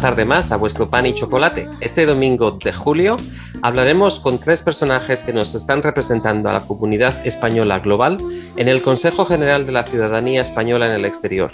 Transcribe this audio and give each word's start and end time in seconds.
tarde 0.00 0.24
más 0.24 0.50
a 0.50 0.56
vuestro 0.56 0.88
pan 0.88 1.06
y 1.06 1.14
chocolate. 1.14 1.68
Este 1.80 2.06
domingo 2.06 2.52
de 2.52 2.72
julio 2.72 3.16
hablaremos 3.62 4.18
con 4.18 4.38
tres 4.38 4.62
personajes 4.62 5.22
que 5.22 5.32
nos 5.32 5.54
están 5.54 5.82
representando 5.82 6.48
a 6.48 6.52
la 6.52 6.60
comunidad 6.62 7.26
española 7.26 7.78
global 7.80 8.16
en 8.56 8.68
el 8.68 8.82
Consejo 8.82 9.26
General 9.26 9.66
de 9.66 9.72
la 9.72 9.84
Ciudadanía 9.84 10.40
Española 10.40 10.86
en 10.86 10.92
el 10.92 11.04
Exterior. 11.04 11.50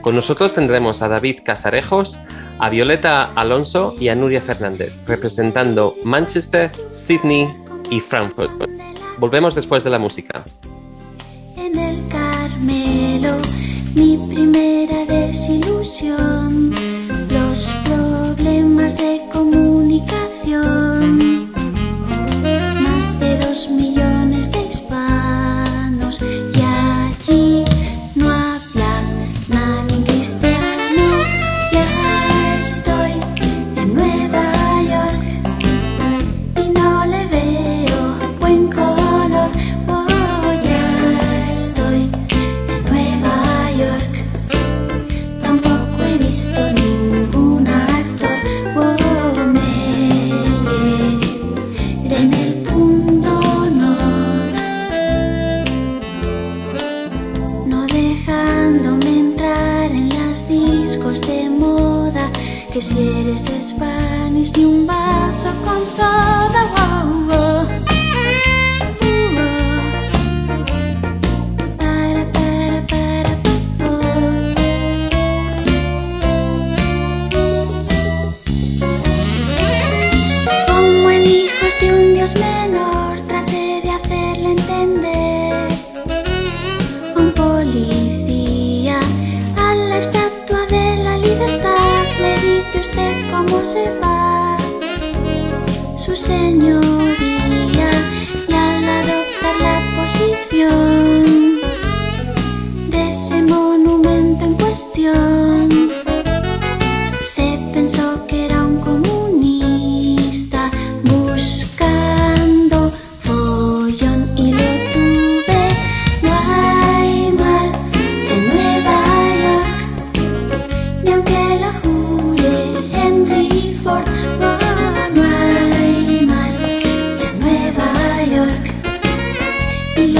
Con 0.00 0.14
nosotros 0.14 0.54
tendremos 0.54 1.02
a 1.02 1.08
David 1.08 1.40
Casarejos, 1.44 2.20
a 2.60 2.70
Violeta 2.70 3.32
Alonso 3.34 3.94
y 3.98 4.08
a 4.08 4.14
Nuria 4.14 4.40
Fernández, 4.40 4.94
representando 5.06 5.96
Manchester, 6.04 6.70
Sydney 6.90 7.48
y 7.90 8.00
Frankfurt. 8.00 8.52
Volvemos 9.18 9.56
después 9.56 9.82
de 9.82 9.90
la 9.90 9.98
música. 9.98 10.44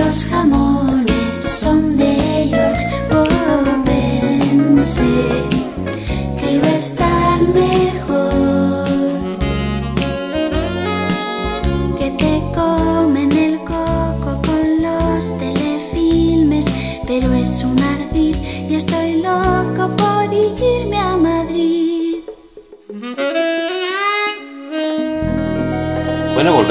just 0.09 0.31
come 0.31 0.55
on 0.55 0.78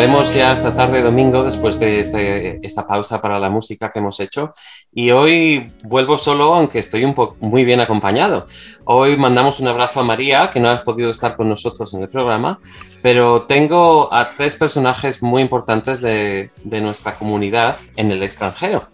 volvemos 0.08 0.34
ya 0.34 0.54
esta 0.54 0.74
tarde 0.74 1.02
domingo 1.02 1.44
después 1.44 1.82
de 1.82 2.00
ese, 2.00 2.60
esa 2.64 2.88
pausa 2.88 3.20
para 3.20 3.40
la 3.40 3.50
música 3.50 3.92
que 3.92 4.00
hemos 4.00 4.22
hecho 4.22 4.54
y 4.94 5.12
hoy 5.12 5.74
vuelvo 5.84 6.18
solo 6.18 6.54
aunque 6.54 6.80
estoy 6.80 7.04
un 7.04 7.14
muy 7.42 7.66
bien 7.66 7.82
acompañado. 7.82 8.46
Hoy 8.86 9.18
mandamos 9.18 9.60
un 9.60 9.68
abrazo 9.68 10.00
a 10.00 10.04
María 10.04 10.50
que 10.50 10.62
no 10.62 10.70
ha 10.70 10.82
podido 10.82 11.12
estar 11.12 11.36
con 11.36 11.50
nosotros 11.50 11.94
en 11.94 12.04
el 12.04 12.10
programa, 12.10 12.58
pero 13.02 13.42
tengo 13.42 14.08
a 14.14 14.30
tres 14.30 14.56
personajes 14.56 15.22
muy 15.22 15.42
importantes 15.42 16.00
de, 16.00 16.52
nuestra 16.64 17.18
comunidad 17.18 17.76
en 17.98 18.12
el 18.12 18.24
extranjero. 18.24 18.88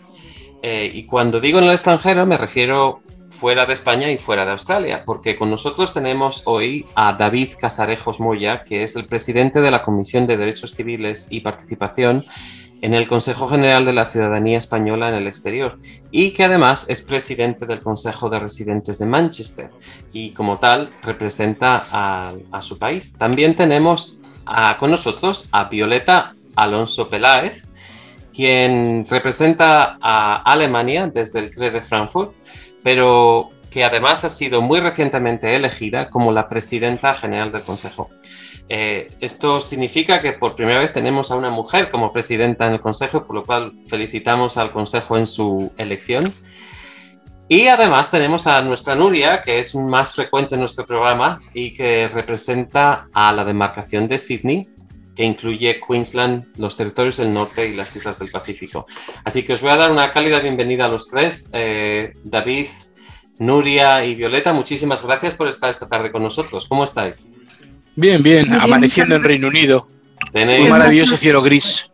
Eh, 0.63 0.89
y 0.91 1.03
cuando 1.03 1.39
digo 1.39 1.59
en 1.59 1.65
el 1.65 1.73
extranjero 1.73 2.25
me 2.25 2.37
refiero 2.37 3.01
fuera 3.33 3.65
de 3.65 3.73
España 3.73 4.09
y 4.11 4.17
fuera 4.17 4.45
de 4.45 4.51
Australia, 4.51 5.03
porque 5.05 5.35
con 5.35 5.49
nosotros 5.49 5.93
tenemos 5.93 6.43
hoy 6.45 6.85
a 6.95 7.13
David 7.13 7.49
Casarejos 7.59 8.19
Moya, 8.19 8.61
que 8.61 8.83
es 8.83 8.95
el 8.95 9.05
presidente 9.05 9.59
de 9.59 9.71
la 9.71 9.81
Comisión 9.81 10.27
de 10.27 10.37
Derechos 10.37 10.75
Civiles 10.75 11.27
y 11.29 11.41
Participación 11.41 12.23
en 12.81 12.93
el 12.93 13.07
Consejo 13.07 13.47
General 13.47 13.85
de 13.85 13.93
la 13.93 14.05
Ciudadanía 14.05 14.57
Española 14.57 15.09
en 15.09 15.15
el 15.15 15.27
Exterior 15.27 15.79
y 16.11 16.31
que 16.31 16.43
además 16.43 16.85
es 16.89 17.01
presidente 17.01 17.65
del 17.65 17.79
Consejo 17.79 18.29
de 18.29 18.39
Residentes 18.39 18.99
de 18.99 19.05
Manchester 19.05 19.71
y 20.11 20.31
como 20.31 20.59
tal 20.59 20.93
representa 21.01 21.81
a, 21.91 22.33
a 22.51 22.61
su 22.61 22.77
país. 22.77 23.13
También 23.17 23.55
tenemos 23.55 24.21
a, 24.45 24.77
con 24.77 24.91
nosotros 24.91 25.47
a 25.51 25.63
Violeta 25.65 26.31
Alonso 26.55 27.09
Peláez, 27.09 27.63
quien 28.35 29.05
representa 29.09 29.97
a 30.01 30.41
Alemania 30.43 31.07
desde 31.07 31.39
el 31.39 31.51
CRE 31.51 31.71
de 31.71 31.81
Frankfurt 31.81 32.33
pero 32.83 33.49
que 33.69 33.83
además 33.83 34.23
ha 34.23 34.29
sido 34.29 34.61
muy 34.61 34.79
recientemente 34.79 35.55
elegida 35.55 36.07
como 36.07 36.31
la 36.31 36.47
presidenta 36.47 37.15
general 37.15 37.51
del 37.51 37.63
Consejo. 37.63 38.11
Eh, 38.69 39.11
esto 39.19 39.61
significa 39.61 40.21
que 40.21 40.33
por 40.33 40.55
primera 40.55 40.79
vez 40.79 40.93
tenemos 40.93 41.31
a 41.31 41.35
una 41.35 41.49
mujer 41.49 41.89
como 41.89 42.11
presidenta 42.11 42.67
en 42.67 42.73
el 42.73 42.81
Consejo, 42.81 43.23
por 43.23 43.35
lo 43.35 43.43
cual 43.43 43.71
felicitamos 43.87 44.57
al 44.57 44.71
Consejo 44.71 45.17
en 45.17 45.27
su 45.27 45.71
elección. 45.77 46.31
Y 47.49 47.67
además 47.67 48.09
tenemos 48.09 48.47
a 48.47 48.61
nuestra 48.61 48.95
Nuria, 48.95 49.41
que 49.41 49.59
es 49.59 49.75
más 49.75 50.13
frecuente 50.13 50.55
en 50.55 50.61
nuestro 50.61 50.85
programa 50.85 51.41
y 51.53 51.73
que 51.73 52.07
representa 52.07 53.07
a 53.13 53.33
la 53.33 53.43
demarcación 53.43 54.07
de 54.07 54.17
Sydney, 54.17 54.69
que 55.15 55.23
incluye 55.23 55.79
Queensland, 55.85 56.45
los 56.57 56.75
territorios 56.75 57.17
del 57.17 57.33
norte 57.33 57.67
y 57.67 57.75
las 57.75 57.95
islas 57.95 58.19
del 58.19 58.31
Pacífico. 58.31 58.87
Así 59.23 59.43
que 59.43 59.53
os 59.53 59.61
voy 59.61 59.71
a 59.71 59.77
dar 59.77 59.91
una 59.91 60.11
cálida 60.11 60.39
bienvenida 60.39 60.85
a 60.85 60.89
los 60.89 61.07
tres. 61.07 61.49
Eh, 61.53 62.13
David, 62.23 62.67
Nuria 63.39 64.05
y 64.05 64.15
Violeta, 64.15 64.53
muchísimas 64.53 65.03
gracias 65.03 65.35
por 65.35 65.47
estar 65.47 65.69
esta 65.69 65.87
tarde 65.87 66.11
con 66.11 66.23
nosotros. 66.23 66.65
¿Cómo 66.67 66.83
estáis? 66.83 67.29
Bien, 67.95 68.23
bien, 68.23 68.51
amaneciendo 68.53 69.15
en 69.15 69.23
Reino 69.23 69.47
Unido. 69.47 69.87
Un 70.33 70.69
maravilloso 70.69 71.15
cielo 71.17 71.41
gris. 71.41 71.89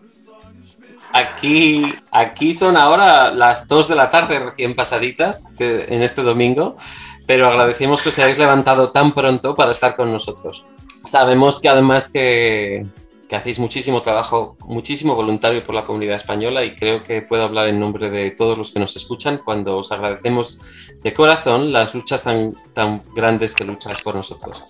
Aquí, 1.12 1.94
aquí 2.12 2.54
son 2.54 2.77
ahora 2.77 3.31
las 3.31 3.68
2 3.68 3.88
de 3.89 3.95
la 3.95 4.10
tarde 4.10 4.39
recién 4.39 4.75
pasaditas 4.75 5.48
en 5.60 6.04
este 6.04 6.21
domingo, 6.21 6.77
pero 7.25 7.48
agradecemos 7.48 8.01
que 8.01 8.10
os 8.10 8.19
hayáis 8.19 8.38
levantado 8.38 8.92
tan 8.92 9.12
pronto 9.13 9.56
para 9.56 9.71
estar 9.71 9.95
con 9.95 10.12
nosotros. 10.12 10.66
Sabemos 11.04 11.60
que 11.60 11.69
además 11.69 12.10
que, 12.10 12.86
que 13.30 13.36
hacéis 13.36 13.60
muchísimo 13.60 14.02
trabajo, 14.02 14.58
muchísimo 14.66 15.14
voluntario 15.14 15.64
por 15.64 15.76
la 15.76 15.86
comunidad 15.86 16.16
española 16.16 16.66
y 16.66 16.76
creo 16.76 17.04
que 17.04 17.22
puedo 17.22 17.44
hablar 17.44 17.68
en 17.68 17.80
nombre 17.80 18.10
de 18.10 18.31
todos 18.31 18.58
los 18.58 18.72
que 18.72 18.80
nos 18.80 18.96
escuchan 18.96 19.38
cuando 19.38 19.78
os 19.78 19.92
agradecemos 19.92 20.60
de 21.04 21.14
corazón 21.14 21.72
las 21.72 21.94
luchas 21.94 22.24
tan, 22.24 22.56
tan 22.74 23.04
grandes 23.14 23.54
que 23.54 23.64
lucháis 23.64 24.02
por 24.02 24.16
nosotros. 24.16 24.66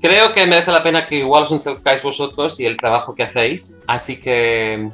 Creo 0.00 0.32
que 0.32 0.46
merece 0.46 0.70
la 0.70 0.84
pena 0.84 1.04
que 1.04 1.18
igual 1.18 1.42
os 1.42 1.50
introduzcáis 1.50 2.00
vosotros 2.00 2.60
y 2.60 2.64
el 2.64 2.76
trabajo 2.76 3.14
que 3.16 3.24
hacéis. 3.24 3.78
Así 3.88 4.20
que 4.20 4.88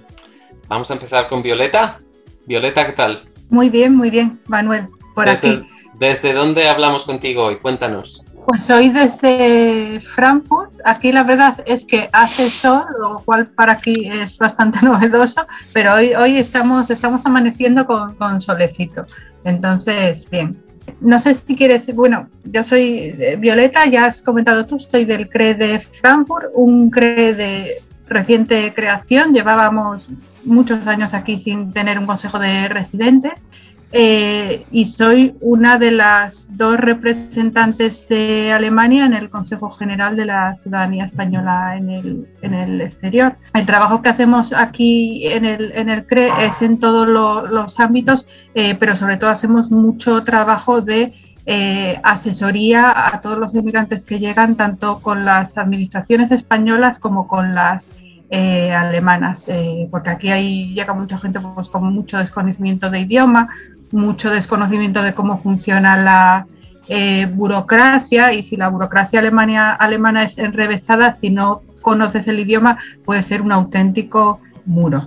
vamos 0.66 0.90
a 0.90 0.94
empezar 0.94 1.28
con 1.28 1.42
Violeta. 1.42 1.98
Violeta, 2.46 2.86
¿qué 2.86 2.92
tal? 2.92 3.22
Muy 3.50 3.68
bien, 3.68 3.94
muy 3.94 4.08
bien, 4.08 4.40
Manuel, 4.46 4.88
por 5.14 5.26
desde, 5.26 5.48
aquí. 5.48 5.68
¿Desde 5.94 6.32
dónde 6.32 6.66
hablamos 6.66 7.04
contigo 7.04 7.44
hoy? 7.44 7.56
Cuéntanos. 7.56 8.24
Pues 8.46 8.70
hoy 8.70 8.90
desde 8.90 9.98
Frankfurt. 10.00 10.72
Aquí 10.84 11.10
la 11.10 11.24
verdad 11.24 11.58
es 11.66 11.84
que 11.84 12.08
hace 12.12 12.48
sol, 12.48 12.84
lo 13.00 13.18
cual 13.24 13.48
para 13.48 13.72
aquí 13.72 14.08
es 14.08 14.38
bastante 14.38 14.78
novedoso, 14.82 15.44
pero 15.72 15.94
hoy, 15.94 16.14
hoy 16.14 16.38
estamos, 16.38 16.88
estamos 16.88 17.26
amaneciendo 17.26 17.84
con, 17.86 18.14
con 18.14 18.40
solecito. 18.40 19.04
Entonces, 19.42 20.30
bien, 20.30 20.56
no 21.00 21.18
sé 21.18 21.34
si 21.34 21.56
quieres, 21.56 21.92
bueno, 21.92 22.28
yo 22.44 22.62
soy 22.62 23.36
Violeta, 23.40 23.84
ya 23.86 24.04
has 24.04 24.22
comentado 24.22 24.64
tú, 24.64 24.78
soy 24.78 25.04
del 25.04 25.28
CRE 25.28 25.54
de 25.54 25.80
Frankfurt, 25.80 26.46
un 26.54 26.88
CRE 26.88 27.34
de 27.34 27.72
reciente 28.06 28.72
creación, 28.72 29.34
llevábamos 29.34 30.08
muchos 30.44 30.86
años 30.86 31.14
aquí 31.14 31.40
sin 31.40 31.72
tener 31.72 31.98
un 31.98 32.06
consejo 32.06 32.38
de 32.38 32.68
residentes 32.68 33.44
eh, 33.92 34.64
y 34.72 34.86
soy 34.86 35.36
una 35.40 35.78
de 35.78 35.92
las 35.92 36.48
dos 36.56 36.76
representantes 36.76 38.08
de 38.08 38.52
Alemania 38.52 39.06
en 39.06 39.14
el 39.14 39.30
Consejo 39.30 39.70
General 39.70 40.16
de 40.16 40.26
la 40.26 40.56
Ciudadanía 40.58 41.04
Española 41.04 41.76
en 41.76 41.90
el, 41.90 42.28
en 42.42 42.54
el 42.54 42.80
exterior. 42.80 43.36
El 43.54 43.64
trabajo 43.64 44.02
que 44.02 44.08
hacemos 44.08 44.52
aquí 44.52 45.26
en 45.28 45.44
el, 45.44 45.72
en 45.72 45.88
el 45.88 46.04
CRE 46.04 46.30
es 46.44 46.62
en 46.62 46.80
todos 46.80 47.06
los 47.48 47.80
ámbitos, 47.80 48.26
eh, 48.54 48.74
pero 48.74 48.96
sobre 48.96 49.18
todo 49.18 49.30
hacemos 49.30 49.70
mucho 49.70 50.24
trabajo 50.24 50.80
de 50.80 51.14
eh, 51.46 52.00
asesoría 52.02 53.06
a 53.06 53.20
todos 53.20 53.38
los 53.38 53.54
inmigrantes 53.54 54.04
que 54.04 54.18
llegan, 54.18 54.56
tanto 54.56 55.00
con 55.00 55.24
las 55.24 55.56
administraciones 55.56 56.32
españolas 56.32 56.98
como 56.98 57.28
con 57.28 57.54
las 57.54 57.88
alemanas, 58.28 59.46
porque 59.92 60.10
aquí 60.10 60.30
hay, 60.30 60.74
llega 60.74 60.92
mucha 60.92 61.16
gente 61.16 61.38
pues, 61.38 61.68
con 61.68 61.84
mucho 61.94 62.18
desconocimiento 62.18 62.90
de 62.90 62.98
idioma, 62.98 63.48
mucho 63.92 64.30
desconocimiento 64.30 65.02
de 65.02 65.14
cómo 65.14 65.38
funciona 65.38 65.96
la 65.96 66.46
eh, 66.88 67.26
burocracia 67.26 68.32
y 68.32 68.42
si 68.42 68.56
la 68.56 68.68
burocracia 68.68 69.18
alemania, 69.18 69.72
alemana 69.72 70.22
es 70.22 70.38
enrevesada, 70.38 71.14
si 71.14 71.30
no 71.30 71.62
conoces 71.82 72.28
el 72.28 72.38
idioma, 72.38 72.78
puede 73.04 73.22
ser 73.22 73.42
un 73.42 73.52
auténtico 73.52 74.40
muro. 74.64 75.06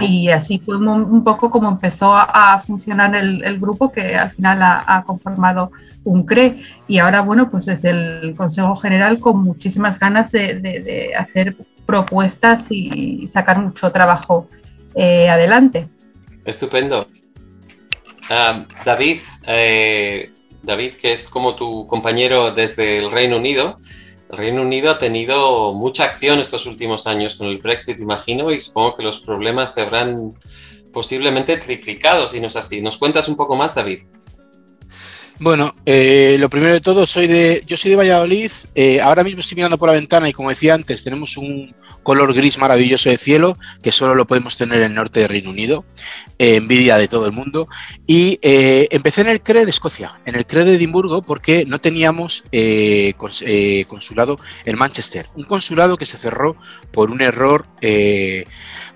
Y 0.00 0.30
así 0.30 0.58
fue 0.58 0.76
un, 0.76 1.22
poco 1.22 1.48
como 1.48 1.68
empezó 1.68 2.12
a, 2.12 2.58
funcionar 2.58 3.14
el, 3.14 3.60
grupo 3.60 3.92
que 3.92 4.16
al 4.16 4.30
final 4.30 4.58
ha, 4.62 5.04
conformado 5.06 5.70
un 6.02 6.24
CRE. 6.24 6.60
Y 6.88 6.98
ahora, 6.98 7.20
bueno, 7.20 7.48
pues 7.50 7.66
desde 7.66 7.90
el 7.90 8.34
Consejo 8.34 8.74
General 8.74 9.20
con 9.20 9.42
muchísimas 9.42 9.98
ganas 10.00 10.32
de, 10.32 11.12
hacer 11.16 11.56
propuestas 11.86 12.66
y 12.68 13.28
sacar 13.32 13.60
mucho 13.60 13.92
trabajo 13.92 14.48
eh, 14.96 15.28
adelante. 15.28 15.88
Estupendo. 16.44 17.06
David, 18.84 19.18
eh, 19.46 20.30
David, 20.62 20.94
que 20.94 21.12
es 21.12 21.28
como 21.28 21.54
tu 21.54 21.86
compañero 21.86 22.50
desde 22.50 22.98
el 22.98 23.10
Reino 23.10 23.36
Unido, 23.36 23.78
el 24.30 24.38
Reino 24.38 24.62
Unido 24.62 24.90
ha 24.90 24.98
tenido 24.98 25.72
mucha 25.72 26.04
acción 26.04 26.40
estos 26.40 26.66
últimos 26.66 27.06
años 27.06 27.36
con 27.36 27.46
el 27.46 27.58
Brexit, 27.58 28.00
imagino, 28.00 28.50
y 28.50 28.60
supongo 28.60 28.96
que 28.96 29.04
los 29.04 29.20
problemas 29.20 29.74
se 29.74 29.82
habrán 29.82 30.34
posiblemente 30.92 31.56
triplicado, 31.58 32.26
si 32.26 32.40
no 32.40 32.48
es 32.48 32.56
así. 32.56 32.80
¿Nos 32.80 32.96
cuentas 32.96 33.28
un 33.28 33.36
poco 33.36 33.54
más, 33.54 33.74
David? 33.74 34.00
Bueno, 35.38 35.74
eh, 35.84 36.38
lo 36.40 36.48
primero 36.48 36.72
de 36.72 36.80
todo, 36.80 37.06
soy 37.06 37.26
de, 37.26 37.62
yo 37.66 37.76
soy 37.76 37.90
de 37.90 37.96
Valladolid. 37.96 38.50
Eh, 38.74 39.02
ahora 39.02 39.22
mismo 39.22 39.40
estoy 39.40 39.56
mirando 39.56 39.76
por 39.76 39.88
la 39.88 39.92
ventana 39.92 40.30
y 40.30 40.32
como 40.32 40.48
decía 40.48 40.72
antes, 40.72 41.04
tenemos 41.04 41.36
un 41.36 41.74
color 42.02 42.32
gris 42.32 42.56
maravilloso 42.56 43.10
de 43.10 43.18
cielo 43.18 43.58
que 43.82 43.92
solo 43.92 44.14
lo 44.14 44.26
podemos 44.26 44.56
tener 44.56 44.78
en 44.78 44.84
el 44.84 44.94
norte 44.94 45.20
de 45.20 45.28
Reino 45.28 45.50
Unido, 45.50 45.84
eh, 46.38 46.56
envidia 46.56 46.96
de 46.96 47.08
todo 47.08 47.26
el 47.26 47.32
mundo. 47.32 47.68
Y 48.06 48.38
empecé 48.42 49.20
en 49.22 49.28
el 49.28 49.42
CRE 49.42 49.66
de 49.66 49.70
Escocia, 49.70 50.18
en 50.24 50.36
el 50.36 50.46
CRE 50.46 50.64
de 50.64 50.76
Edimburgo, 50.76 51.20
porque 51.20 51.66
no 51.66 51.80
teníamos 51.82 52.44
consulado 53.88 54.38
en 54.64 54.78
Manchester. 54.78 55.26
Un 55.34 55.44
consulado 55.44 55.98
que 55.98 56.06
se 56.06 56.16
cerró 56.16 56.56
por 56.92 57.10
un 57.10 57.20
error 57.20 57.66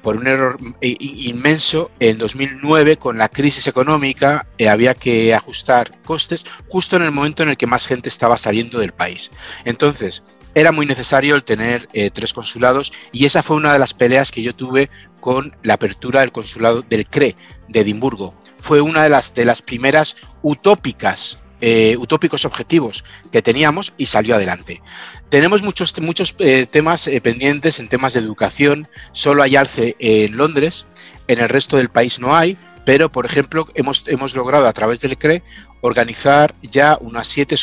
por 0.02 0.16
un 0.16 0.26
error 0.26 0.58
inmenso 0.80 1.90
en 2.00 2.18
2009 2.18 2.96
con 2.96 3.18
la 3.18 3.28
crisis 3.28 3.66
económica 3.66 4.46
eh, 4.58 4.68
había 4.68 4.94
que 4.94 5.34
ajustar 5.34 6.00
costes 6.02 6.44
justo 6.68 6.96
en 6.96 7.02
el 7.02 7.10
momento 7.10 7.42
en 7.42 7.50
el 7.50 7.56
que 7.56 7.66
más 7.66 7.86
gente 7.86 8.08
estaba 8.08 8.38
saliendo 8.38 8.78
del 8.78 8.92
país. 8.92 9.30
Entonces, 9.64 10.22
era 10.54 10.72
muy 10.72 10.86
necesario 10.86 11.36
el 11.36 11.44
tener 11.44 11.88
eh, 11.92 12.10
tres 12.10 12.32
consulados 12.32 12.92
y 13.12 13.24
esa 13.24 13.42
fue 13.42 13.56
una 13.56 13.72
de 13.72 13.78
las 13.78 13.94
peleas 13.94 14.32
que 14.32 14.42
yo 14.42 14.54
tuve 14.54 14.90
con 15.20 15.56
la 15.62 15.74
apertura 15.74 16.20
del 16.20 16.32
consulado 16.32 16.82
del 16.82 17.06
CRE 17.06 17.36
de 17.68 17.80
Edimburgo. 17.80 18.34
Fue 18.58 18.80
una 18.80 19.04
de 19.04 19.10
las, 19.10 19.34
de 19.34 19.44
las 19.44 19.62
primeras 19.62 20.16
utópicas 20.42 21.38
eh, 21.60 21.96
utópicos 21.98 22.44
objetivos 22.44 23.04
que 23.30 23.42
teníamos 23.42 23.92
y 23.96 24.06
salió 24.06 24.36
adelante. 24.36 24.80
Tenemos 25.28 25.62
muchos, 25.62 25.98
muchos 26.00 26.34
eh, 26.38 26.66
temas 26.70 27.06
eh, 27.06 27.20
pendientes 27.20 27.78
en 27.78 27.88
temas 27.88 28.14
de 28.14 28.20
educación, 28.20 28.88
solo 29.12 29.42
hay 29.42 29.56
alce 29.56 29.96
en 29.98 30.36
Londres, 30.36 30.86
en 31.28 31.38
el 31.38 31.48
resto 31.48 31.76
del 31.76 31.88
país 31.88 32.18
no 32.18 32.34
hay, 32.36 32.56
pero 32.84 33.10
por 33.10 33.26
ejemplo 33.26 33.66
hemos, 33.74 34.04
hemos 34.08 34.34
logrado 34.34 34.66
a 34.66 34.72
través 34.72 35.00
del 35.00 35.18
CRE 35.18 35.42
organizar 35.80 36.54
ya 36.62 36.98
unas 37.00 37.28
siete 37.28 37.56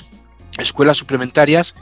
escuelas 0.58 0.98
suplementarias 0.98 1.76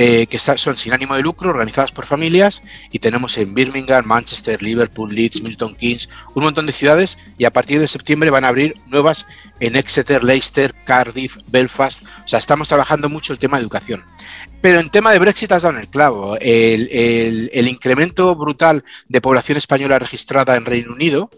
eh, 0.00 0.28
que 0.28 0.38
son 0.38 0.78
sin 0.78 0.92
ánimo 0.92 1.16
de 1.16 1.22
lucro, 1.22 1.50
organizadas 1.50 1.90
por 1.90 2.06
familias, 2.06 2.62
y 2.92 3.00
tenemos 3.00 3.36
en 3.36 3.52
Birmingham, 3.52 4.04
Manchester, 4.06 4.62
Liverpool, 4.62 5.12
Leeds, 5.12 5.42
Milton 5.42 5.74
Keynes, 5.74 6.08
un 6.36 6.44
montón 6.44 6.66
de 6.66 6.72
ciudades, 6.72 7.18
y 7.36 7.46
a 7.46 7.52
partir 7.52 7.80
de 7.80 7.88
septiembre 7.88 8.30
van 8.30 8.44
a 8.44 8.48
abrir 8.48 8.76
nuevas 8.86 9.26
en 9.58 9.74
Exeter, 9.74 10.22
Leicester, 10.22 10.72
Cardiff, 10.84 11.38
Belfast. 11.48 12.04
O 12.24 12.28
sea, 12.28 12.38
estamos 12.38 12.68
trabajando 12.68 13.08
mucho 13.08 13.32
el 13.32 13.40
tema 13.40 13.56
de 13.56 13.62
educación. 13.62 14.04
Pero 14.60 14.80
en 14.80 14.90
tema 14.90 15.12
de 15.12 15.18
Brexit 15.18 15.52
has 15.52 15.62
dado 15.62 15.76
en 15.76 15.82
el 15.82 15.90
clavo. 15.90 16.36
El, 16.40 17.50
el 17.52 17.68
incremento 17.68 18.34
brutal 18.34 18.84
de 19.08 19.20
población 19.20 19.58
española 19.58 19.98
registrada 19.98 20.56
en 20.56 20.64
Reino 20.64 20.92
Unido, 20.92 21.30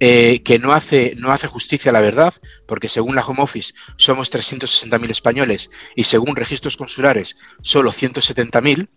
eh, 0.00 0.42
que 0.42 0.58
no 0.58 0.72
hace, 0.72 1.14
no 1.16 1.32
hace 1.32 1.46
justicia 1.46 1.90
a 1.90 1.92
la 1.92 2.00
verdad, 2.00 2.34
porque 2.66 2.88
según 2.88 3.14
la 3.14 3.24
Home 3.24 3.42
Office 3.42 3.74
somos 3.96 4.32
360.000 4.32 5.10
españoles 5.10 5.70
y 5.96 6.04
según 6.04 6.36
registros 6.36 6.76
consulares 6.76 7.36
solo 7.62 7.92
170.000, 7.92 8.88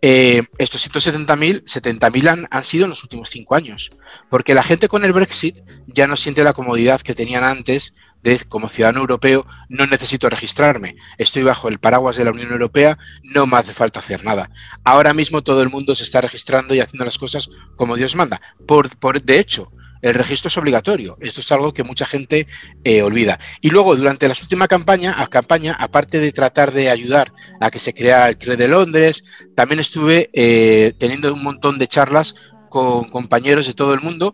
eh, 0.00 0.42
estos 0.58 0.88
170.000 0.88 1.64
70.000 1.64 2.28
han, 2.28 2.48
han 2.50 2.64
sido 2.64 2.84
en 2.84 2.90
los 2.90 3.02
últimos 3.02 3.30
cinco 3.30 3.56
años, 3.56 3.90
porque 4.30 4.54
la 4.54 4.62
gente 4.62 4.88
con 4.88 5.04
el 5.04 5.12
Brexit 5.12 5.60
ya 5.86 6.06
no 6.06 6.16
siente 6.16 6.44
la 6.44 6.52
comodidad 6.52 7.00
que 7.00 7.14
tenían 7.14 7.44
antes 7.44 7.94
de 8.22 8.38
como 8.48 8.68
ciudadano 8.68 9.00
europeo 9.00 9.46
no 9.68 9.86
necesito 9.86 10.28
registrarme, 10.28 10.96
estoy 11.18 11.42
bajo 11.42 11.68
el 11.68 11.78
paraguas 11.78 12.16
de 12.16 12.24
la 12.24 12.30
Unión 12.30 12.52
Europea, 12.52 12.98
no 13.22 13.46
me 13.46 13.56
hace 13.58 13.72
falta 13.72 14.00
hacer 14.00 14.24
nada. 14.24 14.50
Ahora 14.84 15.14
mismo 15.14 15.42
todo 15.42 15.62
el 15.62 15.70
mundo 15.70 15.94
se 15.94 16.04
está 16.04 16.20
registrando 16.20 16.74
y 16.74 16.80
haciendo 16.80 17.04
las 17.04 17.18
cosas 17.18 17.48
como 17.76 17.96
Dios 17.96 18.16
manda. 18.16 18.40
Por, 18.66 19.22
de 19.22 19.38
hecho, 19.38 19.70
el 20.02 20.14
registro 20.14 20.48
es 20.48 20.56
obligatorio. 20.56 21.16
Esto 21.20 21.40
es 21.40 21.50
algo 21.52 21.72
que 21.72 21.82
mucha 21.82 22.06
gente 22.06 22.46
eh, 22.84 23.02
olvida. 23.02 23.38
Y 23.60 23.70
luego, 23.70 23.96
durante 23.96 24.28
la 24.28 24.34
última 24.40 24.68
campaña, 24.68 25.26
campaña, 25.28 25.74
aparte 25.78 26.20
de 26.20 26.32
tratar 26.32 26.72
de 26.72 26.90
ayudar 26.90 27.32
a 27.60 27.70
que 27.70 27.80
se 27.80 27.94
creara 27.94 28.28
el 28.28 28.38
CRE 28.38 28.56
de 28.56 28.68
Londres, 28.68 29.24
también 29.56 29.80
estuve 29.80 30.30
eh, 30.32 30.92
teniendo 30.98 31.32
un 31.32 31.42
montón 31.42 31.78
de 31.78 31.88
charlas 31.88 32.34
con 32.68 33.04
compañeros 33.08 33.66
de 33.66 33.74
todo 33.74 33.94
el 33.94 34.00
mundo 34.00 34.32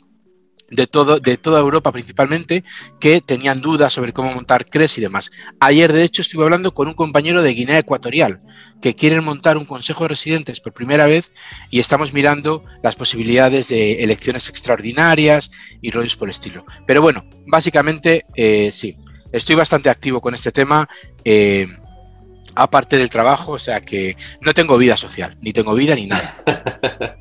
de, 0.70 0.86
todo, 0.86 1.18
de 1.18 1.36
toda 1.36 1.60
Europa 1.60 1.92
principalmente, 1.92 2.64
que 3.00 3.20
tenían 3.20 3.60
dudas 3.60 3.92
sobre 3.92 4.12
cómo 4.12 4.32
montar 4.34 4.66
CRES 4.66 4.98
y 4.98 5.00
demás. 5.00 5.30
Ayer, 5.60 5.92
de 5.92 6.04
hecho, 6.04 6.22
estuve 6.22 6.44
hablando 6.44 6.74
con 6.74 6.88
un 6.88 6.94
compañero 6.94 7.42
de 7.42 7.54
Guinea 7.54 7.78
Ecuatorial, 7.78 8.40
que 8.80 8.94
quieren 8.94 9.24
montar 9.24 9.56
un 9.56 9.64
consejo 9.64 10.04
de 10.04 10.08
residentes 10.08 10.60
por 10.60 10.72
primera 10.72 11.06
vez 11.06 11.32
y 11.70 11.80
estamos 11.80 12.12
mirando 12.12 12.64
las 12.82 12.96
posibilidades 12.96 13.68
de 13.68 14.02
elecciones 14.02 14.48
extraordinarias 14.48 15.50
y 15.80 15.90
rollos 15.90 16.16
por 16.16 16.28
el 16.28 16.32
estilo. 16.32 16.64
Pero 16.86 17.00
bueno, 17.00 17.24
básicamente 17.46 18.24
eh, 18.34 18.70
sí, 18.72 18.96
estoy 19.32 19.56
bastante 19.56 19.90
activo 19.90 20.20
con 20.20 20.34
este 20.34 20.52
tema. 20.52 20.88
Eh, 21.24 21.66
aparte 22.54 22.96
del 22.96 23.10
trabajo, 23.10 23.52
o 23.52 23.58
sea 23.58 23.80
que 23.80 24.16
no 24.40 24.52
tengo 24.52 24.76
vida 24.76 24.96
social, 24.96 25.36
ni 25.40 25.52
tengo 25.52 25.74
vida 25.74 25.94
ni 25.94 26.06
nada. 26.06 26.34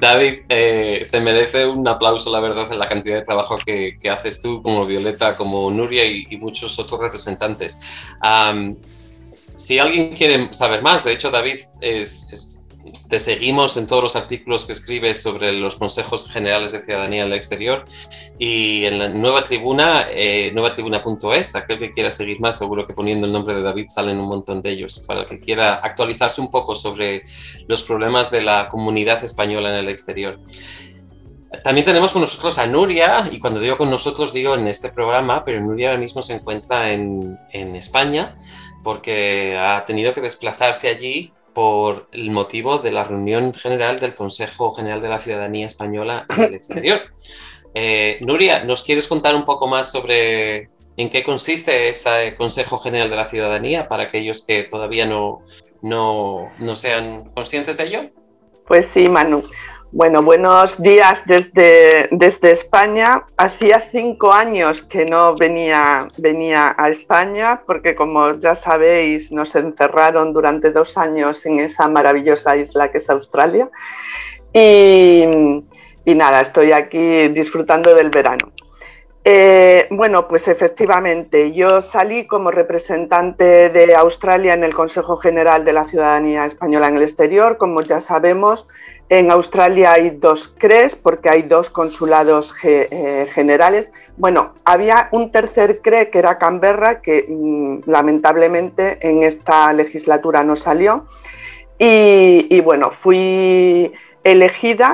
David, 0.00 0.44
eh, 0.48 1.02
se 1.04 1.20
merece 1.20 1.66
un 1.66 1.86
aplauso, 1.86 2.30
la 2.30 2.40
verdad, 2.40 2.72
en 2.72 2.78
la 2.78 2.88
cantidad 2.88 3.16
de 3.16 3.22
trabajo 3.22 3.58
que, 3.58 3.98
haces 4.10 4.40
tú, 4.40 4.62
como 4.62 4.86
Violeta, 4.86 5.36
como 5.36 5.70
Nuria 5.70 6.04
y, 6.06 6.36
muchos 6.38 6.78
otros 6.78 7.00
representantes. 7.00 7.78
si 9.56 9.78
alguien 9.78 10.14
quiere 10.14 10.48
saber 10.52 10.82
más, 10.82 11.04
de 11.04 11.12
hecho, 11.12 11.30
David 11.30 11.58
es 11.82 12.64
te 13.08 13.18
seguimos 13.18 13.76
en 13.76 13.86
todos 13.86 14.02
los 14.02 14.16
artículos 14.16 14.64
que 14.64 14.72
escribes 14.72 15.22
sobre 15.22 15.52
los 15.52 15.76
consejos 15.76 16.28
generales 16.30 16.72
de 16.72 16.80
ciudadanía 16.80 17.22
en 17.22 17.28
el 17.28 17.34
exterior 17.34 17.84
y 18.38 18.84
en 18.84 18.98
la 18.98 19.08
nueva 19.08 19.44
tribuna, 19.44 20.06
eh, 20.10 20.50
nuevatribuna.es, 20.54 21.56
aquel 21.56 21.78
que 21.78 21.92
quiera 21.92 22.10
seguir 22.10 22.40
más, 22.40 22.58
seguro 22.58 22.86
que 22.86 22.94
poniendo 22.94 23.26
el 23.26 23.32
nombre 23.32 23.54
de 23.54 23.62
David 23.62 23.86
salen 23.88 24.18
un 24.18 24.28
montón 24.28 24.62
de 24.62 24.70
ellos, 24.70 25.02
para 25.06 25.20
el 25.20 25.26
que 25.26 25.40
quiera 25.40 25.74
actualizarse 25.74 26.40
un 26.40 26.50
poco 26.50 26.74
sobre 26.74 27.22
los 27.68 27.82
problemas 27.82 28.30
de 28.30 28.42
la 28.42 28.68
comunidad 28.68 29.22
española 29.24 29.70
en 29.70 29.76
el 29.76 29.88
exterior. 29.88 30.40
También 31.64 31.84
tenemos 31.84 32.12
con 32.12 32.22
nosotros 32.22 32.58
a 32.58 32.66
Nuria, 32.66 33.28
y 33.30 33.40
cuando 33.40 33.60
digo 33.60 33.76
con 33.76 33.90
nosotros 33.90 34.32
digo 34.32 34.54
en 34.54 34.68
este 34.68 34.88
programa, 34.88 35.44
pero 35.44 35.60
Nuria 35.60 35.88
ahora 35.88 36.00
mismo 36.00 36.22
se 36.22 36.34
encuentra 36.34 36.92
en, 36.92 37.38
en 37.52 37.76
España 37.76 38.36
porque 38.82 39.58
ha 39.58 39.84
tenido 39.84 40.14
que 40.14 40.20
desplazarse 40.20 40.88
allí 40.88 41.34
por 41.60 42.08
el 42.12 42.30
motivo 42.30 42.78
de 42.78 42.90
la 42.90 43.04
reunión 43.04 43.52
general 43.52 43.98
del 43.98 44.14
Consejo 44.14 44.72
General 44.72 45.02
de 45.02 45.10
la 45.10 45.20
Ciudadanía 45.20 45.66
Española 45.66 46.24
en 46.30 46.44
el 46.44 46.54
exterior. 46.60 47.02
Eh, 47.74 48.16
Nuria, 48.22 48.64
¿nos 48.64 48.82
quieres 48.82 49.06
contar 49.06 49.34
un 49.34 49.44
poco 49.44 49.66
más 49.66 49.92
sobre 49.92 50.70
en 50.96 51.10
qué 51.10 51.22
consiste 51.22 51.90
ese 51.90 52.34
Consejo 52.38 52.78
General 52.78 53.10
de 53.10 53.16
la 53.16 53.26
Ciudadanía 53.26 53.88
para 53.88 54.04
aquellos 54.04 54.42
que 54.46 54.62
todavía 54.62 55.04
no, 55.04 55.42
no, 55.82 56.50
no 56.58 56.76
sean 56.76 57.30
conscientes 57.34 57.76
de 57.76 57.84
ello? 57.84 58.00
Pues 58.66 58.86
sí, 58.86 59.06
Manu. 59.10 59.44
Bueno, 59.92 60.22
buenos 60.22 60.80
días 60.80 61.24
desde, 61.26 62.08
desde 62.12 62.52
España. 62.52 63.24
Hacía 63.36 63.80
cinco 63.80 64.32
años 64.32 64.82
que 64.82 65.04
no 65.04 65.34
venía, 65.34 66.06
venía 66.16 66.76
a 66.78 66.90
España 66.90 67.62
porque, 67.66 67.96
como 67.96 68.38
ya 68.38 68.54
sabéis, 68.54 69.32
nos 69.32 69.52
encerraron 69.56 70.32
durante 70.32 70.70
dos 70.70 70.96
años 70.96 71.44
en 71.44 71.58
esa 71.58 71.88
maravillosa 71.88 72.56
isla 72.56 72.92
que 72.92 72.98
es 72.98 73.10
Australia. 73.10 73.68
Y, 74.52 75.26
nada, 76.06 76.42
estoy 76.42 76.70
aquí 76.70 77.26
disfrutando 77.26 77.92
del 77.92 78.10
verano. 78.10 78.52
Eh, 79.24 79.88
bueno, 79.90 80.28
pues 80.28 80.46
efectivamente, 80.46 81.52
yo 81.52 81.82
salí 81.82 82.28
como 82.28 82.52
representante 82.52 83.68
de 83.70 83.94
Australia 83.96 84.54
en 84.54 84.62
el 84.62 84.72
Consejo 84.72 85.16
General 85.16 85.64
de 85.64 85.72
la 85.72 85.84
Ciudadanía 85.84 86.46
Española 86.46 86.86
en 86.86 86.96
el 86.96 87.02
Exterior. 87.02 87.58
Como 87.58 87.82
ya 87.82 87.98
sabemos, 87.98 88.68
en 89.10 89.32
Australia 89.32 89.92
hay 89.92 90.10
dos 90.10 90.54
CREs 90.56 90.94
porque 90.94 91.28
hay 91.28 91.42
dos 91.42 91.68
consulados 91.68 92.54
eh, 92.62 93.26
generales. 93.32 93.90
Bueno, 94.16 94.54
había 94.64 95.08
un 95.10 95.32
tercer 95.32 95.80
CRE 95.82 96.10
que 96.10 96.20
era 96.20 96.38
Canberra, 96.38 97.02
que 97.02 97.26
mm, 97.28 97.90
lamentablemente 97.90 98.98
en 99.00 99.24
esta 99.24 99.72
legislatura 99.72 100.44
no 100.44 100.54
salió. 100.54 101.06
Y, 101.76 102.60
bueno, 102.60 102.90
fui 102.90 103.90
elegida 104.22 104.92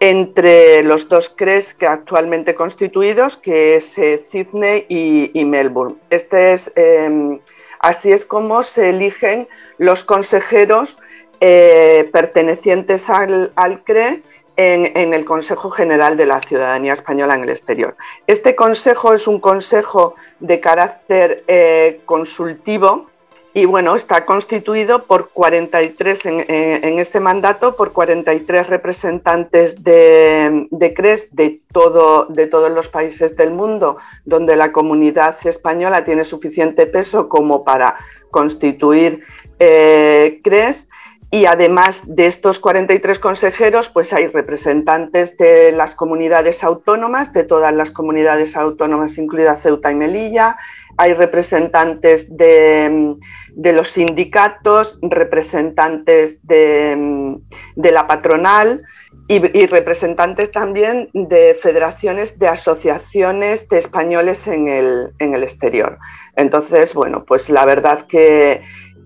entre 0.00 0.82
los 0.82 1.08
dos 1.08 1.28
CREs 1.28 1.74
que 1.74 1.86
actualmente 1.86 2.54
constituidos, 2.54 3.36
que 3.36 3.76
es 3.76 3.96
eh, 3.98 4.18
Sydney 4.18 4.86
y, 4.88 5.44
Melbourne. 5.44 5.96
Este 6.10 6.54
es, 6.54 6.72
em, 6.74 7.38
así 7.78 8.10
es 8.10 8.24
como 8.24 8.62
se 8.62 8.88
eligen 8.88 9.46
los 9.78 10.04
consejeros 10.04 10.96
eh, 11.44 12.08
pertenecientes 12.12 13.10
al, 13.10 13.50
CRE 13.82 14.22
en, 14.56 15.12
el 15.12 15.24
Consejo 15.24 15.72
General 15.72 16.16
de 16.16 16.24
la 16.24 16.40
Ciudadanía 16.40 16.92
Española 16.92 17.34
en 17.34 17.42
el 17.42 17.48
Exterior. 17.48 17.96
Este 18.28 18.54
consejo 18.54 19.12
es 19.12 19.26
un 19.26 19.40
consejo 19.40 20.14
de 20.38 20.60
carácter 20.60 21.42
eh, 21.48 22.00
consultivo 22.04 23.06
y 23.54 23.64
bueno, 23.64 23.96
está 23.96 24.24
constituido 24.24 25.02
por 25.02 25.30
43 25.30 26.26
en, 26.26 26.44
en, 26.48 26.98
este 27.00 27.18
mandato, 27.18 27.74
por 27.74 27.92
43 27.92 28.68
representantes 28.68 29.82
de, 29.82 30.68
de 30.70 30.94
CRES 30.94 31.34
de, 31.34 31.60
todo, 31.72 32.26
de 32.26 32.46
todos 32.46 32.70
los 32.70 32.88
países 32.88 33.36
del 33.36 33.50
mundo, 33.50 33.96
donde 34.24 34.54
la 34.54 34.70
comunidad 34.70 35.36
española 35.44 36.04
tiene 36.04 36.24
suficiente 36.24 36.86
peso 36.86 37.28
como 37.28 37.64
para 37.64 37.96
constituir 38.30 39.24
eh, 39.58 40.38
CRES 40.44 40.86
y 41.34 41.46
además 41.46 42.02
de 42.04 42.26
estos 42.26 42.60
43 42.60 43.18
consejeros, 43.18 43.88
pues 43.88 44.12
hay 44.12 44.26
representantes 44.26 45.38
de 45.38 45.72
las 45.72 45.94
comunidades 45.94 46.62
autónomas, 46.62 47.32
de 47.32 47.42
todas 47.42 47.74
las 47.74 47.90
comunidades 47.90 48.54
autónomas, 48.54 49.16
incluida 49.16 49.56
Ceuta 49.56 49.90
y 49.90 49.94
Melilla, 49.94 50.58
hay 50.98 51.14
representantes 51.14 52.36
de, 52.36 53.16
los 53.56 53.88
sindicatos, 53.88 54.98
representantes 55.00 56.36
de, 56.42 57.40
la 57.76 58.06
patronal 58.06 58.82
y, 59.26 59.38
representantes 59.38 60.50
también 60.50 61.08
de 61.14 61.54
federaciones 61.54 62.38
de 62.38 62.48
asociaciones 62.48 63.70
de 63.70 63.78
españoles 63.78 64.46
en 64.46 64.68
el, 64.68 65.12
en 65.18 65.32
el 65.32 65.44
exterior. 65.44 65.98
Entonces, 66.36 66.92
bueno, 66.92 67.24
pues 67.24 67.48
la 67.48 67.64
verdad 67.64 68.02
que 68.06 68.60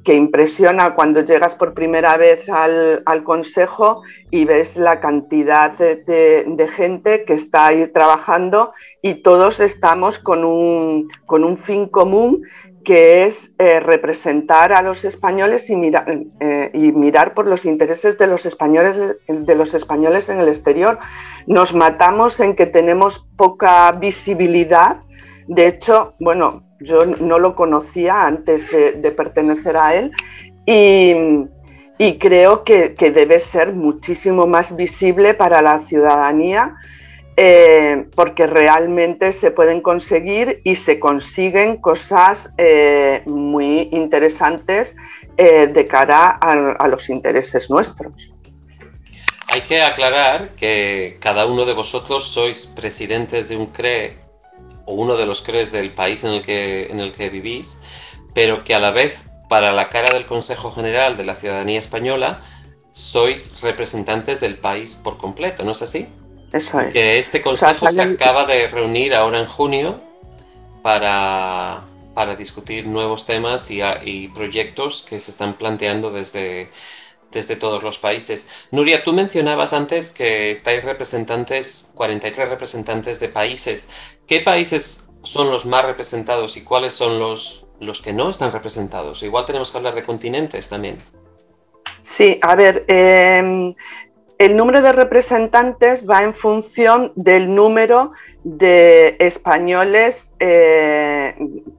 que 0.06 0.14
impresiona 0.14 0.94
cuando 0.94 1.22
llegas 1.22 1.54
por 1.54 1.74
primera 1.74 2.16
vez 2.16 2.48
al, 2.48 3.02
consejo 3.24 4.02
y 4.30 4.44
ves 4.44 4.76
la 4.76 5.00
cantidad 5.00 5.72
de, 5.72 6.70
gente 6.72 7.24
que 7.24 7.34
está 7.34 7.66
ahí 7.66 7.88
trabajando 7.88 8.72
y 9.02 9.14
todos 9.14 9.58
estamos 9.58 10.20
con 10.20 10.44
un, 10.44 11.10
con 11.26 11.42
un 11.42 11.58
fin 11.58 11.88
común 11.88 12.42
que 12.84 13.24
es 13.24 13.50
eh, 13.58 13.80
representar 13.80 14.72
a 14.72 14.80
los 14.80 15.04
españoles 15.04 15.68
y, 15.70 15.74
eh, 16.38 16.70
y, 16.72 16.92
mirar 16.92 17.34
por 17.34 17.48
los 17.48 17.64
intereses 17.64 18.16
de 18.16 18.28
los, 18.28 18.46
españoles, 18.46 19.16
de 19.26 19.54
los 19.56 19.74
españoles 19.74 20.28
en 20.28 20.38
el 20.38 20.46
exterior. 20.46 21.00
Nos 21.48 21.74
matamos 21.74 22.38
en 22.38 22.54
que 22.54 22.66
tenemos 22.66 23.26
poca 23.36 23.90
visibilidad. 23.90 25.00
De 25.48 25.66
hecho, 25.66 26.14
bueno, 26.20 26.62
yo 26.80 27.06
no 27.06 27.38
lo 27.38 27.54
conocía 27.54 28.26
antes 28.26 28.70
de, 28.70 29.10
pertenecer 29.10 29.76
a 29.76 29.94
él 29.94 30.12
y, 30.66 32.18
creo 32.18 32.64
que, 32.64 32.94
debe 32.98 33.38
ser 33.38 33.72
muchísimo 33.72 34.46
más 34.46 34.76
visible 34.76 35.34
para 35.34 35.62
la 35.62 35.80
ciudadanía 35.80 36.74
eh, 37.38 38.06
porque 38.14 38.46
realmente 38.46 39.32
se 39.32 39.50
pueden 39.50 39.82
conseguir 39.82 40.62
y 40.64 40.74
se 40.74 40.98
consiguen 40.98 41.76
cosas 41.76 42.50
eh, 42.56 43.22
muy 43.26 43.90
interesantes 43.92 44.96
eh, 45.36 45.66
de 45.66 45.86
cara 45.86 46.30
a 46.30 46.88
los 46.88 47.10
intereses 47.10 47.68
nuestros. 47.68 48.30
Hay 49.48 49.60
que 49.60 49.80
aclarar 49.80 50.54
que 50.54 51.18
cada 51.20 51.46
uno 51.46 51.64
de 51.64 51.72
vosotros 51.72 52.24
sois 52.28 52.66
presidentes 52.66 53.48
de 53.48 53.56
un 53.56 53.66
CRE 53.66 54.25
o 54.86 54.94
uno 54.94 55.16
de 55.16 55.26
los 55.26 55.42
CREs 55.42 55.72
del 55.72 55.92
país 55.92 56.24
en 56.24 56.32
el, 56.32 56.42
que, 56.42 56.86
en 56.90 57.00
el 57.00 57.12
que 57.12 57.28
vivís, 57.28 57.80
pero 58.32 58.64
que 58.64 58.74
a 58.74 58.78
la 58.78 58.90
vez, 58.90 59.24
para 59.48 59.72
la 59.72 59.88
cara 59.88 60.12
del 60.14 60.26
Consejo 60.26 60.72
General 60.72 61.16
de 61.16 61.24
la 61.24 61.34
Ciudadanía 61.34 61.78
Española, 61.78 62.40
sois 62.92 63.60
representantes 63.60 64.40
del 64.40 64.56
país 64.56 64.94
por 64.94 65.18
completo, 65.18 65.64
¿no 65.64 65.72
es 65.72 65.82
así? 65.82 66.08
Eso 66.52 66.80
es. 66.80 66.92
Que 66.94 67.18
este 67.18 67.42
consejo 67.42 67.88
se 67.90 68.00
acaba 68.00 68.46
de 68.46 68.68
reunir 68.68 69.14
ahora 69.14 69.40
en 69.40 69.46
junio 69.46 70.00
para, 70.82 71.84
para 72.14 72.36
discutir 72.36 72.86
nuevos 72.86 73.26
temas 73.26 73.70
y, 73.70 73.80
y, 74.04 74.28
proyectos 74.28 75.04
que 75.06 75.18
se 75.18 75.30
están 75.30 75.54
planteando 75.54 76.10
desde, 76.10 76.70
desde 77.36 77.54
todos 77.54 77.82
los 77.82 77.98
países. 77.98 78.48
Nuria, 78.70 79.04
tú 79.04 79.12
mencionabas 79.12 79.74
antes 79.74 80.14
que 80.14 80.50
estáis 80.50 80.82
representantes, 80.82 81.92
43 81.94 82.48
representantes 82.48 83.20
de 83.20 83.28
países. 83.28 83.90
¿Qué 84.26 84.40
países 84.40 85.10
son 85.22 85.50
los 85.50 85.66
más 85.66 85.84
representados 85.84 86.56
y 86.56 86.64
cuáles 86.64 86.94
son 86.94 87.18
los, 87.18 87.66
los 87.78 88.00
que 88.00 88.14
no 88.14 88.30
están 88.30 88.52
representados? 88.52 89.22
Igual 89.22 89.44
tenemos 89.44 89.70
que 89.70 89.76
hablar 89.76 89.94
de 89.94 90.04
continentes 90.04 90.70
también. 90.70 90.98
Sí, 92.00 92.38
a 92.40 92.56
ver, 92.56 92.86
eh, 92.88 93.74
el 94.38 94.56
número 94.56 94.82
de 94.82 94.92
representantes 94.92 96.08
va 96.08 96.22
en 96.22 96.34
función 96.34 97.12
del 97.14 97.54
número 97.54 98.12
de 98.44 99.16
españoles 99.18 100.30
eh, 100.38 101.34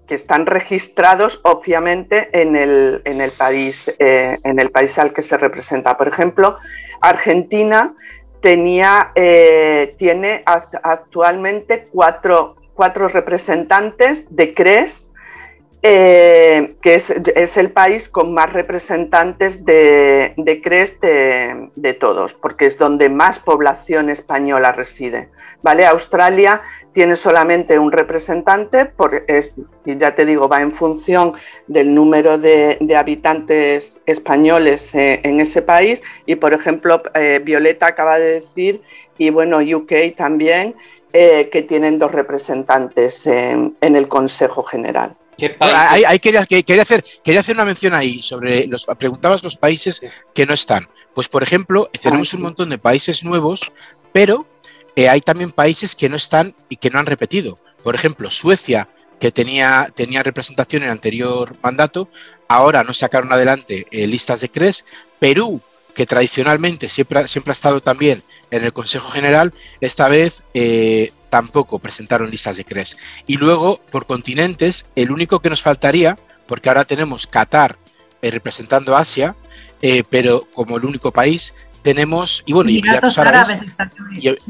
que 0.07 0.15
están 0.15 0.45
registrados, 0.47 1.39
obviamente, 1.43 2.29
en 2.33 2.55
el, 2.55 3.31
país, 3.37 3.93
eh, 3.99 4.37
en 4.43 4.59
el 4.59 4.71
país 4.71 4.97
al 4.97 5.13
que 5.13 5.21
se 5.21 5.37
representa. 5.37 5.97
Por 5.97 6.07
ejemplo, 6.07 6.57
Argentina 6.99 7.93
tenía, 8.41 9.11
eh, 9.13 9.93
tiene 9.97 10.43
actualmente 10.45 11.85
cuatro, 11.91 12.55
cuatro 12.73 13.07
representantes 13.07 14.25
de 14.35 14.53
CRES 14.53 15.11
eh, 15.83 16.75
que 16.81 16.95
es, 16.95 17.57
el 17.57 17.71
país 17.71 18.09
con 18.09 18.33
más 18.33 18.51
representantes 18.51 19.63
de, 19.63 20.33
de 20.35 21.69
de, 21.75 21.93
todos, 21.93 22.33
porque 22.33 22.65
es 22.65 22.79
donde 22.79 23.09
más 23.09 23.37
población 23.37 24.09
española 24.09 24.71
reside. 24.71 25.29
¿vale? 25.61 25.85
Australia 25.85 26.61
tiene 26.93 27.15
solamente 27.15 27.77
un 27.77 27.91
representante, 27.91 28.91
y 29.85 29.97
ya 29.97 30.15
te 30.15 30.25
digo, 30.25 30.49
va 30.49 30.61
en 30.61 30.71
función 30.71 31.33
del 31.67 31.93
número 31.93 32.39
de, 32.39 32.79
habitantes 32.97 34.01
españoles 34.07 34.95
eh, 34.95 35.21
en 35.23 35.39
ese 35.39 35.61
país. 35.61 36.01
Y 36.25 36.35
por 36.35 36.53
ejemplo, 36.53 37.03
eh, 37.13 37.39
Violeta 37.43 37.85
acaba 37.85 38.17
de 38.17 38.41
decir, 38.41 38.81
y 39.19 39.29
bueno, 39.29 39.59
UK 39.59 40.15
también, 40.15 40.75
que 41.13 41.65
tienen 41.67 41.97
dos 41.97 42.11
representantes 42.11 43.25
en 43.25 43.75
el 43.81 44.07
Consejo 44.07 44.61
General. 44.61 45.15
Ahí, 45.59 46.19
quería, 46.19 46.41
hacer, 46.81 47.05
quería 47.23 47.41
hacer 47.41 47.55
una 47.55 47.65
mención 47.65 47.93
ahí 47.93 48.21
sobre 48.21 48.65
los 48.67 48.85
preguntabas 48.97 49.43
los 49.43 49.57
países 49.57 50.01
que 50.33 50.45
no 50.45 50.53
están. 50.53 50.87
Pues 51.13 51.27
por 51.27 51.43
ejemplo, 51.43 51.89
tenemos 52.01 52.33
un 52.33 52.41
montón 52.41 52.69
de 52.69 52.77
países 52.77 53.23
nuevos, 53.23 53.71
pero 54.11 54.47
eh, 54.95 55.09
hay 55.09 55.21
también 55.21 55.51
países 55.51 55.95
que 55.95 56.09
no 56.09 56.15
están 56.15 56.55
y 56.69 56.77
que 56.77 56.89
no 56.89 56.99
han 56.99 57.05
repetido. 57.05 57.59
Por 57.83 57.93
ejemplo, 57.93 58.31
Suecia, 58.31 58.89
que 59.19 59.31
tenía, 59.31 59.91
tenía 59.95 60.23
representación 60.23 60.83
en 60.83 60.89
el 60.89 60.93
anterior 60.93 61.55
mandato, 61.61 62.09
ahora 62.47 62.83
no 62.83 62.93
sacaron 62.93 63.31
adelante 63.31 63.85
eh, 63.91 64.07
listas 64.07 64.41
de 64.41 64.49
CRES. 64.49 64.85
Perú, 65.19 65.61
que 65.93 66.05
tradicionalmente 66.05 66.89
siempre, 66.89 67.27
siempre 67.27 67.51
ha 67.51 67.53
estado 67.53 67.81
también 67.81 68.23
en 68.51 68.63
el 68.63 68.73
Consejo 68.73 69.09
General, 69.09 69.53
esta 69.81 70.07
vez 70.07 70.43
eh, 70.53 71.11
tampoco 71.29 71.79
presentaron 71.79 72.29
listas 72.29 72.57
de 72.57 72.65
CRES. 72.65 72.97
Y 73.25 73.37
luego, 73.37 73.81
por 73.91 74.05
continentes, 74.05 74.85
el 74.95 75.11
único 75.11 75.39
que 75.39 75.49
nos 75.49 75.61
faltaría, 75.61 76.17
porque 76.47 76.69
ahora 76.69 76.85
tenemos 76.85 77.27
Qatar 77.27 77.77
eh, 78.21 78.31
representando 78.31 78.95
Asia, 78.95 79.35
eh, 79.81 80.03
pero 80.09 80.47
como 80.53 80.77
el 80.77 80.85
único 80.85 81.11
país, 81.11 81.53
tenemos, 81.81 82.43
y 82.45 82.53
bueno, 82.53 82.69
Emiratos, 82.69 83.17
Árabes, 83.17 83.61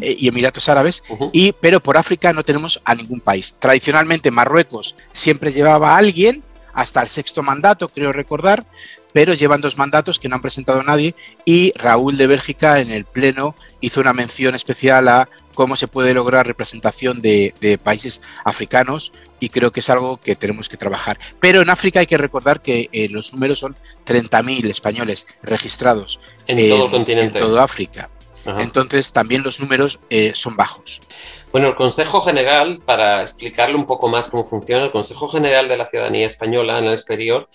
y, 0.02 0.28
Emiratos 0.28 0.70
Árabes, 0.70 1.04
y, 1.34 1.52
pero 1.52 1.82
por 1.82 1.98
África 1.98 2.34
no 2.34 2.44
tenemos 2.44 2.82
a 2.84 2.96
ningún 2.96 3.20
país. 3.20 3.54
Tradicionalmente 3.60 4.32
Marruecos 4.32 4.96
siempre 5.14 5.52
llevaba 5.52 5.94
a 5.94 5.98
alguien, 5.98 6.44
hasta 6.74 7.02
el 7.02 7.10
sexto 7.10 7.44
mandato, 7.44 7.90
creo 7.90 8.12
recordar, 8.12 8.66
pero 9.14 9.34
llevan 9.34 9.62
dos 9.62 9.78
mandatos 9.78 10.20
que 10.20 10.30
no 10.30 10.36
han 10.36 10.42
presentado 10.42 10.80
a 10.80 10.84
nadie 10.84 11.16
y 11.44 11.74
Raúl 11.76 12.18
de 12.18 12.28
Bélgica 12.28 12.80
en 12.80 12.92
el 12.92 13.04
Pleno 13.04 13.56
hizo 13.82 14.02
una 14.02 14.14
mención 14.14 14.56
especial 14.56 15.08
a 15.08 15.30
cómo 15.54 15.76
se 15.76 15.88
puede 15.88 16.14
lograr 16.14 16.46
representación 16.46 17.22
de, 17.22 17.80
países 17.84 18.22
africanos 18.44 19.14
y 19.40 19.50
creo 19.50 19.72
que 19.72 19.82
es 19.82 19.90
algo 19.90 20.18
que 20.18 20.36
tenemos 20.36 20.70
que 20.70 20.78
trabajar. 20.78 21.20
Pero 21.40 21.62
en 21.62 21.70
África 21.70 22.00
hay 22.00 22.08
que 22.08 22.18
recordar 22.18 22.62
que 22.62 22.90
eh, 22.92 23.08
los 23.10 23.34
números 23.34 23.60
son 23.60 23.76
30.000 24.06 24.66
españoles 24.70 25.28
registrados 25.44 26.20
en, 26.48 26.70
todo 26.70 26.86
el 26.86 26.92
continente. 26.92 27.40
En 27.40 27.46
toda 27.46 27.64
África. 27.64 28.10
Entonces 28.60 29.12
también 29.12 29.44
los 29.44 29.60
números 29.60 30.00
eh, 30.10 30.32
son 30.34 30.56
bajos. 30.56 31.02
Bueno, 31.52 31.68
el 31.68 31.76
Consejo 31.76 32.22
General, 32.22 32.82
para 32.86 33.22
explicarle 33.22 33.76
un 33.76 33.86
poco 33.86 34.08
más 34.08 34.30
cómo 34.30 34.46
funciona, 34.46 34.86
el 34.86 34.92
Consejo 34.92 35.28
General 35.28 35.68
de 35.68 35.76
la 35.76 35.86
Ciudadanía 35.86 36.28
Española 36.28 36.80
en 36.80 36.86
el 36.86 36.94
exterior 36.94 37.50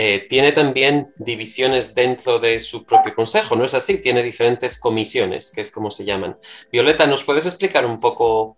eh, 0.00 0.28
tiene 0.28 0.52
también 0.52 1.12
divisiones 1.16 1.92
dentro 1.92 2.38
de 2.38 2.60
su 2.60 2.84
propio 2.84 3.16
consejo, 3.16 3.56
¿no 3.56 3.64
es 3.64 3.74
así? 3.74 4.00
Tiene 4.00 4.22
diferentes 4.22 4.78
comisiones, 4.78 5.50
que 5.50 5.60
es 5.60 5.72
como 5.72 5.90
se 5.90 6.04
llaman. 6.04 6.36
Violeta, 6.70 7.04
¿nos 7.08 7.24
puedes 7.24 7.46
explicar 7.46 7.84
un 7.84 7.98
poco 7.98 8.56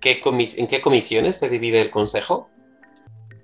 qué 0.00 0.20
en 0.56 0.66
qué 0.66 0.80
comisiones 0.80 1.38
se 1.38 1.48
divide 1.48 1.80
el 1.80 1.92
consejo? 1.92 2.48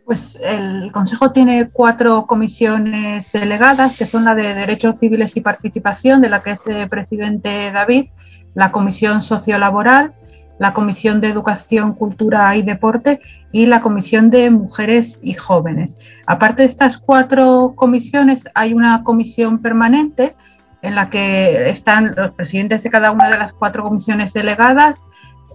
Pues 0.04 0.40
el 0.42 0.90
Consejo 0.90 1.30
tiene 1.30 1.70
cuatro 1.72 2.26
comisiones 2.26 3.30
delegadas, 3.30 3.96
que 3.96 4.06
son 4.06 4.24
la 4.24 4.34
de 4.34 4.52
Derechos 4.52 4.98
Civiles 4.98 5.36
y 5.36 5.40
Participación, 5.40 6.20
de 6.20 6.30
la 6.30 6.42
que 6.42 6.50
es 6.50 6.66
eh, 6.66 6.88
presidente 6.90 7.70
David, 7.70 8.08
la 8.56 8.72
Comisión 8.72 9.22
Sociolaboral, 9.22 10.14
la 10.60 10.74
Comisión 10.74 11.22
de 11.22 11.28
Educación, 11.28 11.94
Cultura 11.94 12.54
y 12.54 12.60
Deporte 12.60 13.20
y 13.50 13.64
la 13.64 13.80
Comisión 13.80 14.28
de 14.28 14.50
Mujeres 14.50 15.18
y 15.22 15.32
Jóvenes. 15.32 15.96
Aparte 16.26 16.62
de 16.62 16.68
estas 16.68 16.98
cuatro 16.98 17.72
comisiones, 17.74 18.44
hay 18.54 18.74
una 18.74 19.02
comisión 19.02 19.60
permanente 19.60 20.36
en 20.82 20.94
la 20.94 21.08
que 21.08 21.70
están 21.70 22.14
los 22.14 22.32
presidentes 22.32 22.82
de 22.82 22.90
cada 22.90 23.10
una 23.10 23.30
de 23.30 23.38
las 23.38 23.54
cuatro 23.54 23.84
comisiones 23.84 24.34
delegadas. 24.34 25.02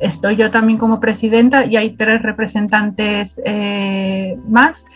Estoy 0.01 0.37
yo 0.37 0.49
también 0.49 0.79
como 0.79 0.99
presidenta 0.99 1.65
y 1.65 1.77
hay 1.77 1.91
tres 1.91 2.23
representantes 2.23 3.39
eh, 3.45 4.35
más. 4.47 4.87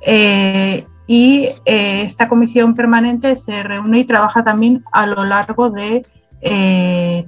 Eh, 0.00 0.86
y 1.06 1.50
eh, 1.66 2.02
esta 2.02 2.26
comisión 2.26 2.74
permanente 2.74 3.36
se 3.36 3.62
reúne 3.62 3.98
y 3.98 4.04
trabaja 4.04 4.42
también 4.42 4.82
a 4.92 5.06
lo 5.06 5.24
largo 5.24 5.68
de 5.68 6.06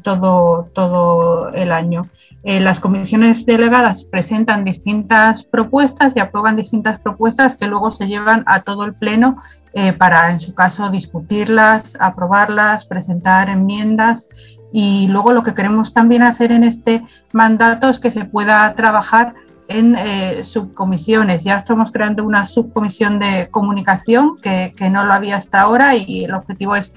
todo, 0.03 0.69
todo 0.73 1.53
el 1.53 1.73
año. 1.73 2.03
Eh, 2.43 2.59
las 2.59 2.81
comisiones 2.81 3.45
delegadas 3.45 4.05
presentan 4.05 4.65
distintas 4.65 5.45
propuestas 5.45 6.15
y 6.17 6.21
aprueban 6.21 6.57
distintas 6.57 6.99
propuestas 6.99 7.55
que 7.55 7.67
luego 7.67 7.91
se 7.91 8.07
llevan 8.07 8.45
a 8.47 8.63
todo 8.63 8.85
el 8.85 8.95
Pleno 8.95 9.43
eh, 9.75 9.93
para, 9.93 10.31
en 10.31 10.41
su 10.41 10.55
caso, 10.55 10.89
discutirlas, 10.89 11.99
aprobarlas, 12.01 12.87
presentar 12.87 13.51
enmiendas. 13.51 14.31
Y 14.73 15.09
luego 15.09 15.33
lo 15.33 15.43
que 15.43 15.53
queremos 15.53 15.93
también 15.93 16.23
hacer 16.23 16.51
en 16.51 16.65
este 16.65 17.03
mandato 17.33 17.91
es 17.91 18.01
que 18.01 18.11
se 18.11 18.25
pueda 18.25 18.75
trabajar 18.75 19.35
en 19.69 19.95
eh, 19.97 20.43
subcomisiones. 20.45 21.45
Ya 21.45 21.59
estamos 21.59 21.93
creando 21.93 22.25
una 22.25 22.47
subcomisión 22.47 23.19
de 23.19 23.49
comunicación 23.51 24.39
que, 24.41 24.73
no 24.91 25.05
lo 25.05 25.13
había 25.13 25.37
hasta 25.37 25.61
ahora 25.61 25.95
y 25.95 26.25
el 26.25 26.33
objetivo 26.33 26.75
es 26.75 26.95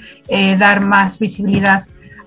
dar 0.58 0.80
más 0.80 1.20
visibilidad 1.20 1.84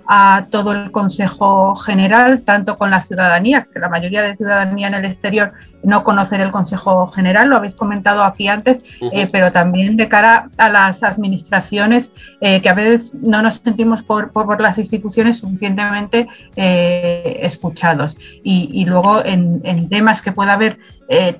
a 0.08 0.44
todo 0.50 0.72
el 0.72 0.92
Consejo 0.92 1.74
General, 1.74 2.42
tanto 2.42 2.78
con 2.78 2.90
la 2.90 3.00
ciudadanía, 3.00 3.66
que 3.72 3.78
la 3.78 3.88
mayoría 3.88 4.22
de 4.22 4.36
ciudadanía 4.36 4.88
en 4.88 4.94
el 4.94 5.04
exterior 5.04 5.52
no 5.82 6.04
conocen 6.04 6.40
el 6.40 6.50
Consejo 6.50 7.06
General, 7.08 7.48
lo 7.48 7.56
habéis 7.56 7.76
comentado 7.76 8.22
aquí 8.24 8.48
antes, 8.48 8.80
eh, 9.12 9.28
pero 9.30 9.52
también 9.52 9.96
de 9.96 10.08
cara 10.08 10.48
a 10.56 10.68
las 10.68 11.02
administraciones, 11.02 12.12
eh, 12.40 12.60
que 12.60 12.68
a 12.68 12.74
veces 12.74 13.12
no 13.14 13.42
nos 13.42 13.56
sentimos 13.56 14.02
por, 14.02 14.30
por, 14.30 14.60
las 14.60 14.78
instituciones 14.78 15.38
suficientemente 15.38 16.28
eh, 16.56 17.40
escuchados. 17.42 18.16
Y, 18.42 18.84
luego 18.84 19.24
en, 19.24 19.60
en, 19.64 19.88
temas 19.88 20.22
que 20.22 20.32
pueda 20.32 20.54
haber 20.54 20.78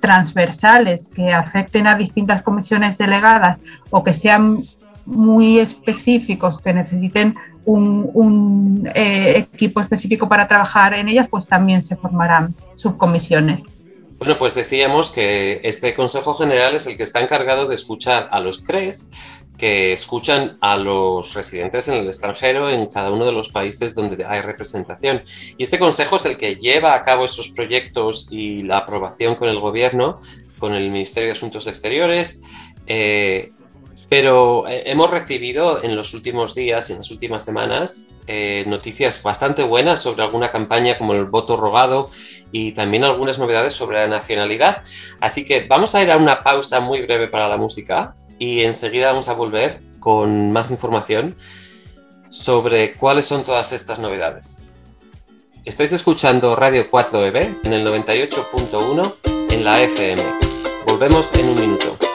transversales 0.00 1.08
que 1.08 1.32
afecten 1.32 1.88
a 1.88 1.96
distintas 1.96 2.42
comisiones 2.42 2.98
delegadas 2.98 3.58
o 3.90 4.04
que 4.04 4.14
sean 4.14 4.62
muy 5.06 5.58
específicos 5.58 6.58
que 6.58 6.72
necesiten 6.72 7.34
un, 7.66 8.90
eh, 8.94 9.46
equipo 9.52 9.80
específico 9.80 10.28
para 10.28 10.48
trabajar 10.48 10.94
en 10.94 11.08
ellas, 11.08 11.28
pues 11.28 11.46
también 11.46 11.82
se 11.82 11.96
formarán 11.96 12.54
subcomisiones. 12.74 13.62
Bueno, 14.18 14.38
pues 14.38 14.54
decíamos 14.54 15.10
que 15.10 15.60
este 15.62 15.94
Consejo 15.94 16.34
General 16.34 16.74
es 16.74 16.86
el 16.86 16.96
que 16.96 17.02
está 17.02 17.20
encargado 17.20 17.66
de 17.66 17.74
escuchar 17.74 18.28
a 18.30 18.40
los 18.40 18.58
CRES, 18.58 19.10
que 19.58 19.92
escuchan 19.92 20.52
a 20.60 20.76
los 20.76 21.34
residentes 21.34 21.88
en 21.88 21.94
el 21.94 22.06
extranjero 22.06 22.70
en 22.70 22.86
cada 22.86 23.10
uno 23.10 23.26
de 23.26 23.32
los 23.32 23.48
países 23.48 23.94
donde 23.94 24.24
hay 24.24 24.40
representación. 24.40 25.22
Y 25.58 25.64
este 25.64 25.78
Consejo 25.78 26.16
es 26.16 26.26
el 26.26 26.36
que 26.36 26.56
lleva 26.56 26.94
a 26.94 27.02
cabo 27.02 27.24
esos 27.24 27.48
proyectos 27.48 28.28
y 28.30 28.62
la 28.62 28.78
aprobación 28.78 29.34
con 29.34 29.48
el 29.48 29.60
gobierno, 29.60 30.18
con 30.58 30.74
el 30.74 30.90
Ministerio 30.90 31.28
de 31.28 31.32
Asuntos 31.32 31.66
Exteriores. 31.66 32.42
Eh, 32.86 33.50
Pero 34.08 34.68
eh, 34.68 34.84
hemos 34.86 35.10
recibido 35.10 35.82
en 35.82 35.96
los 35.96 36.14
últimos 36.14 36.54
días 36.54 36.88
y 36.88 36.92
en 36.92 36.98
las 36.98 37.10
últimas 37.10 37.44
semanas 37.44 38.08
eh, 38.26 38.64
noticias 38.66 39.20
bastante 39.22 39.64
buenas 39.64 40.00
sobre 40.00 40.22
alguna 40.22 40.50
campaña 40.50 40.96
como 40.96 41.12
el 41.12 41.24
voto 41.24 41.56
rogado 41.56 42.10
y 42.52 42.72
también 42.72 43.04
algunas 43.04 43.38
novedades 43.38 43.74
sobre 43.74 43.98
la 43.98 44.06
nacionalidad. 44.06 44.82
Así 45.20 45.44
que 45.44 45.66
vamos 45.66 45.94
a 45.94 46.02
ir 46.02 46.10
a 46.10 46.16
una 46.16 46.42
pausa 46.42 46.80
muy 46.80 47.02
breve 47.02 47.26
para 47.26 47.48
la 47.48 47.56
música 47.56 48.14
y 48.38 48.62
enseguida 48.62 49.10
vamos 49.10 49.28
a 49.28 49.34
volver 49.34 49.80
con 49.98 50.52
más 50.52 50.70
información 50.70 51.36
sobre 52.30 52.92
cuáles 52.92 53.26
son 53.26 53.42
todas 53.42 53.72
estas 53.72 53.98
novedades. 53.98 54.62
Estáis 55.64 55.90
escuchando 55.92 56.54
Radio 56.54 56.88
4EB 56.88 57.58
en 57.64 57.72
el 57.72 57.84
98.1 57.84 59.14
en 59.50 59.64
la 59.64 59.82
FM. 59.82 60.22
Volvemos 60.86 61.32
en 61.34 61.48
un 61.48 61.60
minuto. 61.60 62.05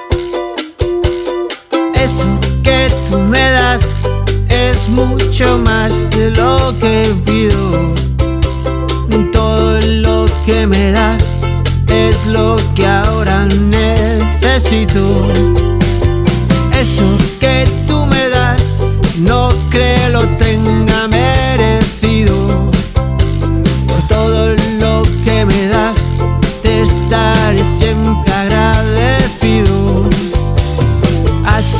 Eso 2.04 2.40
que 2.64 2.92
tú 3.08 3.20
me 3.20 3.52
das 3.52 3.82
es 4.50 4.90
mucho 4.90 5.60
más 5.60 5.94
de 6.10 6.32
lo 6.32 6.74
que 6.80 7.14
pido. 7.26 7.94
Todo 9.32 9.80
lo 9.82 10.26
que 10.44 10.66
me 10.66 10.92
das 10.92 11.22
es 11.88 12.26
lo 12.26 12.56
que 12.74 12.88
ahora 12.88 13.46
necesito. 13.46 15.04
Eso 16.80 17.18
que 17.40 17.68
tú 17.88 18.08
me 18.08 18.30
das 18.30 18.60
no 19.20 19.50
creo 19.70 20.10
lo 20.10 20.22
tenga 20.38 20.91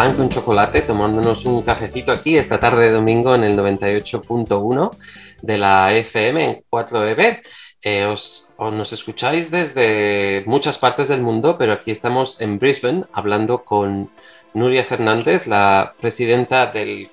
pan 0.00 0.16
con 0.16 0.30
chocolate, 0.30 0.80
tomándonos 0.80 1.44
un 1.44 1.60
cafecito 1.60 2.10
aquí 2.10 2.38
esta 2.38 2.58
tarde 2.58 2.86
de 2.86 2.92
domingo 2.92 3.34
en 3.34 3.44
el 3.44 3.54
98.1 3.54 4.96
de 5.42 5.58
la 5.58 5.92
FM 5.94 6.42
en 6.42 6.64
4EB. 6.70 7.42
Eh, 7.82 8.06
os, 8.06 8.54
os 8.56 8.72
nos 8.72 8.94
escucháis 8.94 9.50
desde 9.50 10.42
muchas 10.46 10.78
partes 10.78 11.08
del 11.08 11.20
mundo, 11.20 11.58
pero 11.58 11.74
aquí 11.74 11.90
estamos 11.90 12.40
en 12.40 12.58
Brisbane 12.58 13.04
hablando 13.12 13.62
con 13.62 14.08
Nuria 14.54 14.84
Fernández, 14.84 15.46
la 15.46 15.92
presidenta 16.00 16.68
del 16.68 17.10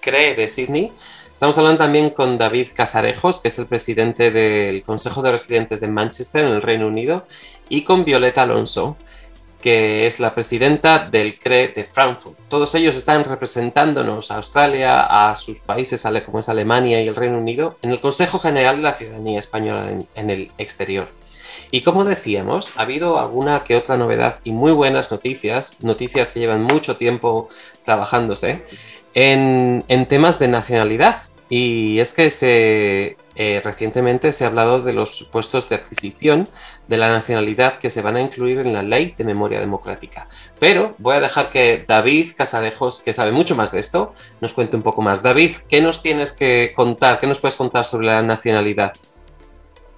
CRE 0.00 0.34
de 0.34 0.46
Sydney. 0.46 0.92
Estamos 1.32 1.56
hablando 1.56 1.78
también 1.78 2.10
con 2.10 2.36
David 2.36 2.68
Casarejos, 2.74 3.40
que 3.40 3.48
es 3.48 3.58
el 3.58 3.64
presidente 3.64 4.30
del 4.30 4.82
Consejo 4.82 5.22
de 5.22 5.32
Residentes 5.32 5.80
de 5.80 5.88
Manchester 5.88 6.44
en 6.44 6.52
el 6.52 6.60
Reino 6.60 6.86
Unido, 6.86 7.24
y 7.70 7.82
con 7.82 8.04
Violeta 8.04 8.42
Alonso, 8.42 8.98
que 9.66 10.06
es 10.06 10.20
la 10.20 10.32
presidenta 10.32 11.00
del 11.00 11.40
CRE 11.40 11.66
de 11.66 11.82
Frankfurt. 11.82 12.38
Todos 12.48 12.72
ellos 12.76 12.94
están 12.94 13.24
representándonos 13.24 14.30
a 14.30 14.36
Australia, 14.36 15.30
a 15.30 15.34
sus 15.34 15.58
países 15.58 16.06
como 16.24 16.38
es 16.38 16.48
Alemania 16.48 17.02
y 17.02 17.08
el 17.08 17.16
Reino 17.16 17.38
Unido, 17.38 17.76
en 17.82 17.90
el 17.90 17.98
Consejo 17.98 18.38
General 18.38 18.76
de 18.76 18.82
la 18.84 18.92
Ciudadanía 18.92 19.40
Española 19.40 19.90
en, 20.14 20.30
el 20.30 20.52
exterior. 20.58 21.08
Y 21.72 21.80
como 21.80 22.04
decíamos, 22.04 22.74
ha 22.76 22.82
habido 22.82 23.18
alguna 23.18 23.64
que 23.64 23.74
otra 23.74 23.96
novedad 23.96 24.38
y 24.44 24.52
muy 24.52 24.70
buenas 24.70 25.10
noticias, 25.10 25.78
noticias 25.80 26.30
que 26.30 26.38
llevan 26.38 26.62
mucho 26.62 26.96
tiempo 26.96 27.48
trabajándose, 27.84 28.62
en 29.14 30.06
temas 30.08 30.38
de 30.38 30.46
nacionalidad. 30.46 31.16
Y 31.48 32.00
es 32.00 32.12
que 32.12 32.30
se, 32.30 33.16
eh, 33.36 33.60
recientemente 33.62 34.32
se 34.32 34.44
ha 34.44 34.48
hablado 34.48 34.82
de 34.82 34.92
los 34.92 35.16
supuestos 35.16 35.68
de 35.68 35.76
adquisición 35.76 36.48
de 36.88 36.96
la 36.96 37.08
nacionalidad 37.08 37.78
que 37.78 37.90
se 37.90 38.02
van 38.02 38.16
a 38.16 38.20
incluir 38.20 38.58
en 38.58 38.72
la 38.72 38.82
ley 38.82 39.14
de 39.16 39.24
memoria 39.24 39.60
democrática. 39.60 40.28
Pero 40.58 40.96
voy 40.98 41.16
a 41.16 41.20
dejar 41.20 41.50
que 41.50 41.84
David 41.86 42.32
Casadejos, 42.36 43.00
que 43.00 43.12
sabe 43.12 43.30
mucho 43.30 43.54
más 43.54 43.70
de 43.70 43.78
esto, 43.78 44.12
nos 44.40 44.54
cuente 44.54 44.76
un 44.76 44.82
poco 44.82 45.02
más. 45.02 45.22
David, 45.22 45.56
¿qué 45.68 45.80
nos 45.80 46.02
tienes 46.02 46.32
que 46.32 46.72
contar? 46.74 47.20
¿Qué 47.20 47.28
nos 47.28 47.38
puedes 47.38 47.56
contar 47.56 47.84
sobre 47.84 48.06
la 48.06 48.22
nacionalidad? 48.22 48.92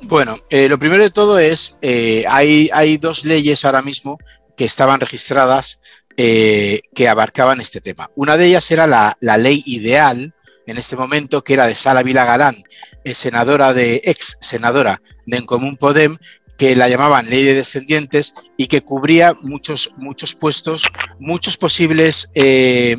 Bueno, 0.03 0.37
eh, 0.51 0.69
lo 0.69 0.79
primero 0.79 1.03
de 1.03 1.11
todo 1.11 1.39
es, 1.39 1.77
eh, 1.83 2.25
hay, 2.29 2.71
hay 2.73 2.99
dos 2.99 3.25
leyes 3.25 3.65
ahora 3.65 3.83
mismo 3.83 4.19
que 4.57 4.65
estaban 4.65 5.01
registradas 5.01 5.81
eh, 6.17 6.83
que 6.95 7.09
abarcaban 7.09 7.61
este 7.61 7.81
tema. 7.81 8.11
Una 8.15 8.37
de 8.37 8.47
ellas 8.47 8.71
era 8.71 8.87
la, 8.87 9.17
la 9.21 9.37
ley 9.37 9.63
ideal 9.67 10.35
en 10.69 10.77
este 10.77 10.97
momento, 10.97 11.43
que 11.43 11.55
era 11.55 11.67
de 11.67 11.75
Sala 11.75 12.03
Vila 12.03 12.27
Galán, 12.27 12.63
eh, 13.03 13.15
senadora 13.15 13.73
de, 13.73 14.03
ex 14.05 14.37
senadora 14.41 15.01
de 15.27 15.39
En 15.39 15.47
Común 15.47 15.79
Podem, 15.79 16.19
que 16.59 16.77
la 16.77 16.89
llamaban 16.89 17.31
ley 17.31 17.43
de 17.43 17.55
descendientes 17.55 18.35
y 18.59 18.67
que 18.67 18.83
cubría 18.83 19.35
muchos, 19.41 19.93
muchos 19.97 20.35
puestos, 20.35 20.91
muchos 21.19 21.57
posibles 21.57 22.31
eh, 22.35 22.99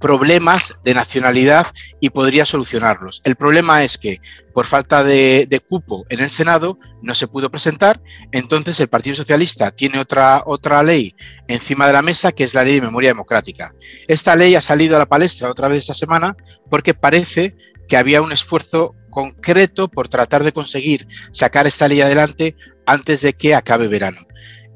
problemas 0.00 0.74
de 0.84 0.94
nacionalidad 0.94 1.66
y 2.00 2.10
podría 2.10 2.44
solucionarlos. 2.44 3.22
El 3.24 3.36
problema 3.36 3.84
es 3.84 3.96
que 3.98 4.20
por 4.52 4.66
falta 4.66 5.02
de, 5.02 5.62
cupo 5.68 6.04
en 6.10 6.20
el 6.20 6.30
Senado 6.30 6.78
no 7.02 7.14
se 7.14 7.26
pudo 7.26 7.50
presentar, 7.50 8.00
entonces 8.32 8.78
el 8.80 8.88
Partido 8.88 9.16
Socialista 9.16 9.70
tiene 9.70 9.98
otra, 9.98 10.42
otra 10.46 10.82
ley 10.82 11.14
encima 11.48 11.86
de 11.86 11.92
la 11.92 12.02
mesa 12.02 12.32
que 12.32 12.44
es 12.44 12.54
la 12.54 12.64
ley 12.64 12.74
de 12.74 12.82
memoria 12.82 13.10
democrática. 13.10 13.74
Esta 14.06 14.36
ley 14.36 14.54
ha 14.54 14.62
salido 14.62 14.96
a 14.96 14.98
la 14.98 15.06
palestra 15.06 15.50
otra 15.50 15.68
vez 15.68 15.78
esta 15.78 15.94
semana 15.94 16.36
porque 16.70 16.94
parece 16.94 17.56
que 17.88 17.96
había 17.96 18.22
un 18.22 18.32
esfuerzo 18.32 18.94
concreto 19.10 19.88
por 19.88 20.08
tratar 20.08 20.42
de 20.44 20.52
conseguir 20.52 21.06
sacar 21.32 21.66
esta 21.66 21.88
ley 21.88 22.00
adelante 22.00 22.56
antes 22.86 23.22
de 23.22 23.32
que 23.32 23.54
acabe 23.54 23.88
verano. 23.88 24.18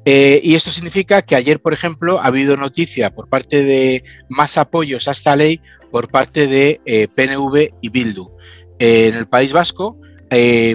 Eh, 0.05 0.39
y 0.43 0.55
esto 0.55 0.71
significa 0.71 1.21
que 1.21 1.35
ayer, 1.35 1.61
por 1.61 1.73
ejemplo, 1.73 2.19
ha 2.19 2.25
habido 2.27 2.55
noticia 2.57 3.09
por 3.13 3.29
parte 3.29 3.63
de 3.63 4.03
más 4.29 4.57
apoyos 4.57 5.07
a 5.07 5.11
esta 5.11 5.35
ley 5.35 5.61
por 5.91 6.09
parte 6.09 6.47
de 6.47 6.81
eh, 6.85 7.07
PNV 7.07 7.73
y 7.81 7.89
Bildu. 7.89 8.31
Eh, 8.79 9.07
en 9.07 9.15
el 9.15 9.27
País 9.27 9.51
Vasco, 9.51 9.97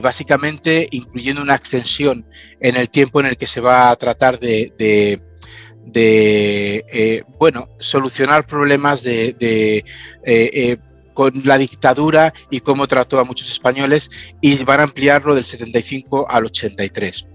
básicamente 0.02 0.88
incluyendo 0.90 1.40
una 1.40 1.54
extensión 1.54 2.26
en 2.60 2.76
el 2.76 2.90
tiempo 2.90 3.20
en 3.20 3.26
el 3.26 3.36
que 3.36 3.46
se 3.46 3.60
va 3.60 3.90
a 3.90 3.96
tratar 3.96 4.40
de, 4.40 4.72
de, 5.86 7.24
bueno, 7.38 7.68
solucionar 7.78 8.46
problemas 8.46 9.04
de 9.04 9.84
con 11.14 11.32
la 11.44 11.56
dictadura 11.56 12.34
y 12.50 12.60
cómo 12.60 12.86
trató 12.86 13.18
a 13.18 13.24
muchos 13.24 13.50
españoles 13.50 14.10
y 14.40 14.62
van 14.64 14.80
a 14.80 14.82
ampliarlo 14.82 15.34
del 15.34 15.44
75 15.44 16.26
al 16.28 16.46
83. 16.46 17.26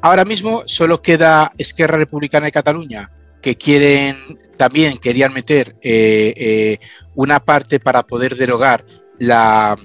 Ahora 0.00 0.24
mismo 0.24 0.62
solo 0.64 1.02
queda 1.02 1.52
Esquerra 1.58 1.98
Republicana 1.98 2.46
de 2.46 2.52
Cataluña 2.52 3.10
que 3.42 3.56
quieren 3.56 4.16
también 4.56 4.96
querían 4.96 5.34
meter 5.34 5.76
eh, 5.82 6.32
eh, 6.36 6.78
una 7.14 7.40
parte 7.40 7.78
para 7.78 8.02
poder 8.04 8.36
derogar 8.36 8.86
la, 9.18 9.76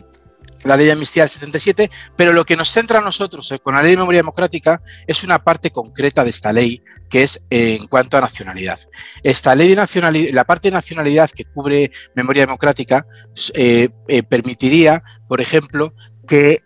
la 0.63 0.75
ley 0.75 0.85
de 0.85 0.91
amnistía 0.93 1.23
del 1.23 1.29
77, 1.29 1.89
pero 2.15 2.33
lo 2.33 2.45
que 2.45 2.55
nos 2.55 2.69
centra 2.69 2.99
a 2.99 3.01
nosotros 3.01 3.51
eh, 3.51 3.59
con 3.59 3.75
la 3.75 3.81
ley 3.81 3.91
de 3.91 3.97
memoria 3.97 4.19
democrática 4.19 4.81
es 5.07 5.23
una 5.23 5.39
parte 5.39 5.71
concreta 5.71 6.23
de 6.23 6.29
esta 6.29 6.53
ley, 6.53 6.81
que 7.09 7.23
es 7.23 7.43
eh, 7.49 7.77
en 7.79 7.87
cuanto 7.87 8.17
a 8.17 8.21
nacionalidad. 8.21 8.79
Esta 9.23 9.55
ley 9.55 9.69
de 9.69 9.75
nacionalidad, 9.75 10.33
la 10.33 10.45
parte 10.45 10.69
de 10.69 10.73
nacionalidad 10.73 11.29
que 11.29 11.45
cubre 11.45 11.91
memoria 12.15 12.43
democrática, 12.43 13.05
eh, 13.53 13.89
permitiría, 14.29 15.03
por 15.27 15.41
ejemplo, 15.41 15.93
que 16.27 16.61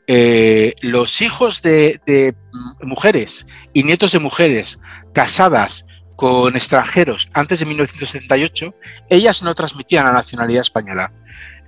los 0.82 1.22
hijos 1.22 1.62
de, 1.62 2.02
de, 2.06 2.36
mujeres 2.82 3.46
y 3.72 3.84
nietos 3.84 4.12
de 4.12 4.20
mujeres 4.20 4.80
casadas 5.14 5.86
con 6.16 6.56
extranjeros 6.56 7.30
antes 7.34 7.60
de 7.60 7.66
1978, 7.66 8.74
ellas 9.10 9.44
no 9.44 9.54
transmitían 9.56 10.06
la 10.06 10.14
nacionalidad 10.14 10.62
española. 10.62 11.12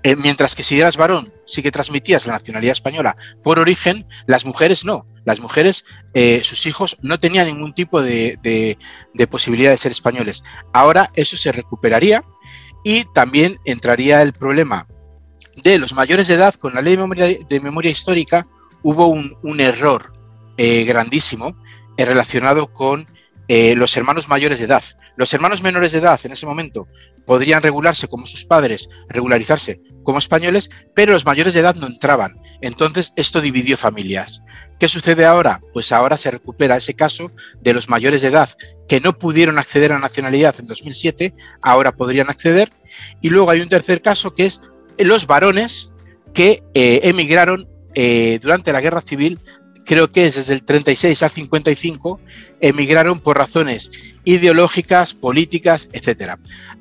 Eh, 0.06 0.16
mientras 0.16 0.56
que 0.56 0.64
si 0.64 0.80
eras 0.80 0.98
varón, 0.98 1.34
sí 1.48 1.64
que 1.64 1.72
transmitías 1.72 2.28
la 2.28 2.34
nacionalidad 2.34 2.74
española 2.74 3.18
por 3.42 3.58
origen, 3.58 4.06
las 4.28 4.46
mujeres 4.46 4.86
no. 4.86 5.08
Las 5.24 5.40
mujeres, 5.40 5.84
eh, 6.14 6.42
sus 6.44 6.68
hijos 6.68 7.00
no 7.02 7.20
tenían 7.20 7.48
ningún 7.48 7.74
tipo 7.74 8.04
de, 8.04 8.78
posibilidad 9.32 9.72
de 9.72 9.80
ser 9.80 9.92
españoles. 9.92 10.44
Ahora 10.74 11.10
eso 11.16 11.38
se 11.38 11.52
recuperaría 11.52 12.24
y 12.84 13.06
también 13.16 13.58
entraría 13.66 14.22
el 14.22 14.34
problema 14.34 14.88
de 15.64 15.80
los 15.80 15.96
mayores 15.96 16.28
de 16.28 16.36
edad. 16.36 16.54
Con 16.54 16.76
la 16.76 16.84
ley 16.84 17.00
de 17.50 17.60
memoria, 17.60 17.90
histórica 17.90 18.46
hubo 18.84 19.08
un, 19.08 19.60
error 19.60 20.14
eh, 20.58 20.84
grandísimo 20.84 21.58
relacionado 21.98 22.72
con 22.72 23.08
eh, 23.48 23.76
los 23.76 23.96
hermanos 23.96 24.28
mayores 24.28 24.60
de 24.60 24.66
edad. 24.66 24.84
Los 25.18 25.34
hermanos 25.34 25.62
menores 25.62 25.92
de 25.92 26.00
edad 26.00 26.20
en 26.24 26.32
ese 26.32 26.46
momento 26.46 26.88
podrían 27.26 27.62
regularse 27.62 28.08
como 28.08 28.26
sus 28.26 28.46
padres, 28.46 28.90
regularizarse 29.10 29.82
como 30.04 30.20
españoles, 30.20 30.70
pero 30.94 31.14
los 31.14 31.26
mayores 31.26 31.54
de 31.54 31.60
edad 31.60 31.76
no 31.76 31.88
entraban. 31.88 32.40
Entonces 32.62 33.14
esto 33.16 33.42
dividió 33.42 33.78
familias. 33.78 34.42
¿Qué 34.80 34.90
sucede 34.90 35.26
ahora? 35.26 35.62
Pues 35.74 35.92
ahora 35.92 36.18
se 36.18 36.32
recupera 36.32 36.78
ese 36.78 36.96
caso 36.96 37.32
de 37.62 37.74
los 37.74 37.90
mayores 37.90 38.22
de 38.22 38.28
edad 38.30 38.50
que 38.88 39.00
no 39.00 39.18
pudieron 39.18 39.58
acceder 39.58 39.94
a 39.94 40.00
nacionalidad 40.00 40.56
en 40.60 40.68
2007, 40.68 41.34
ahora 41.62 41.96
podrían 41.96 42.30
acceder. 42.30 42.70
Y 43.22 43.30
luego 43.30 43.52
hay 43.52 43.62
un 43.62 43.70
tercer 43.70 44.02
caso 44.02 44.34
que 44.34 44.46
es 44.46 44.62
los 44.98 45.28
varones 45.28 45.92
que 46.34 46.64
eh, 46.74 47.02
emigraron 47.04 47.70
eh, 47.94 48.40
durante 48.42 48.74
la 48.74 48.82
guerra 48.82 49.02
civil 49.02 49.40
creo 49.86 50.12
que 50.12 50.28
es 50.28 50.36
desde 50.36 50.54
el 50.54 50.64
36 50.64 51.24
al 51.24 51.30
55, 51.30 52.20
emigraron 52.60 53.20
por 53.20 53.38
razones 53.38 53.92
ideológicas, 54.24 55.14
políticas, 55.14 55.90
etc. 55.94 56.34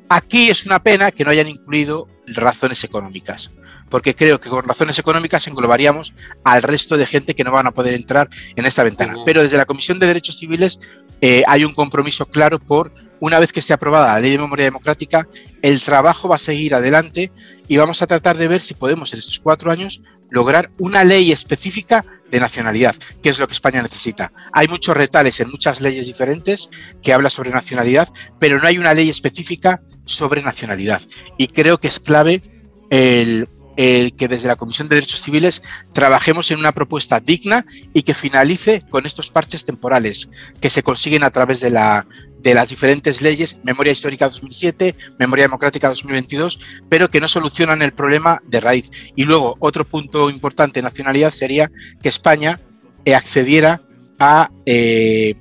Aquí 0.09 0.51
es 0.51 0.67
una 0.67 0.83
pena 0.83 1.13
que 1.13 1.25
no 1.25 1.31
hayan 1.31 1.49
incluido 1.49 2.09
razones 2.27 2.83
económicas, 2.85 3.51
porque 3.95 4.17
creo 4.17 4.41
que 4.41 4.49
con 4.49 4.65
razones 4.65 4.99
económicas 4.99 5.47
englobaríamos 5.47 6.15
al 6.43 6.65
resto 6.65 6.97
de 6.97 7.07
gente 7.07 7.37
que 7.37 7.45
no 7.45 7.53
van 7.53 7.69
a 7.69 7.71
poder 7.71 7.95
entrar 7.95 8.29
en 8.57 8.67
esta 8.67 8.83
ventana. 8.83 9.15
Pero 9.25 9.41
desde 9.41 9.57
la 9.57 9.67
Comisión 9.67 10.01
de 10.01 10.09
Derechos 10.09 10.37
Civiles 10.37 10.81
eh, 11.21 11.45
hay 11.47 11.65
un 11.65 11.73
compromiso 11.73 12.27
claro 12.27 12.59
por, 12.59 12.93
una 13.21 13.39
vez 13.39 13.53
que 13.53 13.61
esté 13.61 13.73
aprobada 13.73 14.15
la 14.15 14.19
Ley 14.19 14.33
de 14.33 14.39
Memoria 14.39 14.65
Democrática, 14.65 15.29
el 15.63 15.81
trabajo 15.81 16.29
va 16.29 16.35
a 16.35 16.41
seguir 16.41 16.75
adelante 16.75 17.31
y 17.69 17.77
vamos 17.77 18.03
a 18.03 18.09
tratar 18.09 18.37
de 18.37 18.49
ver 18.49 18.63
si 18.63 18.75
podemos 18.75 19.13
en 19.13 19.21
estos 19.21 19.39
cuatro 19.39 19.71
años 19.71 20.03
lograr 20.29 20.71
una 20.81 21.05
ley 21.05 21.31
específica 21.31 22.05
de 22.33 22.41
nacionalidad, 22.41 22.97
que 23.23 23.29
es 23.29 23.39
lo 23.39 23.47
que 23.47 23.55
España 23.55 23.81
necesita. 23.81 24.33
Hay 24.53 24.67
muchos 24.67 24.97
retales 24.97 25.39
en 25.39 25.51
muchas 25.51 25.81
leyes 25.81 26.09
diferentes 26.09 26.69
que 27.01 27.13
habla 27.13 27.31
sobre 27.31 27.51
nacionalidad, 27.51 28.09
pero 28.41 28.59
no 28.59 28.67
hay 28.67 28.77
una 28.77 28.93
ley 28.93 29.09
específica 29.09 29.83
sobre 30.05 30.43
nacionalidad. 30.43 31.01
Y 31.39 31.47
creo 31.47 31.79
que 31.79 31.87
es 31.87 32.01
clave 32.01 32.43
el, 32.91 33.47
el, 33.77 34.15
que 34.15 34.29
desde 34.29 34.49
la 34.49 34.57
Comisión 34.57 34.89
de 34.89 34.97
Derechos 34.97 35.23
Civiles 35.23 35.63
trabajemos 35.93 36.51
en 36.51 36.59
una 36.59 36.73
propuesta 36.73 37.21
digna 37.21 37.65
y 37.93 38.03
que 38.03 38.15
finalice 38.15 38.81
con 38.89 39.07
estos 39.07 39.31
parches 39.31 39.65
temporales 39.65 40.29
que 40.61 40.71
se 40.71 40.83
consiguen 40.83 41.23
a 41.23 41.31
través 41.31 41.61
de 41.61 41.71
la, 41.71 42.07
de 42.45 42.55
las 42.55 42.69
diferentes 42.69 43.23
leyes, 43.23 43.57
Memoria 43.65 43.93
Histórica 43.93 44.29
2007, 44.29 44.95
Memoria 45.19 45.47
Democrática 45.47 45.89
2022, 45.89 46.61
pero 46.91 47.11
que 47.11 47.19
no 47.19 47.27
solucionan 47.27 47.81
el 47.81 47.93
problema 47.93 48.43
de 48.47 48.61
raíz. 48.61 48.91
Y 49.17 49.25
luego, 49.25 49.57
otro 49.61 49.85
punto 49.85 50.29
importante 50.29 50.83
nacionalidad 50.83 51.31
sería 51.31 51.71
que 52.03 52.11
España 52.11 52.61
eh, 53.07 53.15
accediera 53.15 53.81
a, 54.19 54.51
eh, 54.67 55.35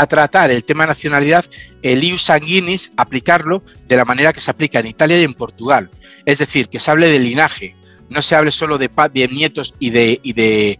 a 0.00 0.06
tratar 0.06 0.50
el 0.50 0.64
tema 0.64 0.84
de 0.84 0.88
nacionalidad, 0.88 1.44
el 1.82 2.02
ius 2.02 2.22
sanguinis, 2.22 2.90
aplicarlo 2.96 3.62
de 3.86 3.96
la 3.96 4.06
manera 4.06 4.32
que 4.32 4.40
se 4.40 4.50
aplica 4.50 4.80
en 4.80 4.86
Italia 4.86 5.20
y 5.20 5.24
en 5.24 5.34
Portugal. 5.34 5.90
Es 6.24 6.38
decir, 6.38 6.70
que 6.70 6.80
se 6.80 6.90
hable 6.90 7.10
de 7.10 7.18
linaje, 7.18 7.76
no 8.08 8.22
se 8.22 8.34
hable 8.34 8.50
solo 8.50 8.78
de, 8.78 8.88
nietos 9.30 9.74
y 9.78 9.90
de, 9.90 10.18
y 10.22 10.32
de, 10.32 10.78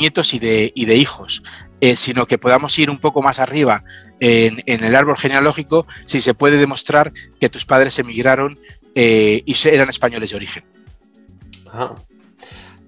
nietos 0.00 0.34
y 0.34 0.40
de, 0.40 0.72
y 0.74 0.86
de 0.86 0.96
hijos, 0.96 1.44
eh, 1.80 1.94
sino 1.94 2.26
que 2.26 2.36
podamos 2.36 2.76
ir 2.80 2.90
un 2.90 2.98
poco 2.98 3.22
más 3.22 3.38
arriba 3.38 3.84
en, 4.18 4.60
el 4.66 4.96
árbol 4.96 5.16
genealógico 5.16 5.86
si 6.06 6.20
se 6.20 6.34
puede 6.34 6.56
demostrar 6.56 7.12
que 7.38 7.48
tus 7.48 7.64
padres 7.64 7.96
emigraron 8.00 8.58
eh, 8.96 9.44
y 9.46 9.68
eran 9.68 9.88
españoles 9.88 10.30
de 10.30 10.36
origen. 10.36 10.64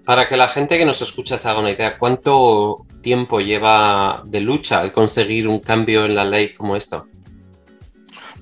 Para 0.04 0.28
que 0.28 0.36
la 0.36 0.48
gente 0.48 0.78
que 0.78 0.84
nos 0.84 1.00
escucha 1.00 1.38
se 1.38 1.48
haga 1.48 1.60
una 1.60 1.70
idea, 1.70 1.96
¿cuánto 1.96 2.86
tiempo 3.00 3.40
lleva 3.40 4.22
de 4.26 4.40
lucha 4.40 4.82
el 4.82 4.92
conseguir 4.92 5.48
un 5.48 5.60
cambio 5.60 6.04
en 6.04 6.14
la 6.14 6.24
ley 6.24 6.54
como 6.54 6.76
esto? 6.76 7.06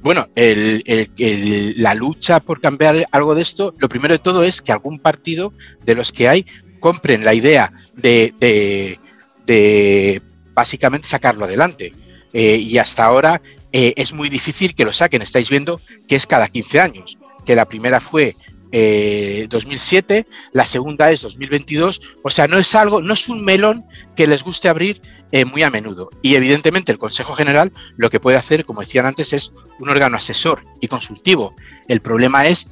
Bueno, 0.01 0.29
la 0.37 1.95
lucha 1.95 2.41
por 2.41 2.61
cambiar 2.61 3.07
algo 3.11 3.35
de 3.35 3.43
esto, 3.43 3.75
lo 3.79 3.89
primero 3.89 4.15
de 4.15 4.21
todo 4.21 4.45
es 4.45 4.63
que 4.63 4.71
algún 4.71 5.01
partido 5.01 5.53
de 5.85 5.95
los 5.97 6.13
que 6.13 6.29
hay 6.29 6.47
compren 6.79 7.25
la 7.25 7.35
idea 7.35 7.73
de, 7.95 8.33
de, 8.39 8.99
de 9.47 10.23
básicamente 10.55 11.09
sacarlo 11.09 11.45
adelante. 11.45 11.93
Eh, 12.33 12.57
y 12.57 12.79
hasta 12.79 13.05
ahora 13.05 13.41
eh, 13.73 13.95
es 13.97 14.13
muy 14.13 14.29
difícil 14.29 14.75
que 14.75 14.85
lo 14.85 14.93
saquen. 14.93 15.23
Estáis 15.23 15.51
viendo 15.51 15.81
que 16.09 16.17
es 16.17 16.27
cada 16.27 16.49
15 16.49 16.81
años, 16.81 17.19
que 17.45 17.57
la 17.57 17.67
primera 17.67 18.01
fue 18.01 18.37
eh, 18.73 19.47
2007, 19.49 20.27
la 20.53 20.67
segunda 20.67 21.11
es 21.11 21.23
2022. 21.23 22.01
O 22.23 22.31
sea, 22.31 22.49
no 22.49 22.59
es 22.59 22.75
algo, 22.75 23.01
no 23.03 23.15
es 23.15 23.29
un 23.29 23.45
melón 23.45 23.85
que 24.17 24.27
les 24.27 24.43
guste 24.43 24.69
abrir 24.69 25.01
eh, 25.31 25.45
muy 25.45 25.63
a 25.63 25.71
menudo. 25.71 26.09
Y 26.23 26.37
evidentemente 26.37 26.91
el 26.91 26.97
Consejo 26.97 27.35
General 27.35 27.71
lo 27.97 28.09
que 28.09 28.19
puede 28.19 28.39
hacer, 28.39 28.65
como 28.65 28.81
decían 28.81 29.05
antes, 29.05 29.35
es 29.35 29.53
un 29.79 29.91
órgano 29.91 30.17
asesor 30.17 30.65
y 30.81 30.89
consultivo. 30.89 31.55
El 31.87 32.01
problema 32.01 32.47
es 32.47 32.67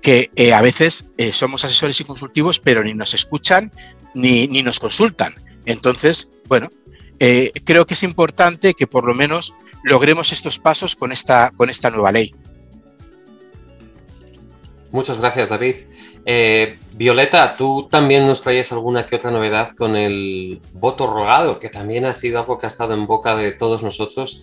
que 0.00 0.30
eh, 0.36 0.52
a 0.52 0.62
veces 0.62 1.06
eh, 1.16 1.32
somos 1.32 1.64
asesores 1.64 2.00
y 2.00 2.04
consultivos, 2.04 2.60
pero 2.60 2.84
ni 2.84 2.94
nos 2.94 3.14
escuchan 3.14 3.72
ni, 4.14 4.46
ni 4.46 4.62
nos 4.62 4.78
consultan. 4.78 5.34
Entonces, 5.66 6.28
bueno, 6.46 6.70
creo 7.18 7.84
que 7.84 7.94
es 7.94 8.04
importante 8.04 8.74
que 8.74 8.86
por 8.86 9.04
lo 9.04 9.12
menos 9.12 9.52
logremos 9.82 10.32
estos 10.32 10.60
pasos 10.60 10.94
con 10.94 11.10
esta, 11.10 11.50
con 11.56 11.68
esta 11.68 11.90
nueva 11.90 12.12
ley. 12.12 12.32
Muchas 14.90 15.20
gracias, 15.20 15.48
David. 15.48 15.76
Eh, 16.24 16.76
Violeta, 16.94 17.56
tú 17.56 17.88
también 17.90 18.26
nos 18.26 18.40
traías 18.40 18.72
alguna 18.72 19.06
que 19.06 19.16
otra 19.16 19.30
novedad 19.30 19.74
con 19.76 19.96
el 19.96 20.60
voto 20.72 21.06
rogado, 21.06 21.58
que 21.58 21.68
también 21.68 22.04
ha 22.04 22.12
sido 22.12 22.38
algo 22.38 22.58
que 22.58 22.66
ha 22.66 22.68
estado 22.68 22.94
en 22.94 23.06
boca 23.06 23.36
de 23.36 23.52
todos 23.52 23.82
nosotros 23.82 24.42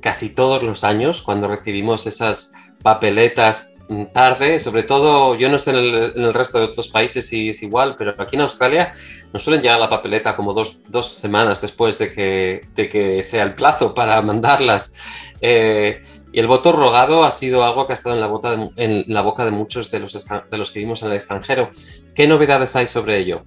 casi 0.00 0.28
todos 0.28 0.62
los 0.62 0.84
años 0.84 1.22
cuando 1.22 1.48
recibimos 1.48 2.06
esas 2.06 2.52
papeletas 2.82 3.70
tarde, 4.12 4.58
sobre 4.58 4.82
todo, 4.82 5.36
yo 5.36 5.48
no 5.48 5.58
sé 5.58 5.70
en 5.70 5.76
el, 5.76 6.34
resto 6.34 6.58
de 6.58 6.64
otros 6.64 6.88
países 6.88 7.28
si 7.28 7.50
es 7.50 7.62
igual, 7.62 7.94
pero 7.96 8.14
aquí 8.18 8.34
en 8.36 8.42
Australia 8.42 8.92
nos 9.32 9.42
suelen 9.42 9.62
llegar 9.62 9.78
la 9.78 9.88
papeleta 9.88 10.34
como 10.34 10.52
dos, 10.52 10.82
semanas 11.12 11.60
después 11.60 11.98
de 11.98 12.10
que, 12.10 12.66
de 12.74 12.88
que, 12.88 13.22
sea 13.22 13.44
el 13.44 13.54
plazo 13.54 13.94
para 13.94 14.20
mandarlas. 14.22 14.96
Eh, 15.40 16.02
y 16.36 16.38
el 16.38 16.48
voto 16.48 16.70
rogado 16.70 17.24
ha 17.24 17.30
sido 17.30 17.64
algo 17.64 17.86
que 17.86 17.94
ha 17.94 17.94
estado 17.94 18.14
en 18.14 18.20
la, 18.20 18.26
boca 18.26 18.54
de, 18.54 19.04
la 19.08 19.22
boca 19.22 19.46
de 19.46 19.52
muchos 19.52 19.90
de 19.90 20.00
los, 20.00 20.12
de 20.12 20.58
los 20.58 20.70
que 20.70 20.80
vivimos 20.80 21.02
en 21.02 21.08
el 21.08 21.14
extranjero. 21.14 21.70
¿Qué 22.14 22.28
novedades 22.28 22.76
hay 22.76 22.86
sobre 22.86 23.16
ello? 23.16 23.44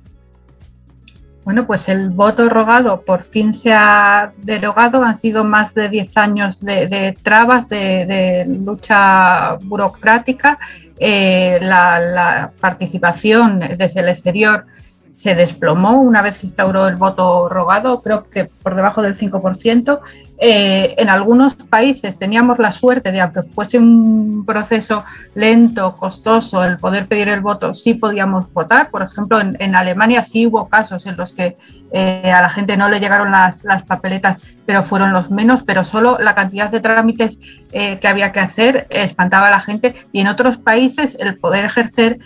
Bueno, 1.43 1.67
pues 1.67 1.87
el 1.87 2.09
voto 2.09 2.49
rogado 2.49 3.01
por 3.01 3.21
fin 3.21 3.53
se 3.53 3.73
ha 3.73 4.33
derogado. 4.37 5.03
Han 5.03 5.19
sido 5.19 5.43
más 5.43 5.75
de 5.75 5.87
10 5.87 6.17
años 6.17 6.65
de, 6.65 7.15
trabas, 7.21 7.69
de, 7.69 8.45
lucha 8.47 9.59
burocrática. 9.61 10.57
Eh, 10.97 11.59
la, 11.61 12.49
participación 12.59 13.59
desde 13.77 13.99
el 13.99 14.09
exterior 14.09 14.65
se 15.13 15.35
desplomó 15.35 16.01
una 16.01 16.23
vez 16.23 16.37
se 16.37 16.47
instauró 16.47 16.87
el 16.87 16.95
voto 16.95 17.49
rogado, 17.49 18.01
creo 18.01 18.27
que 18.29 18.47
por 18.63 18.73
debajo 18.73 19.03
del 19.03 19.15
5%. 19.15 19.99
Eh, 20.41 20.95
en 20.97 21.09
algunos 21.09 21.55
países 21.55 22.17
teníamos 22.17 22.59
la 22.59 22.71
suerte 22.71 23.11
de, 23.11 23.19
aunque 23.19 23.43
fuese 23.43 23.77
un 23.77 24.45
proceso 24.45 25.03
lento, 25.35 25.97
costoso, 25.97 26.63
el 26.63 26.77
poder 26.77 27.07
pedir 27.07 27.27
el 27.27 27.41
voto, 27.41 27.73
sí 27.73 27.95
podíamos 27.95 28.51
votar. 28.53 28.89
Por 28.89 29.01
ejemplo, 29.01 29.41
en, 29.41 29.75
Alemania 29.75 30.23
sí 30.23 30.47
hubo 30.47 30.69
casos 30.69 31.05
en 31.05 31.17
los 31.17 31.33
que 31.33 31.57
eh, 31.91 32.31
a 32.31 32.41
la 32.41 32.49
gente 32.49 32.77
no 32.77 32.87
le 32.87 33.01
llegaron 33.01 33.31
las, 33.31 33.61
papeletas, 33.85 34.41
pero 34.65 34.81
fueron 34.83 35.11
los 35.11 35.29
menos, 35.29 35.63
pero 35.63 35.83
solo 35.83 36.17
la 36.19 36.35
cantidad 36.35 36.69
de 36.69 36.79
trámites 36.79 37.39
eh, 37.73 37.97
que 37.99 38.07
había 38.07 38.31
que 38.31 38.39
hacer 38.39 38.87
espantaba 38.89 39.47
a 39.47 39.51
la 39.51 39.59
gente. 39.59 39.93
Y 40.13 40.21
en 40.21 40.27
otros 40.27 40.57
países 40.57 41.17
el 41.19 41.37
poder 41.37 41.65
ejercer 41.65 42.19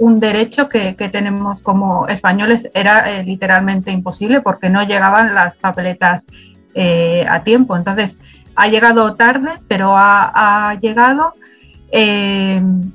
un 0.00 0.18
derecho 0.18 0.68
que, 0.68 0.94
tenemos 1.12 1.60
como 1.60 2.08
españoles 2.08 2.68
era 2.74 3.22
literalmente 3.22 3.92
imposible 3.92 4.40
porque 4.40 4.68
no 4.68 4.82
llegaban 4.82 5.36
las 5.36 5.56
papeletas 5.56 6.26
eh, 6.74 7.24
a 7.28 7.42
tiempo. 7.44 7.76
Entonces, 7.76 8.18
ha 8.54 8.68
llegado 8.68 9.14
tarde, 9.14 9.50
pero 9.68 9.94
ha, 9.96 10.76
llegado. 10.80 11.34
Em, 11.90 12.90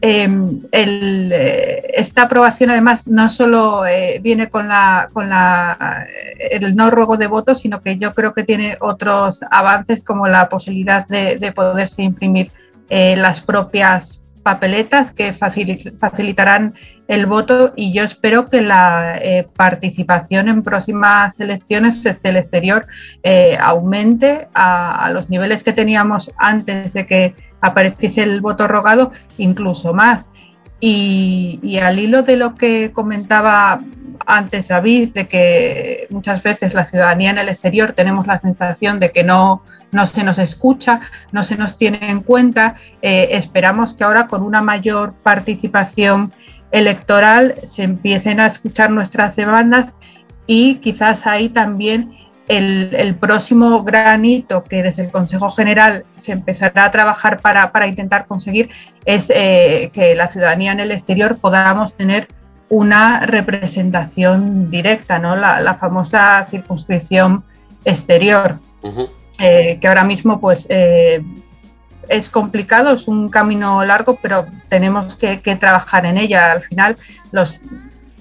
em, 0.00 0.60
esta 0.72 2.22
aprobación 2.22 2.70
además 2.70 3.06
no 3.06 3.28
solo 3.30 3.82
viene 4.20 4.48
con, 4.48 4.66
la, 4.66 5.08
con 5.12 5.28
la, 5.28 6.06
el 6.38 6.74
no 6.74 6.90
robo 6.90 7.16
de 7.16 7.26
votos, 7.26 7.60
sino 7.60 7.80
que 7.80 7.98
yo 7.98 8.12
creo 8.12 8.32
que 8.32 8.44
tiene 8.44 8.76
otros 8.80 9.40
avances 9.50 10.02
como 10.02 10.26
la 10.26 10.48
posibilidad 10.48 11.06
de, 11.06 11.38
de 11.38 11.52
poderse 11.52 12.02
imprimir 12.02 12.50
las 12.90 13.40
propias 13.40 14.21
papeletas 14.42 15.12
que 15.12 15.32
facilitarán 15.32 16.74
el 17.08 17.26
voto 17.26 17.72
y 17.76 17.92
yo 17.92 18.04
espero 18.04 18.48
que 18.48 18.60
la 18.60 19.16
eh, 19.18 19.46
participación 19.56 20.48
en 20.48 20.62
próximas 20.62 21.38
elecciones 21.40 22.02
desde 22.02 22.30
el 22.30 22.36
exterior 22.36 22.86
eh, 23.22 23.56
aumente 23.60 24.48
a, 24.54 25.10
los 25.12 25.30
niveles 25.30 25.62
que 25.62 25.72
teníamos 25.72 26.32
antes 26.36 26.92
de 26.92 27.06
que 27.06 27.34
apareciese 27.60 28.22
el 28.22 28.40
voto 28.40 28.66
rogado, 28.66 29.12
incluso 29.38 29.94
más. 29.94 30.28
y 30.80 31.78
al 31.78 32.00
hilo 32.00 32.22
de 32.22 32.36
lo 32.36 32.56
que 32.56 32.90
comentaba 32.92 33.80
antes 34.26 34.68
David, 34.68 35.10
de 35.14 35.28
que 35.28 36.06
muchas 36.10 36.42
veces 36.42 36.74
la 36.74 36.84
ciudadanía 36.84 37.30
en 37.30 37.38
el 37.38 37.48
exterior 37.48 37.92
tenemos 37.92 38.26
la 38.26 38.38
sensación 38.38 38.98
de 38.98 39.10
que 39.10 39.24
no 39.24 39.62
no 39.92 40.06
se 40.06 40.24
nos 40.24 40.38
escucha, 40.38 41.00
no 41.30 41.44
se 41.44 41.56
nos 41.56 41.76
tiene 41.76 42.10
en 42.10 42.22
cuenta. 42.22 42.74
Eh, 43.02 43.28
esperamos 43.32 43.94
que 43.94 44.02
ahora 44.02 44.26
con 44.26 44.42
una 44.42 44.62
mayor 44.62 45.14
participación 45.22 46.32
electoral 46.72 47.56
se 47.66 47.84
empiecen 47.84 48.40
a 48.40 48.46
escuchar 48.46 48.90
nuestras 48.90 49.36
demandas 49.36 49.96
y 50.46 50.76
quizás 50.76 51.26
ahí 51.26 51.50
también 51.50 52.16
el, 52.48 53.16
próximo 53.20 53.82
granito 53.84 54.64
que 54.64 54.82
desde 54.82 55.04
el 55.04 55.10
Consejo 55.10 55.50
General 55.50 56.04
se 56.20 56.32
empezará 56.32 56.84
a 56.84 56.90
trabajar 56.90 57.40
para, 57.40 57.86
intentar 57.86 58.26
conseguir 58.26 58.70
es 59.04 59.30
eh, 59.34 59.90
que 59.92 60.14
la 60.14 60.28
ciudadanía 60.28 60.72
en 60.72 60.80
el 60.80 60.90
exterior 60.90 61.36
podamos 61.36 61.96
tener 61.96 62.28
una 62.68 63.20
representación 63.26 64.70
directa, 64.70 65.18
¿no? 65.18 65.36
la, 65.36 65.74
famosa 65.78 66.46
circunscripción 66.50 67.44
exterior. 67.84 68.58
Eh, 69.38 69.78
que 69.80 69.88
ahora 69.88 70.04
mismo 70.04 70.40
pues 70.40 70.66
eh, 70.68 71.22
es 72.08 72.28
complicado, 72.28 72.94
es 72.94 73.08
un 73.08 73.28
camino 73.28 73.84
largo, 73.84 74.18
pero 74.20 74.46
tenemos 74.68 75.14
que, 75.14 75.38
trabajar 75.58 76.04
en 76.06 76.18
ella. 76.18 76.52
Al 76.52 76.62
final, 76.62 76.96
los 77.30 77.60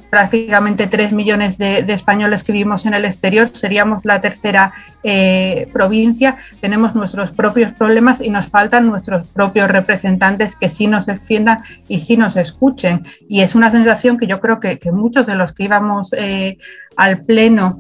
prácticamente 0.10 0.88
3 0.88 1.14
millones 1.14 1.58
de, 1.58 1.86
españoles 1.88 2.44
que 2.44 2.52
vivimos 2.52 2.86
en 2.86 2.94
el 2.94 3.06
exterior, 3.06 3.50
seríamos 3.54 4.04
la 4.04 4.20
tercera 4.20 4.74
eh, 5.04 5.70
provincia, 5.72 6.38
tenemos 6.60 6.96
nuestros 6.96 7.32
propios 7.32 7.72
problemas 7.72 8.20
y 8.20 8.30
nos 8.30 8.48
faltan 8.48 8.88
nuestros 8.88 9.30
propios 9.30 9.70
representantes 9.70 10.58
que 10.58 10.68
sí 10.68 10.88
nos 10.88 11.06
defiendan 11.06 11.60
y 11.88 12.02
sí 12.02 12.18
nos 12.18 12.36
escuchen. 12.36 13.06
Y 13.30 13.42
es 13.42 13.56
una 13.56 13.72
sensación 13.72 14.18
que 14.18 14.28
yo 14.28 14.42
creo 14.42 14.60
que, 14.60 14.80
muchos 14.92 15.28
de 15.28 15.36
los 15.36 15.54
que 15.54 15.64
íbamos 15.64 16.12
al 16.98 17.22
Pleno 17.22 17.80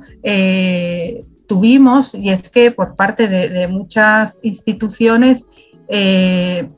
tuvimos, 1.51 2.15
y 2.15 2.29
es 2.29 2.47
que 2.47 2.71
por 2.71 2.95
parte 2.95 3.27
de, 3.27 3.67
muchas 3.67 4.39
instituciones 4.41 5.45
eh, 5.89 6.69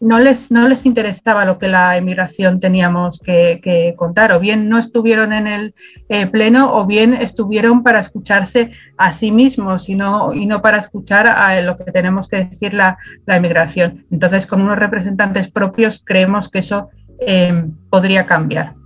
no, 0.00 0.20
les, 0.20 0.50
no 0.50 0.70
les 0.70 0.86
interesaba 0.86 1.44
lo 1.44 1.58
que 1.58 1.68
la 1.68 1.98
emigración 1.98 2.58
teníamos 2.58 3.20
que, 3.20 3.92
contar, 3.94 4.32
o 4.32 4.40
bien 4.40 4.70
no 4.70 4.78
estuvieron 4.78 5.34
en 5.34 5.46
el 5.46 5.74
eh, 6.08 6.26
pleno, 6.26 6.74
o 6.74 6.86
bien 6.86 7.12
estuvieron 7.12 7.82
para 7.82 8.00
escucharse 8.00 8.70
a 8.96 9.12
sí 9.12 9.32
mismos 9.32 9.90
y 9.90 9.96
no, 9.96 10.32
y 10.32 10.46
no 10.46 10.62
para 10.62 10.78
escuchar 10.78 11.26
a 11.26 11.60
lo 11.60 11.76
que 11.76 11.92
tenemos 11.92 12.26
que 12.26 12.44
decir 12.44 12.72
la, 12.72 12.96
la 13.26 13.36
emigración. 13.36 14.06
Entonces, 14.10 14.46
con 14.46 14.62
unos 14.62 14.78
representantes 14.78 15.50
propios, 15.50 16.02
creemos 16.02 16.48
que 16.48 16.60
eso 16.60 16.88
eh, 17.20 17.66
podría 17.90 18.24
cambiar. 18.24 18.76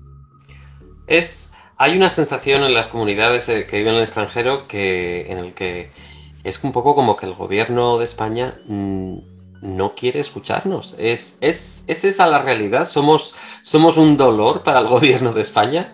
Es 1.07 1.53
hay 1.79 1.97
una 1.97 2.11
sensación 2.11 2.65
en 2.65 2.75
las 2.75 2.89
comunidades 2.89 3.49
eh, 3.49 3.67
que 3.67 3.79
viven 3.79 3.93
en 3.93 3.99
el 3.99 4.05
extranjero 4.05 4.67
que, 4.67 5.31
en 5.31 5.41
el 5.41 5.55
que 5.55 5.91
es 6.43 6.63
un 6.65 6.73
poco 6.73 6.95
como 6.95 7.17
que 7.17 7.27
el 7.27 7.35
gobierno 7.35 7.99
de 7.99 8.05
España 8.05 8.55
mm, 8.67 9.17
no 9.61 9.95
quiere 9.95 10.21
escucharnos. 10.21 10.97
¿Es, 10.99 11.39
es, 11.41 11.85
esa 11.87 12.27
la 12.27 12.39
realidad? 12.39 12.87
¿Somos, 12.87 13.35
¿Somos 13.63 13.99
un 13.99 14.17
dolor 14.17 14.63
para 14.63 14.81
el 14.81 14.87
gobierno 14.89 15.33
de 15.33 15.43
España? 15.43 15.93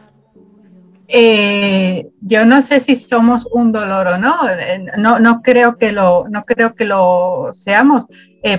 Eh, 1.08 2.08
yo 2.20 2.46
no 2.46 2.62
sé 2.62 2.80
si 2.80 2.96
somos 2.96 3.46
un 3.50 3.72
dolor 3.72 4.06
o 4.06 4.18
no. 4.18 4.48
Eh, 4.48 4.86
no, 4.96 5.18
no, 5.18 5.42
creo, 5.42 5.76
que 5.76 5.90
lo, 5.90 6.26
no 6.28 6.44
creo 6.44 6.74
que 6.74 6.84
lo 6.84 7.50
seamos, 7.52 8.06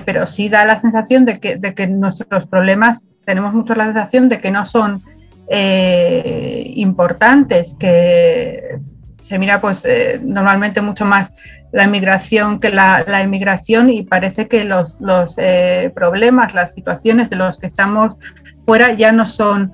pero 0.04 0.26
sí 0.26 0.48
da 0.48 0.64
la 0.64 0.80
sensación 0.80 1.24
de 1.24 1.40
que 1.40 1.86
nuestros 1.86 2.46
problemas, 2.46 3.08
tenemos 3.24 3.54
mucho 3.54 3.74
la 3.74 3.86
sensación 3.86 4.28
de 4.28 4.40
que 4.40 4.50
no 4.50 4.66
son 4.66 5.00
eh, 5.48 6.72
importantes 6.76 7.76
que 7.78 8.78
se 9.20 9.38
mira 9.38 9.60
pues 9.60 9.84
eh, 9.84 10.20
normalmente 10.22 10.80
mucho 10.80 11.04
más 11.04 11.32
la 11.72 11.84
inmigración 11.84 12.60
que 12.60 12.70
la, 12.70 13.04
la 13.06 13.22
inmigración 13.22 13.90
y 13.90 14.04
parece 14.04 14.48
que 14.48 14.64
los, 14.64 15.00
los 15.00 15.34
eh, 15.38 15.92
problemas, 15.94 16.54
las 16.54 16.72
situaciones 16.72 17.30
de 17.30 17.36
los 17.36 17.58
que 17.58 17.66
estamos 17.66 18.18
fuera 18.64 18.92
ya 18.92 19.12
no 19.12 19.26
son 19.26 19.72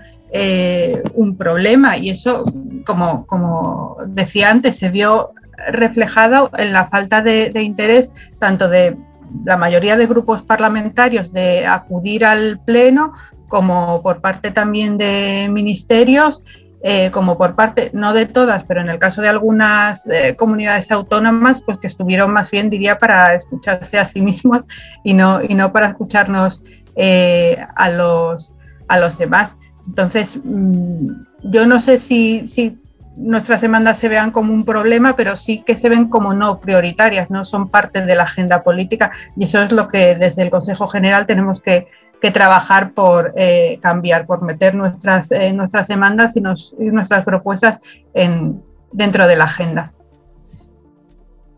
un 1.14 1.36
problema. 1.36 1.96
Y 1.96 2.10
eso, 2.10 2.44
como, 2.86 3.26
como 3.26 3.96
decía 4.06 4.48
antes, 4.48 4.78
se 4.78 4.88
vio 4.88 5.32
reflejado 5.72 6.52
en 6.56 6.72
la 6.72 6.86
falta 6.86 7.20
de, 7.20 7.50
de 7.50 7.62
interés 7.62 8.12
tanto 8.38 8.68
de 8.68 8.96
la 9.44 9.56
mayoría 9.56 9.96
de 9.96 10.06
grupos 10.06 10.42
parlamentarios 10.42 11.32
de 11.32 11.66
acudir 11.66 12.24
al 12.24 12.60
Pleno 12.60 13.12
como 13.50 14.00
por 14.00 14.20
parte 14.20 14.52
también 14.52 14.96
de 14.96 15.48
ministerios, 15.50 16.44
eh, 16.82 17.10
como 17.10 17.36
por 17.36 17.56
parte, 17.56 17.90
no 17.92 18.14
de 18.14 18.24
todas, 18.24 18.64
pero 18.64 18.80
en 18.80 18.88
el 18.88 18.98
caso 18.98 19.20
de 19.20 19.28
algunas 19.28 20.06
eh, 20.06 20.36
comunidades 20.36 20.90
autónomas, 20.92 21.60
pues 21.60 21.76
que 21.76 21.88
estuvieron 21.88 22.32
más 22.32 22.50
bien, 22.50 22.70
diría, 22.70 22.96
para 22.96 23.34
escucharse 23.34 23.98
a 23.98 24.06
sí 24.06 24.22
mismos 24.22 24.64
y 25.04 25.12
no, 25.12 25.42
y 25.42 25.54
no 25.54 25.72
para 25.72 25.88
escucharnos 25.88 26.62
eh, 26.94 27.58
a, 27.74 27.90
los, 27.90 28.54
a 28.88 28.98
los 29.00 29.18
demás. 29.18 29.58
Entonces, 29.86 30.38
mm, 30.42 31.06
yo 31.42 31.66
no 31.66 31.80
sé 31.80 31.98
si, 31.98 32.46
si 32.46 32.78
nuestras 33.16 33.62
demandas 33.62 33.98
se 33.98 34.08
vean 34.08 34.30
como 34.30 34.54
un 34.54 34.64
problema, 34.64 35.16
pero 35.16 35.34
sí 35.34 35.64
que 35.66 35.76
se 35.76 35.88
ven 35.88 36.08
como 36.08 36.34
no 36.34 36.60
prioritarias, 36.60 37.30
no 37.30 37.44
son 37.44 37.68
parte 37.68 38.06
de 38.06 38.14
la 38.14 38.22
agenda 38.22 38.62
política 38.62 39.10
y 39.36 39.44
eso 39.44 39.60
es 39.60 39.72
lo 39.72 39.88
que 39.88 40.14
desde 40.14 40.42
el 40.42 40.50
Consejo 40.50 40.86
General 40.86 41.26
tenemos 41.26 41.60
que, 41.60 41.88
que 42.20 42.30
trabajar 42.30 42.92
por 42.92 43.32
eh, 43.36 43.78
cambiar, 43.80 44.26
por 44.26 44.42
meter 44.42 44.74
nuestras, 44.74 45.32
eh, 45.32 45.52
nuestras 45.52 45.88
demandas 45.88 46.36
y, 46.36 46.40
nos, 46.40 46.74
y 46.78 46.84
nuestras 46.84 47.24
propuestas 47.24 47.80
en, 48.14 48.62
dentro 48.92 49.26
de 49.26 49.36
la 49.36 49.44
agenda. 49.44 49.92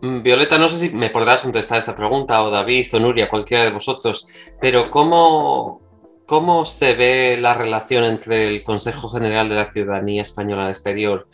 Mm, 0.01 0.23
Violeta, 0.23 0.59
no 0.59 0.69
sé 0.69 0.89
si 0.89 0.95
me 0.95 1.11
podrás 1.11 1.41
contestar 1.41 1.79
esta 1.79 1.97
pregunta, 1.97 2.43
o 2.43 2.51
David, 2.51 2.87
o 2.95 3.01
Nuria, 3.01 3.29
cualquiera 3.29 3.65
de 3.65 3.71
vosotros, 3.71 4.27
pero 4.61 4.91
¿cómo, 4.91 5.81
cómo 6.27 6.65
se 6.65 6.95
ve 6.95 7.39
la 7.41 7.55
relación 7.55 8.05
entre 8.05 8.49
el 8.49 8.63
Consejo 8.63 9.09
General 9.09 9.49
de 9.49 9.57
la 9.57 9.71
Ciudadanía 9.71 10.23
Española 10.23 10.65
al 10.65 10.71
Exterior 10.71 11.29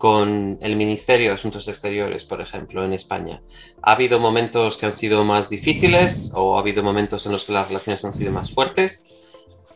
con 0.00 0.56
el 0.62 0.76
Ministerio 0.76 1.28
de 1.28 1.34
Asuntos 1.34 1.68
Exteriores, 1.68 2.24
por 2.24 2.40
ejemplo, 2.40 2.82
en 2.82 2.94
España? 2.94 3.42
¿Ha 3.82 3.92
habido 3.92 4.18
momentos 4.18 4.78
que 4.78 4.86
han 4.86 4.92
sido 4.92 5.26
más 5.26 5.50
difíciles 5.50 6.32
o 6.34 6.56
ha 6.56 6.60
habido 6.60 6.82
momentos 6.82 7.26
en 7.26 7.32
los 7.32 7.44
que 7.44 7.52
las 7.52 7.68
relaciones 7.68 8.02
han 8.06 8.14
sido 8.14 8.32
más 8.32 8.50
fuertes? 8.50 9.10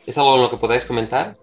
¿Es 0.07 0.17
algo 0.17 0.37
en 0.37 0.41
lo 0.41 0.51
que 0.51 0.57
podáis 0.57 0.87
comentar? 0.87 1.37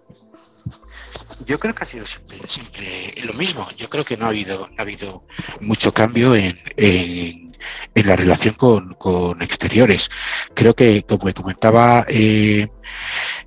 Yo 1.46 1.60
creo 1.60 1.72
que 1.76 1.84
ha 1.84 1.86
sido 1.86 2.06
siempre, 2.06 3.14
lo 3.22 3.34
mismo. 3.34 3.68
Yo 3.76 3.88
creo 3.88 4.04
que 4.04 4.16
no 4.16 4.26
ha 4.26 4.30
habido, 4.30 4.68
ha 4.76 4.82
habido 4.82 5.22
mucho 5.60 5.94
cambio 5.94 6.34
en, 6.34 6.58
en, 6.76 7.56
en 7.94 8.06
la 8.08 8.16
relación 8.16 8.54
con, 8.54 8.94
con, 8.94 9.40
exteriores. 9.42 10.10
Creo 10.54 10.74
que, 10.74 11.04
como 11.04 11.32
comentaba 11.32 12.04
eh, 12.08 12.66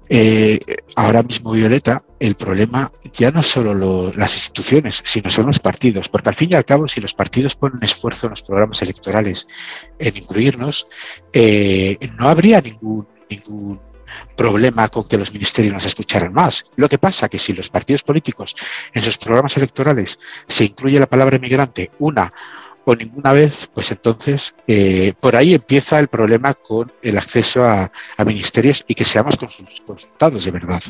eh, 0.08 0.60
ahora 0.96 1.24
mismo 1.24 1.52
Violeta, 1.52 2.05
el 2.20 2.36
problema 2.36 2.92
ya 3.14 3.32
no 3.32 3.44
solo 3.44 3.74
lo, 3.74 4.12
las 4.14 4.34
instituciones, 4.36 5.02
sino 5.06 5.30
son 5.30 5.48
los 5.48 5.60
partidos. 5.60 6.10
Porque 6.10 6.30
al 6.30 6.36
fin 6.36 6.52
y 6.52 6.56
al 6.56 6.66
cabo, 6.66 6.88
si 6.88 7.02
los 7.02 7.14
partidos 7.14 7.56
ponen 7.56 7.80
esfuerzo 7.82 8.28
en 8.28 8.32
los 8.32 8.42
programas 8.42 8.82
electorales 8.82 9.48
en 10.00 10.18
incluirnos, 10.18 10.88
eh, 11.34 11.98
no 12.18 12.30
habría 12.30 12.62
ningún, 12.62 13.08
ningún 13.30 13.80
problema 14.36 14.88
con 14.90 15.08
que 15.08 15.18
los 15.18 15.32
ministerios 15.34 15.74
nos 15.74 15.86
escucharan 15.86 16.34
más. 16.34 16.66
Lo 16.76 16.88
que 16.88 16.98
pasa 16.98 17.30
que 17.30 17.40
si 17.40 17.54
los 17.54 17.70
partidos 17.70 18.04
políticos 18.04 18.56
en 18.94 19.02
sus 19.02 19.18
programas 19.18 19.58
electorales 19.58 20.20
se 20.48 20.66
incluye 20.66 21.00
la 21.00 21.10
palabra 21.10 21.40
migrante 21.40 21.92
una 22.00 22.32
o 22.86 22.96
ninguna 22.96 23.34
vez, 23.34 23.70
pues 23.74 23.92
entonces 23.92 24.56
eh, 24.68 25.14
por 25.20 25.36
ahí 25.36 25.56
empieza 25.56 26.00
el 26.00 26.08
problema 26.08 26.54
con 26.54 26.92
el 27.02 27.18
acceso 27.18 27.66
a, 27.66 27.92
a 28.16 28.26
ministerios 28.26 28.86
y 28.88 28.94
que 28.94 29.06
seamos 29.06 29.38
consultados 29.38 30.46
de 30.46 30.52
verdad. 30.52 30.84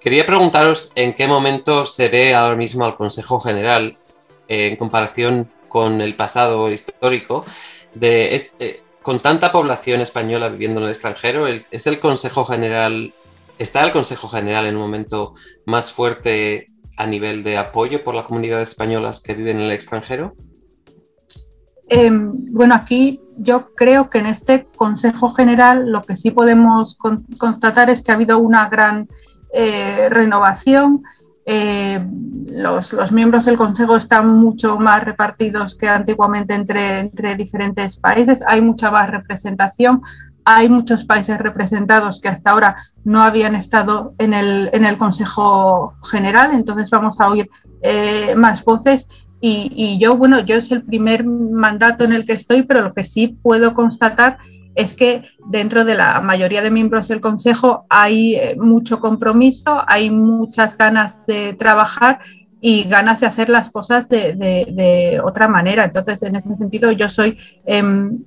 Quería 0.00 0.24
preguntaros 0.24 0.92
en 0.94 1.12
qué 1.14 1.28
momento 1.28 1.84
se 1.84 2.08
ve 2.08 2.34
ahora 2.34 2.56
mismo 2.56 2.86
al 2.86 2.96
Consejo 2.96 3.38
General 3.38 3.96
eh, 4.48 4.68
en 4.68 4.76
comparación 4.76 5.50
con 5.68 6.00
el 6.00 6.16
pasado 6.16 6.70
histórico 6.70 7.44
de 7.94 8.34
es, 8.34 8.54
eh, 8.60 8.82
con 9.02 9.20
tanta 9.20 9.52
población 9.52 10.00
española 10.00 10.48
viviendo 10.48 10.80
en 10.80 10.84
el 10.84 10.90
extranjero, 10.90 11.46
¿es 11.46 11.86
el 11.86 12.00
Consejo 12.00 12.46
General, 12.46 13.12
está 13.58 13.84
el 13.84 13.92
Consejo 13.92 14.26
General 14.28 14.64
en 14.64 14.76
un 14.76 14.80
momento 14.80 15.34
más 15.66 15.92
fuerte 15.92 16.68
a 16.96 17.06
nivel 17.06 17.42
de 17.42 17.58
apoyo 17.58 18.02
por 18.02 18.14
la 18.14 18.24
comunidad 18.24 18.62
española 18.62 19.10
que 19.22 19.34
viven 19.34 19.58
en 19.58 19.64
el 19.64 19.72
extranjero? 19.72 20.34
Eh, 21.90 22.10
bueno, 22.10 22.74
aquí 22.74 23.20
yo 23.36 23.74
creo 23.74 24.08
que 24.08 24.18
en 24.18 24.26
este 24.26 24.66
Consejo 24.76 25.30
General 25.30 25.90
lo 25.90 26.02
que 26.04 26.16
sí 26.16 26.30
podemos 26.30 26.94
con, 26.94 27.24
constatar 27.36 27.90
es 27.90 28.02
que 28.02 28.12
ha 28.12 28.14
habido 28.14 28.38
una 28.38 28.68
gran 28.68 29.08
eh, 29.52 30.08
renovación. 30.10 31.02
Eh, 31.44 32.04
los, 32.46 32.92
miembros 33.12 33.46
del 33.46 33.56
Consejo 33.56 33.96
están 33.96 34.28
mucho 34.28 34.78
más 34.78 35.02
repartidos 35.02 35.74
que 35.74 35.88
antiguamente 35.88 36.54
entre, 36.54 37.34
diferentes 37.36 37.96
países, 37.96 38.40
hay 38.46 38.60
mucha 38.60 38.90
más 38.90 39.10
representación, 39.10 40.02
hay 40.44 40.68
muchos 40.68 41.04
países 41.04 41.38
representados 41.38 42.20
que 42.20 42.28
hasta 42.28 42.50
ahora 42.50 42.76
no 43.04 43.22
habían 43.22 43.54
estado 43.54 44.14
en 44.18 44.34
el, 44.34 44.70
en 44.72 44.84
el 44.84 44.96
Consejo 44.96 45.94
General, 46.10 46.50
entonces 46.52 46.90
vamos 46.90 47.20
a 47.20 47.28
oír 47.28 47.48
eh, 47.82 48.34
más 48.36 48.64
voces. 48.64 49.08
Y, 49.42 49.72
y, 49.74 49.98
yo, 49.98 50.16
bueno, 50.16 50.38
yo 50.40 50.56
es 50.56 50.70
el 50.70 50.82
primer 50.82 51.24
mandato 51.24 52.04
en 52.04 52.12
el 52.12 52.26
que 52.26 52.34
estoy, 52.34 52.62
pero 52.62 52.82
lo 52.82 52.92
que 52.92 53.04
sí 53.04 53.38
puedo 53.42 53.72
constatar 53.72 54.38
es 54.80 54.94
que 54.94 55.24
dentro 55.46 55.84
de 55.84 55.94
la 55.94 56.20
mayoría 56.20 56.62
de 56.62 56.70
miembros 56.70 57.08
del 57.08 57.20
Consejo 57.20 57.84
hay 57.90 58.36
eh, 58.36 58.56
mucho 58.58 58.98
compromiso, 58.98 59.82
hay 59.86 60.10
muchas 60.10 60.76
ganas 60.76 61.26
de 61.26 61.52
trabajar 61.52 62.20
y 62.62 62.84
ganas 62.84 63.20
de 63.20 63.26
hacer 63.26 63.50
las 63.50 63.70
cosas 63.70 64.08
de, 64.08 65.20
otra 65.22 65.48
manera. 65.48 65.84
Entonces, 65.84 66.22
en 66.22 66.36
ese 66.36 66.56
sentido, 66.56 66.92
yo 66.92 67.08
soy 67.08 67.38
eh, 67.66 67.82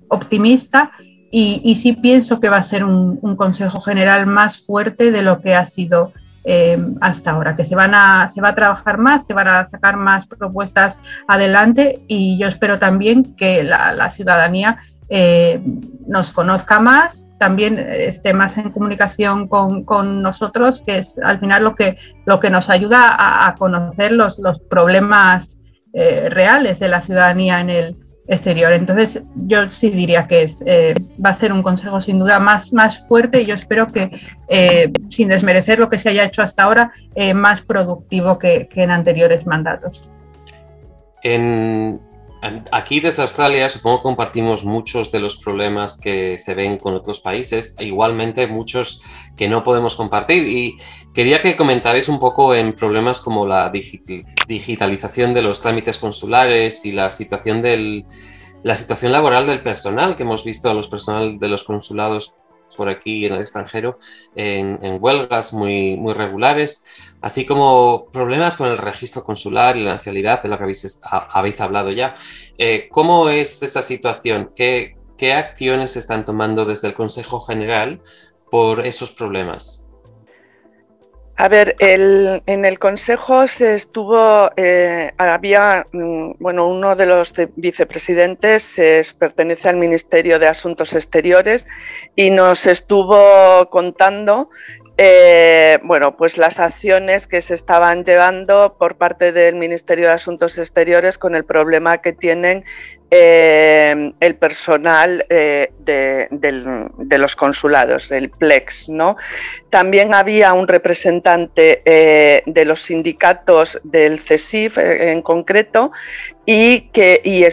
optimista 0.09 0.91
y, 1.31 1.75
sí 1.75 1.93
pienso 1.93 2.39
que 2.39 2.49
va 2.49 2.57
a 2.57 2.63
ser 2.63 2.83
un, 2.83 3.35
Consejo 3.35 3.81
General 3.81 4.27
más 4.27 4.63
fuerte 4.63 5.11
de 5.11 5.23
lo 5.23 5.41
que 5.41 5.55
ha 5.55 5.65
sido 5.65 6.13
eh, 6.45 6.77
hasta 7.01 7.31
ahora, 7.31 7.55
que 7.55 7.65
se, 7.65 7.75
van 7.75 7.95
a, 7.95 8.29
se 8.29 8.41
va 8.41 8.49
a 8.49 8.55
trabajar 8.55 8.99
más, 8.99 9.25
se 9.25 9.33
van 9.33 9.47
a 9.47 9.67
sacar 9.69 9.97
más 9.97 10.27
propuestas 10.27 10.99
adelante 11.27 12.03
y 12.07 12.37
yo 12.37 12.47
espero 12.47 12.77
también 12.77 13.35
que 13.35 13.63
la 13.63 14.11
ciudadanía 14.11 14.77
eh, 15.15 15.61
nos 16.07 16.31
conozca 16.31 16.79
más, 16.79 17.29
también 17.37 17.77
esté 17.77 18.33
más 18.33 18.57
en 18.57 18.71
comunicación 18.71 19.47
con, 19.47 19.83
con, 19.83 20.23
nosotros, 20.23 20.81
que 20.83 20.97
es 20.97 21.19
al 21.23 21.39
final 21.39 21.63
lo 21.63 21.75
que, 21.75 21.99
lo 22.25 22.39
que 22.39 22.49
nos 22.49 22.71
ayuda 22.71 23.15
a, 23.47 23.53
conocer 23.53 24.11
los, 24.11 24.39
los 24.39 24.59
problemas 24.59 25.55
eh, 25.93 26.29
reales 26.31 26.79
de 26.79 26.87
la 26.87 27.03
ciudadanía 27.03 27.59
en 27.59 27.69
el 27.69 27.97
exterior. 28.27 28.73
Entonces, 28.73 29.21
yo 29.35 29.69
sí 29.69 29.91
diría 29.91 30.25
que 30.25 30.43
es, 30.43 30.63
eh, 30.65 30.95
va 31.23 31.29
a 31.29 31.35
ser 31.35 31.53
un 31.53 31.61
consejo 31.61 32.01
sin 32.01 32.17
duda 32.17 32.39
más, 32.39 32.73
más 32.73 33.07
fuerte 33.07 33.41
y 33.41 33.45
yo 33.45 33.53
espero 33.53 33.91
que, 33.91 34.19
eh, 34.49 34.91
sin 35.09 35.27
desmerecer 35.27 35.77
lo 35.77 35.89
que 35.89 35.99
se 35.99 36.09
haya 36.09 36.23
hecho 36.23 36.41
hasta 36.41 36.63
ahora, 36.63 36.91
eh, 37.13 37.35
más 37.35 37.61
productivo 37.61 38.39
que, 38.39 38.67
que 38.67 38.81
en 38.81 38.89
anteriores 38.89 39.45
mandatos. 39.45 40.09
Aquí 42.73 42.99
desde 42.99 43.21
Australia 43.21 43.69
supongo 43.69 43.99
que 43.99 44.03
compartimos 44.03 44.65
muchos 44.65 45.13
de 45.13 45.21
los 45.21 45.37
problemas 45.37 45.97
que 45.97 46.37
se 46.37 46.53
ven 46.53 46.77
con 46.77 46.93
otros 46.93 47.21
países, 47.21 47.77
e 47.79 47.85
igualmente 47.85 48.47
muchos 48.47 49.01
que 49.37 49.47
no 49.47 49.63
podemos 49.63 49.95
compartir. 49.95 50.45
Y 50.49 50.77
quería 51.13 51.39
que 51.39 51.55
comentarais 51.55 52.09
un 52.09 52.19
poco 52.19 52.53
en 52.53 52.73
problemas 52.73 53.21
como 53.21 53.47
la 53.47 53.71
digitalización 53.71 55.33
de 55.33 55.41
los 55.41 55.61
trámites 55.61 55.97
consulares 55.97 56.83
y 56.83 56.91
la 56.91 57.09
situación, 57.11 57.61
del, 57.61 58.05
la 58.61 58.75
situación 58.75 59.13
laboral 59.13 59.47
del 59.47 59.63
personal, 59.63 60.17
que 60.17 60.23
hemos 60.23 60.43
visto 60.43 60.69
a 60.69 60.73
los 60.73 60.89
personal 60.89 61.39
de 61.39 61.47
los 61.47 61.63
consulados 61.63 62.33
por 62.73 62.89
aquí 62.89 63.25
en 63.25 63.33
el 63.33 63.41
extranjero 63.41 63.97
en, 64.35 64.97
huelgas 64.99 65.53
muy, 65.53 65.97
muy 65.97 66.13
regulares, 66.13 66.85
así 67.21 67.45
como 67.45 68.07
problemas 68.11 68.57
con 68.57 68.67
el 68.67 68.77
registro 68.77 69.23
consular 69.23 69.77
y 69.77 69.83
la 69.83 69.95
nacionalidad, 69.95 70.43
de 70.43 70.49
lo 70.49 70.57
que 70.57 70.63
habéis, 70.63 71.01
habéis 71.03 71.61
hablado 71.61 71.91
ya. 71.91 72.13
Eh, 72.57 72.87
¿Cómo 72.91 73.29
es 73.29 73.63
esa 73.63 73.81
situación? 73.81 74.51
¿Qué, 74.55 74.97
¿Qué 75.17 75.33
acciones 75.33 75.91
se 75.91 75.99
están 75.99 76.25
tomando 76.25 76.65
desde 76.65 76.87
el 76.87 76.93
Consejo 76.93 77.39
General 77.39 78.01
por 78.49 78.85
esos 78.85 79.11
problemas? 79.11 79.82
A 81.35 81.47
ver, 81.47 81.75
el, 81.79 82.43
en 82.45 82.63
el 82.63 82.77
Consejo 82.77 83.47
se 83.47 83.73
estuvo, 83.73 84.51
eh, 84.55 85.11
había, 85.17 85.83
bueno, 85.91 86.67
uno 86.67 86.95
de 86.95 87.07
los 87.07 87.33
de 87.33 87.49
vicepresidentes 87.55 88.77
es, 88.77 89.13
pertenece 89.13 89.67
al 89.67 89.77
Ministerio 89.77 90.37
de 90.37 90.47
Asuntos 90.47 90.93
Exteriores 90.93 91.65
y 92.15 92.29
nos 92.29 92.67
estuvo 92.67 93.67
contando 93.71 94.51
eh, 94.95 95.79
bueno, 95.83 96.15
pues 96.15 96.37
las 96.37 96.59
acciones 96.59 97.25
que 97.25 97.41
se 97.41 97.55
estaban 97.55 98.03
llevando 98.03 98.75
por 98.77 98.95
parte 98.95 99.31
del 99.31 99.55
Ministerio 99.55 100.07
de 100.07 100.13
Asuntos 100.13 100.57
Exteriores 100.59 101.17
con 101.17 101.33
el 101.33 101.45
problema 101.45 101.97
que 101.97 102.13
tienen 102.13 102.63
eh, 103.09 104.13
el 104.19 104.35
personal 104.35 105.25
eh, 105.29 105.71
de, 105.79 107.17
los 107.17 107.35
consulados, 107.35 108.07
del 108.09 108.29
PLEX. 108.29 108.89
¿no? 108.89 109.17
También 109.71 110.13
había 110.13 110.53
un 110.53 110.67
representante 110.67 111.81
de 112.45 112.65
los 112.65 112.83
sindicatos 112.83 113.79
del 113.83 114.19
CESIF 114.19 114.77
en 114.77 115.23
concreto 115.23 115.91
y 116.45 116.81
que 116.91 117.19
y 117.23 117.45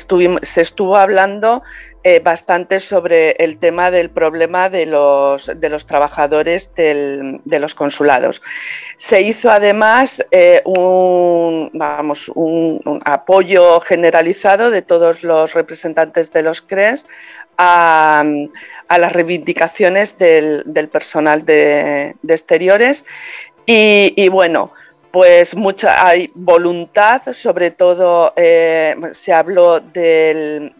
se 0.43 0.61
estuvo 0.61 0.97
hablando 0.97 1.63
eh, 2.03 2.19
bastante 2.19 2.81
sobre 2.81 3.33
el 3.33 3.59
tema 3.59 3.91
del 3.91 4.09
problema 4.09 4.71
de 4.71 4.87
los, 4.87 5.51
de 5.55 5.69
los 5.69 5.85
trabajadores 5.85 6.73
de 6.75 7.59
los 7.59 7.75
consulados. 7.75 8.41
Se 8.97 9.21
hizo 9.21 9.51
además 9.51 10.25
eh, 10.31 10.63
un, 10.65 11.71
vamos, 11.75 12.31
un, 12.35 13.03
apoyo 13.05 13.81
generalizado 13.81 14.71
de 14.71 14.81
todos 14.81 15.23
los 15.23 15.53
representantes 15.53 16.33
de 16.33 16.41
los 16.43 16.63
CRES 16.63 17.05
a, 17.59 18.25
a 18.89 18.99
las 18.99 19.13
reivindicaciones 19.13 20.17
del, 20.17 20.65
personal 20.91 21.45
de, 21.45 22.17
exteriores 22.27 23.05
y, 23.67 24.15
y 24.17 24.29
bueno, 24.31 24.73
pues 25.11 25.55
mucha 25.55 26.07
hay 26.07 26.31
voluntad, 26.35 27.23
sobre 27.35 27.73
todo 27.73 28.33
eh, 28.37 28.97
se 29.13 29.33
habló 29.33 29.81
del, 29.81 30.73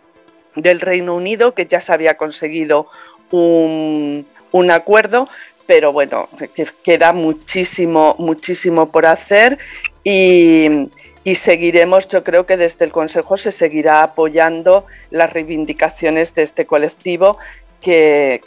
del, 0.57 0.81
Reino 0.81 1.15
Unido, 1.15 1.55
que 1.55 1.67
ya 1.67 1.81
se 1.81 1.93
había 1.93 2.17
conseguido 2.17 2.87
un, 3.31 4.27
un 4.53 4.71
acuerdo, 4.71 5.29
pero 5.67 5.93
bueno, 5.93 6.29
que 6.55 6.67
queda 6.83 7.13
muchísimo, 7.13 8.17
muchísimo 8.19 8.91
por 8.91 9.07
hacer 9.07 9.59
y, 10.03 10.89
y 11.23 11.35
seguiremos, 11.35 12.09
yo 12.09 12.25
creo 12.25 12.47
que 12.47 12.57
desde 12.57 12.85
el 12.87 12.93
Consejo 12.93 13.37
se 13.37 13.53
seguirá 13.53 14.03
apoyando 14.03 14.87
las 15.11 15.33
reivindicaciones 15.33 16.35
de 16.35 16.43
este 16.43 16.67
colectivo 16.67 17.39
que, 17.81 18.41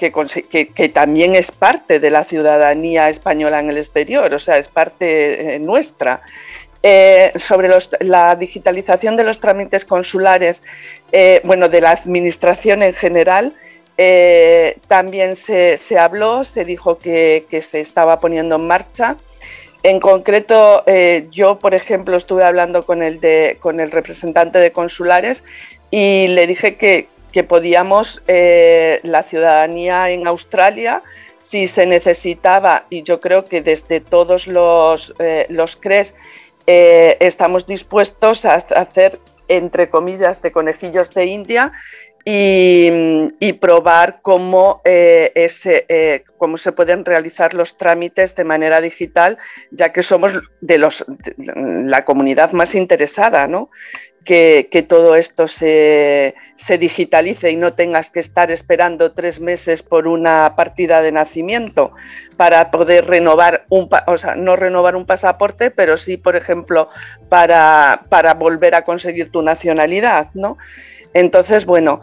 que, 0.75 0.89
también 0.89 1.35
es 1.35 1.51
parte 1.51 1.99
de 1.99 2.09
la 2.09 2.23
ciudadanía 2.23 3.09
española 3.09 3.59
en 3.59 3.69
el 3.69 3.77
exterior, 3.77 4.33
o 4.33 4.39
sea, 4.39 4.57
es 4.57 4.67
parte 4.67 5.55
eh, 5.55 5.59
nuestra. 5.59 6.21
Eh, 6.85 7.31
sobre 7.39 7.69
la 8.01 8.35
digitalización 8.35 9.15
de 9.15 9.23
los 9.23 9.39
trámites 9.39 9.85
consulares, 9.85 10.61
eh, 11.13 11.39
bueno, 11.45 11.69
de 11.69 11.79
la 11.79 11.91
administración 11.91 12.83
en 12.83 12.93
general, 12.93 13.53
también 14.87 15.35
se, 15.35 15.77
se, 15.77 15.97
habló, 15.97 16.43
se 16.43 16.65
dijo 16.65 16.97
que, 16.97 17.45
que, 17.49 17.61
se 17.61 17.79
estaba 17.79 18.19
poniendo 18.19 18.55
en 18.55 18.67
marcha. 18.67 19.15
En 19.83 19.99
concreto, 19.99 20.83
yo, 21.31 21.59
por 21.59 21.73
ejemplo, 21.73 22.17
estuve 22.17 22.43
hablando 22.43 22.83
con 22.83 23.01
el, 23.03 23.21
con 23.59 23.79
el 23.79 23.91
representante 23.91 24.59
de 24.59 24.71
consulares 24.71 25.43
y 25.91 26.27
le 26.29 26.47
dije 26.47 26.75
que, 26.75 27.07
que 27.33 27.43
podíamos, 27.43 28.21
eh, 28.27 28.99
la 29.03 29.23
ciudadanía 29.23 30.11
en 30.11 30.27
Australia, 30.27 31.01
si 31.41 31.67
se 31.67 31.85
necesitaba, 31.85 32.85
y 32.89 33.01
yo 33.03 33.19
creo 33.19 33.43
que 33.43 33.61
desde 33.61 33.99
todos 33.99 34.47
los, 34.47 35.13
eh, 35.19 35.47
los 35.49 35.75
CRES 35.75 36.15
eh, 36.67 37.17
estamos 37.19 37.67
dispuestos 37.67 38.45
a 38.45 38.55
hacer, 38.55 39.19
entre 39.47 39.89
comillas, 39.89 40.41
de 40.41 40.51
conejillos 40.51 41.13
de 41.13 41.25
India 41.25 41.71
y, 42.25 43.53
probar 43.59 44.19
cómo, 44.21 44.81
ese, 44.85 46.23
cómo 46.37 46.57
se 46.57 46.71
pueden 46.71 47.03
realizar 47.03 47.53
los 47.53 47.77
trámites 47.77 48.33
de 48.35 48.45
manera 48.45 48.79
digital, 48.79 49.37
ya 49.71 49.91
que 49.91 50.03
somos 50.03 50.31
de, 50.61 50.77
los, 50.77 51.03
la 51.35 52.05
comunidad 52.05 52.53
más 52.53 52.75
interesada, 52.75 53.47
¿no? 53.47 53.69
Que, 54.23 54.85
todo 54.87 55.15
esto 55.15 55.47
se, 55.47 56.33
digitalice 56.79 57.51
y 57.51 57.55
no 57.55 57.73
tengas 57.73 58.09
que 58.09 58.19
estar 58.19 58.51
esperando 58.51 59.11
tres 59.11 59.39
meses 59.39 59.83
por 59.83 60.07
una 60.07 60.53
partida 60.55 61.01
de 61.01 61.11
nacimiento 61.11 61.91
para 62.37 62.71
poder 62.71 63.05
renovar 63.05 63.65
un, 63.69 63.89
o 64.07 64.17
sea, 64.17 64.35
no 64.35 64.55
renovar 64.55 64.95
un 64.95 65.05
pasaporte, 65.05 65.71
pero 65.71 65.97
sí, 65.97 66.17
por 66.17 66.35
ejemplo, 66.35 66.89
para, 67.29 68.01
volver 68.37 68.75
a 68.75 68.83
conseguir 68.83 69.31
tu 69.31 69.41
nacionalidad, 69.41 70.29
¿no? 70.33 70.57
Entonces, 71.13 71.65
bueno, 71.65 72.01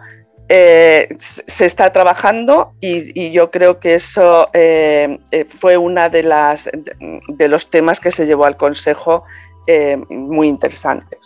eh, 0.48 1.08
se 1.18 1.66
está 1.66 1.92
trabajando 1.92 2.74
y, 2.80 3.30
yo 3.30 3.50
creo 3.50 3.80
que 3.80 3.94
eso 3.94 4.48
eh, 4.52 5.18
eh, 5.30 5.44
fue 5.44 5.76
una 5.76 6.08
de 6.08 6.22
de 7.28 7.48
los 7.48 7.70
temas 7.70 8.00
que 8.00 8.10
se 8.10 8.26
llevó 8.26 8.44
al 8.44 8.56
Consejo 8.56 9.24
muy 10.08 10.48
interesantes. 10.48 11.20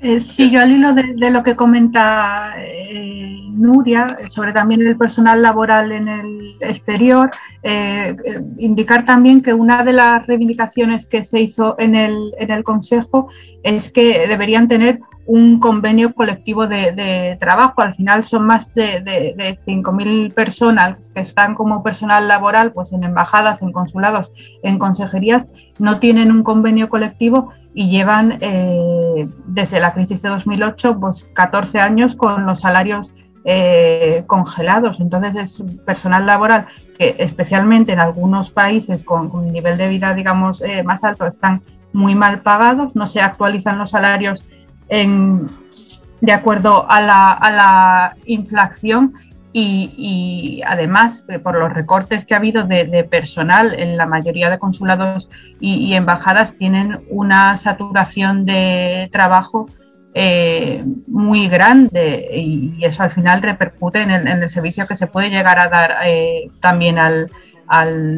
Eh, 0.00 0.20
sí, 0.20 0.50
yo 0.50 0.60
al 0.60 0.70
hilo 0.70 0.92
de, 0.92 1.30
lo 1.30 1.42
que 1.42 1.56
comenta 1.56 2.54
eh, 2.56 3.40
Nuria 3.50 4.06
sobre 4.28 4.52
también 4.52 4.86
el 4.86 4.96
personal 4.96 5.42
laboral 5.42 5.90
en 5.90 6.06
el 6.06 6.54
exterior, 6.60 7.28
eh, 7.64 8.16
indicar 8.58 9.04
también 9.04 9.42
que 9.42 9.52
una 9.52 9.82
de 9.82 9.92
las 9.92 10.24
reivindicaciones 10.24 11.06
que 11.08 11.24
se 11.24 11.40
hizo 11.40 11.74
en 11.80 11.96
el, 11.96 12.32
en 12.38 12.52
el 12.52 12.62
Consejo 12.62 13.28
es 13.64 13.90
que 13.90 14.28
deberían 14.28 14.68
tener 14.68 15.00
un 15.26 15.58
convenio 15.58 16.14
colectivo 16.14 16.68
de, 16.68 17.36
trabajo. 17.40 17.82
Al 17.82 17.94
final 17.94 18.22
son 18.22 18.46
más 18.46 18.72
de, 18.74 19.00
de, 19.02 19.58
5.000 19.66 20.32
personas 20.32 21.10
que 21.10 21.20
están 21.20 21.56
como 21.56 21.82
personal 21.82 22.28
laboral 22.28 22.72
pues 22.72 22.92
en 22.92 23.02
embajadas, 23.02 23.62
en 23.62 23.72
consulados, 23.72 24.32
en 24.62 24.78
consejerías, 24.78 25.48
no 25.80 25.98
tienen 25.98 26.30
un 26.30 26.44
convenio 26.44 26.88
colectivo 26.88 27.52
y 27.78 27.88
llevan 27.88 28.38
eh, 28.40 29.28
desde 29.46 29.78
la 29.78 29.94
crisis 29.94 30.20
de 30.22 30.30
2008 30.30 30.98
pues 30.98 31.30
14 31.32 31.78
años 31.78 32.16
con 32.16 32.44
los 32.44 32.62
salarios 32.62 33.14
eh, 33.44 34.24
congelados. 34.26 34.98
Entonces 34.98 35.36
es 35.36 35.62
personal 35.86 36.26
laboral 36.26 36.66
que 36.98 37.14
especialmente 37.20 37.92
en 37.92 38.00
algunos 38.00 38.50
países 38.50 39.04
con, 39.04 39.30
un 39.30 39.52
nivel 39.52 39.78
de 39.78 39.86
vida 39.86 40.12
digamos 40.12 40.60
eh, 40.60 40.82
más 40.82 41.04
alto 41.04 41.24
están 41.24 41.62
muy 41.92 42.16
mal 42.16 42.40
pagados, 42.40 42.96
no 42.96 43.06
se 43.06 43.20
actualizan 43.20 43.78
los 43.78 43.90
salarios 43.90 44.44
de 44.88 46.32
acuerdo 46.32 46.84
a 46.90 47.00
la, 47.00 47.30
a 47.30 47.50
la 47.52 48.12
inflación 48.26 49.14
y, 49.52 50.62
además, 50.66 51.24
eh, 51.28 51.38
por 51.38 51.58
los 51.58 51.72
recortes 51.72 52.24
que 52.24 52.34
ha 52.34 52.36
habido 52.36 52.64
de, 52.64 53.06
personal 53.10 53.74
en 53.74 53.96
la 53.96 54.06
mayoría 54.06 54.50
de 54.50 54.58
consulados 54.58 55.28
y, 55.58 55.94
embajadas, 55.94 56.54
tienen 56.56 56.98
una 57.10 57.56
saturación 57.56 58.44
de 58.44 59.08
trabajo 59.10 59.68
eh, 60.14 60.84
muy 61.06 61.48
grande 61.48 62.28
y, 62.32 62.84
eso 62.84 63.02
al 63.02 63.10
final 63.10 63.42
repercute 63.42 64.02
en 64.02 64.10
el, 64.10 64.50
servicio 64.50 64.86
que 64.86 64.96
se 64.96 65.06
puede 65.06 65.30
llegar 65.30 65.58
a 65.58 65.68
dar 65.68 65.96
eh, 66.04 66.48
también 66.60 66.98
al, 66.98 67.28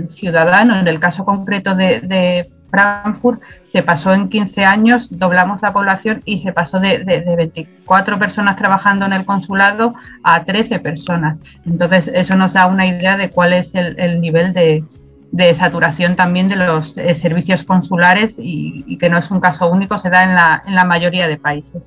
ciudadano. 0.09 0.78
En 0.78 0.87
el 0.87 1.01
caso 1.01 1.24
concreto 1.24 1.74
de 1.74 2.49
Frankfurt 2.71 3.41
se 3.68 3.83
pasó 3.83 4.12
en 4.14 4.29
15 4.29 4.64
años, 4.64 5.18
doblamos 5.18 5.62
la 5.62 5.73
población 5.73 6.21
y 6.25 6.41
se 6.41 6.53
pasó 6.53 6.81
de, 6.81 7.05
24 7.37 8.18
personas 8.18 8.57
trabajando 8.57 9.07
en 9.07 9.12
el 9.12 9.25
consulado 9.25 9.95
a 10.23 10.45
13 10.45 10.79
personas. 10.81 11.39
Entonces, 11.66 12.11
eso 12.12 12.37
nos 12.37 12.55
da 12.55 12.66
una 12.66 12.87
idea 12.87 13.16
de 13.16 13.31
cuál 13.31 13.53
es 13.53 13.75
el, 13.75 14.21
nivel 14.21 14.53
de, 14.53 14.85
saturación 15.55 16.16
también 16.16 16.49
de 16.49 16.57
los 16.57 16.97
eh, 16.99 17.14
servicios 17.14 17.64
consulares 17.64 18.37
y, 18.39 18.97
que 18.99 19.09
no 19.09 19.18
es 19.18 19.31
un 19.31 19.41
caso 19.41 19.71
único, 19.71 19.99
se 19.99 20.11
da 20.11 20.23
en 20.23 20.35
la, 20.35 20.62
en 20.66 20.75
la 20.75 20.85
mayoría 20.85 21.29
de 21.29 21.37
países. 21.37 21.83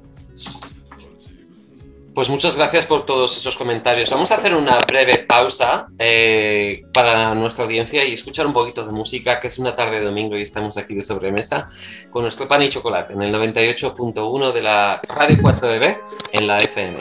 Pues 2.14 2.30
muchas 2.30 2.56
gracias 2.58 2.86
por 2.86 3.08
todos 3.08 3.36
esos 3.38 3.56
comentarios. 3.56 4.12
Vamos 4.12 4.32
a 4.32 4.36
hacer 4.36 4.54
una 4.54 4.78
breve 4.80 5.18
pausa 5.20 5.88
eh, 5.98 6.84
para 6.94 7.34
nuestra 7.34 7.66
audiencia 7.66 8.06
y 8.06 8.14
escuchar 8.14 8.46
un 8.46 8.54
poquito 8.54 8.86
de 8.86 8.92
música, 8.92 9.40
que 9.40 9.48
es 9.48 9.58
una 9.58 9.74
tarde 9.76 9.98
de 9.98 10.06
domingo 10.06 10.38
y 10.38 10.44
estamos 10.44 10.78
aquí 10.78 10.94
de 10.94 11.02
sobremesa 11.02 11.68
con 12.12 12.22
nuestro 12.22 12.48
pan 12.48 12.62
y 12.62 12.70
chocolate 12.70 13.14
en 13.14 13.24
el 13.24 13.34
98.1 13.34 14.52
de 14.52 14.62
la 14.62 15.02
Radio 15.10 15.38
4BB 15.38 15.98
en 16.34 16.46
la 16.46 16.60
FM. 16.60 16.98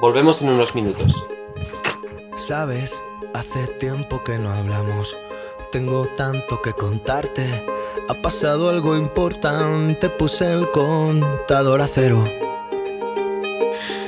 Volvemos 0.00 0.40
en 0.42 0.50
unos 0.50 0.76
minutos. 0.76 1.24
Sabes, 2.36 3.00
hace 3.34 3.66
tiempo 3.66 4.22
que 4.22 4.38
no 4.38 4.52
hablamos. 4.52 5.16
Tengo 5.72 6.06
tanto 6.16 6.62
que 6.62 6.72
contarte. 6.72 7.64
Ha 8.08 8.14
pasado 8.22 8.70
algo 8.70 8.96
importante, 8.96 10.08
puse 10.08 10.52
el 10.52 10.70
contador 10.70 11.80
a 11.80 11.88
cero 11.88 12.24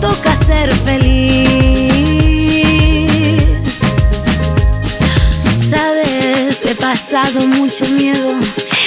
toca 0.00 0.34
ser 0.36 0.72
feliz. 0.84 1.50
Sabes, 5.70 6.64
he 6.64 6.74
pasado 6.74 7.46
mucho 7.46 7.84
miedo, 7.86 8.38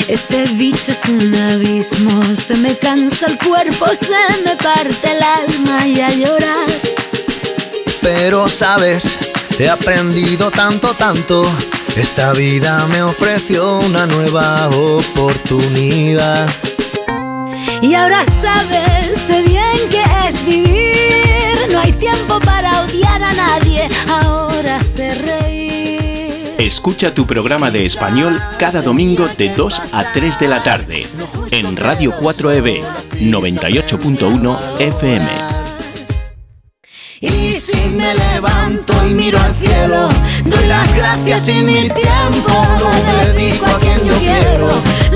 Este 0.08 0.44
bicho 0.56 0.92
es 0.92 1.06
un 1.06 1.34
abismo, 1.34 2.36
se 2.36 2.56
me 2.56 2.78
cansa 2.78 3.28
el 3.28 3.38
cuerpo, 3.38 3.86
se 3.96 4.42
me 4.44 4.56
parte 4.58 5.12
el 5.12 5.24
alma 5.24 5.88
y 5.88 6.02
a 6.02 6.10
llorar. 6.10 6.70
Pero 8.02 8.50
sabes, 8.50 9.04
he 9.58 9.70
aprendido 9.70 10.52
tanto, 10.52 10.94
tanto. 10.94 11.46
Esta 11.96 12.34
vida 12.34 12.86
me 12.88 13.02
ofreció 13.04 13.80
una 13.80 14.06
nueva 14.08 14.68
oportunidad. 14.70 16.50
Y 17.82 17.96
ahora 17.96 18.26
sabes, 18.26 19.18
sé 19.28 19.42
bien 19.44 19.90
que 19.90 20.02
es 20.44 20.46
vivir. 20.46 21.72
No 21.72 21.80
hay 21.80 21.92
tiempo 21.94 22.40
para 22.40 22.82
odiar 22.82 23.24
a 23.24 23.34
nadie, 23.34 23.90
ahora 24.08 24.80
sé 24.84 25.14
reír. 25.16 26.56
Escucha 26.58 27.14
tu 27.14 27.26
programa 27.26 27.72
de 27.72 27.86
español 27.86 28.42
cada 28.58 28.82
domingo 28.82 29.28
de 29.38 29.50
2 29.50 29.82
a 29.92 30.12
3 30.14 30.40
de 30.40 30.48
la 30.48 30.64
tarde 30.64 31.08
en 31.52 31.76
Radio 31.76 32.16
4EB 32.18 32.84
98.1 33.20 34.60
FM. 34.80 35.28
Y 37.20 37.54
si 37.54 37.78
me 37.90 38.14
levanto 38.14 38.94
y 39.10 39.14
miro 39.14 39.40
al 39.40 39.56
cielo, 39.56 40.10
doy 40.46 40.66
las 40.68 40.94
gracias 40.94 41.48
y 41.48 41.64
mi 41.64 41.90
tiempo 41.90 42.68
lo 42.80 43.34
dedico 43.34 43.66
a 43.66 43.80
quien 43.80 44.04
yo 44.04 44.14
quiero. 44.20 44.68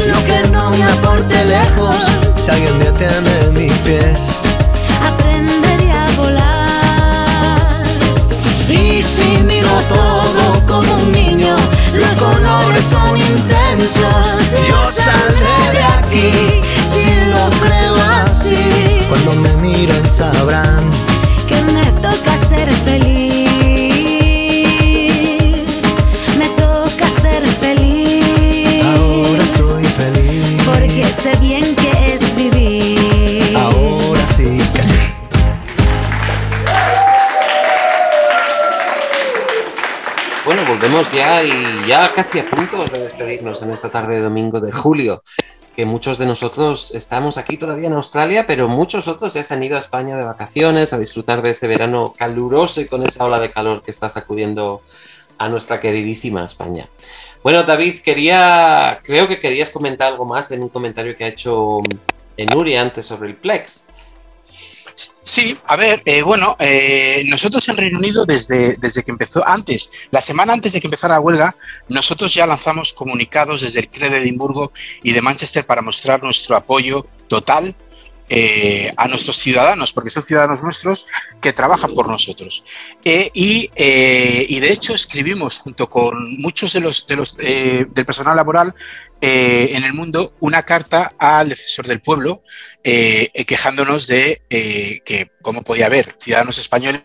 Lo 0.08 0.26
que 0.26 0.48
no 0.50 0.72
me 0.72 0.84
aporte 0.84 1.44
lejos, 1.46 1.96
Si 2.32 2.50
alguien 2.50 2.80
detiene 2.80 3.52
mis 3.52 3.74
pies, 3.80 4.28
aprenderé 5.02 5.92
a 5.92 6.06
volar. 6.16 7.84
Y 8.70 9.02
si 9.04 9.44
miro 9.44 9.70
todo 9.90 10.66
como 10.66 10.94
un 11.04 11.12
niño, 11.12 11.56
los 11.94 12.18
colores 12.20 12.84
son 12.84 13.18
intensos. 13.18 14.08
yo 14.68 14.92
saldré 14.92 15.72
de 15.74 15.84
aquí. 15.84 16.62
si 16.90 17.10
lo 17.32 17.47
y 41.44 41.88
ya 41.88 42.14
casi 42.14 42.40
a 42.40 42.50
punto 42.50 42.84
de 42.86 43.02
despedirnos 43.02 43.62
en 43.62 43.72
esta 43.72 43.90
tarde 43.90 44.16
de 44.16 44.22
domingo 44.22 44.60
de 44.60 44.72
julio. 44.72 45.24
Que 45.76 45.86
muchos 45.86 46.18
de 46.18 46.26
nosotros 46.26 46.92
estamos 46.96 47.38
aquí 47.38 47.58
todavía 47.58 47.88
en 47.88 47.94
Australia, 47.94 48.48
pero 48.48 48.68
muchos 48.68 49.08
otros 49.08 49.34
ya 49.34 49.44
se 49.44 49.54
han 49.54 49.62
ido 49.62 49.76
a 49.76 49.80
España 49.80 50.16
de 50.16 50.24
vacaciones 50.24 50.94
a 50.94 50.98
disfrutar 50.98 51.42
de 51.42 51.52
ese 51.52 51.68
verano 51.68 52.14
caluroso 52.18 52.82
y 52.82 52.88
con 52.88 53.04
esa 53.04 53.26
ola 53.26 53.40
de 53.40 53.52
calor 53.52 53.82
que 53.84 53.92
está 53.92 54.10
sacudiendo 54.10 54.82
a 55.38 55.50
nuestra 55.50 55.80
queridísima 55.80 56.46
España. 56.46 56.90
Bueno, 57.44 57.64
David, 57.64 58.00
quería, 58.00 59.00
creo 59.04 59.28
que 59.28 59.38
querías 59.38 59.70
comentar 59.70 60.08
algo 60.12 60.26
más 60.26 60.50
en 60.52 60.64
un 60.64 60.70
comentario 60.70 61.16
que 61.16 61.26
ha 61.26 61.28
hecho 61.28 61.82
Enuri 62.38 62.76
antes 62.76 63.06
sobre 63.06 63.30
el 63.30 63.36
Plex. 63.36 63.86
Sí, 64.98 65.56
a 65.66 65.76
ver, 65.76 66.02
eh, 66.06 66.24
bueno, 66.24 66.56
eh, 66.60 67.24
nosotros 67.28 67.70
en 67.70 67.78
Reino 67.78 68.00
Unido 68.00 68.26
desde, 68.26 68.76
desde 68.78 69.04
que 69.04 69.12
empezó, 69.12 69.48
antes, 69.48 69.92
la 70.10 70.24
semana 70.24 70.54
antes 70.54 70.74
de 70.74 70.82
que 70.82 70.88
empezara 70.88 71.14
la 71.14 71.20
huelga, 71.20 71.56
nosotros 71.88 72.34
ya 72.34 72.48
lanzamos 72.48 72.94
comunicados 72.94 73.62
desde 73.62 73.82
el 73.82 73.90
CRE 73.90 74.10
de 74.10 74.18
Edimburgo 74.18 74.72
y 75.04 75.12
de 75.12 75.22
Manchester 75.22 75.68
para 75.68 75.84
mostrar 75.84 76.24
nuestro 76.24 76.56
apoyo 76.56 77.06
total 77.28 77.76
eh, 78.30 78.92
a 78.98 79.08
nuestros 79.08 79.38
ciudadanos, 79.38 79.94
porque 79.94 80.10
son 80.10 80.22
ciudadanos 80.22 80.62
nuestros 80.62 81.08
que 81.40 81.54
trabajan 81.54 81.94
por 81.94 82.10
nosotros. 82.10 82.66
Eh, 83.06 83.32
y, 83.34 83.72
eh, 83.74 84.46
y, 84.50 84.60
de 84.60 84.70
hecho 84.70 84.94
escribimos 84.94 85.60
junto 85.60 85.90
con 85.90 86.38
muchos 86.38 86.74
de 86.74 86.82
los, 86.82 87.08
de 87.08 87.16
los 87.16 87.38
del 87.38 88.06
personal 88.06 88.36
laboral 88.36 88.76
en 89.22 89.84
el 89.84 89.94
mundo 89.94 90.36
una 90.42 90.64
carta 90.64 91.14
al 91.18 91.50
defensor 91.50 91.88
del 91.88 92.02
pueblo 92.02 92.44
quejándonos 92.84 94.06
de 94.06 94.44
que 94.50 95.32
cómo 95.42 95.64
podía 95.64 95.88
haber 95.88 96.16
ciudadanos 96.20 96.60
españoles 96.60 97.02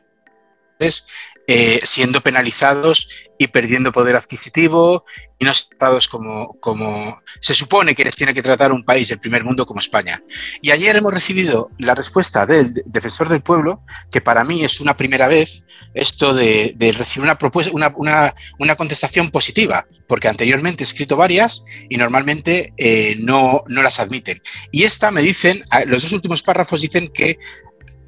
siendo 1.85 2.21
penalizados 2.21 3.09
y 3.39 3.47
perdiendo 3.47 3.93
poder 3.93 4.17
adquisitivo 4.17 5.05
y 5.43 5.45
no 5.45 5.53
tratados 5.53 6.07
como, 6.07 6.57
como 6.61 7.21
se 7.41 7.53
supone 7.53 7.97
que 7.97 8.05
les 8.05 8.15
tiene 8.15 8.33
que 8.33 8.43
tratar 8.43 8.71
un 8.71 8.85
país 8.85 9.09
del 9.09 9.19
primer 9.19 9.43
mundo 9.43 9.67
como 9.67 9.81
España. 9.81 10.23
Y 10.61 10.71
ayer 10.71 10.95
hemos 10.95 11.13
recibido 11.13 11.69
la 11.79 11.97
respuesta 11.97 12.47
del 12.47 12.73
defensor 12.87 13.29
del 13.29 13.43
pueblo, 13.43 13.83
que 14.13 14.21
para 14.21 14.45
mí 14.45 14.63
es 14.63 14.81
una 14.81 14.97
primera 14.97 15.27
vez 15.27 15.65
esto 15.95 16.33
de, 16.33 16.77
recibir 16.97 17.25
una, 17.25 17.39
propuesta, 17.39 17.73
una, 17.75 17.93
una, 17.97 18.35
una, 18.61 18.77
contestación 18.77 19.31
positiva, 19.31 19.85
porque 20.07 20.29
anteriormente 20.29 20.85
he 20.85 20.87
escrito 20.87 21.17
varias 21.17 21.65
y 21.91 21.97
normalmente 21.97 22.73
eh, 22.77 23.17
no, 23.19 23.65
no 23.67 23.83
las 23.83 23.99
admiten. 23.99 24.41
Y 24.71 24.85
esta 24.85 25.11
me 25.11 25.23
dicen, 25.23 25.65
los 25.87 26.03
dos 26.03 26.13
últimos 26.13 26.45
párrafos 26.45 26.83
dicen 26.83 27.11
que 27.13 27.37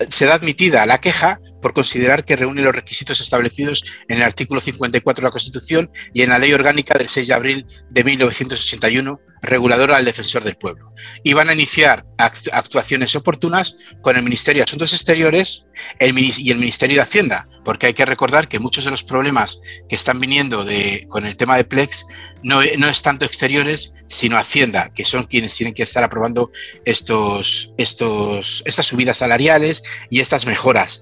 se 0.09 0.27
da 0.27 0.35
admitida 0.35 0.87
la 0.87 1.01
queja 1.01 1.41
por 1.65 1.73
considerar 1.73 2.27
que 2.27 2.37
reúne 2.37 2.61
los 2.61 2.75
requisitos 2.75 3.23
establecidos 3.23 3.85
en 4.09 4.19
el 4.19 4.25
artículo 4.25 4.61
54 4.61 5.23
de 5.23 5.27
la 5.27 5.33
Constitución 5.33 5.89
y 6.13 6.21
en 6.21 6.29
la 6.29 6.39
Ley 6.39 6.53
Orgánica 6.53 6.99
del 6.99 7.09
6 7.09 7.29
de 7.29 7.33
abril 7.33 7.67
de 7.89 8.05
1981, 8.05 9.19
reguladora 9.41 9.97
del 9.97 10.05
defensor 10.05 10.45
del 10.45 10.57
pueblo. 10.57 10.85
Y 11.23 11.33
van 11.33 11.49
a 11.49 11.55
iniciar 11.55 12.05
actuaciones 12.19 13.17
oportunas 13.17 13.79
con 14.03 14.15
el 14.15 14.23
Ministerio 14.23 14.61
de 14.61 14.65
Asuntos 14.65 14.93
Exteriores 14.93 15.65
y 16.01 16.51
el 16.51 16.59
Ministerio 16.59 16.97
de 16.97 17.03
Hacienda, 17.03 17.49
porque 17.65 17.87
hay 17.87 17.95
que 17.95 18.05
recordar 18.05 18.47
que 18.47 18.59
muchos 18.59 18.85
de 18.85 18.91
los 18.91 19.03
problemas 19.03 19.59
que 19.89 19.97
están 19.97 20.21
viniendo 20.21 20.65
de, 20.65 21.07
con 21.09 21.25
el 21.25 21.37
tema 21.39 21.57
de 21.57 21.65
Plex 21.65 22.05
no, 22.43 22.61
no, 22.77 22.89
es 22.89 23.01
tanto 23.01 23.25
exteriores, 23.25 23.95
sino 24.09 24.37
Hacienda, 24.37 24.93
que 24.95 25.07
son 25.07 25.25
quienes 25.25 25.57
tienen 25.57 25.75
que 25.75 25.83
estar 25.83 26.05
aprobando 26.05 26.51
estos, 26.85 27.73
estos, 27.79 28.63
estas 28.67 28.87
subidas 28.87 29.19
salariales 29.19 29.83
y 30.11 30.21
estas 30.21 30.45
mejoras 30.45 31.01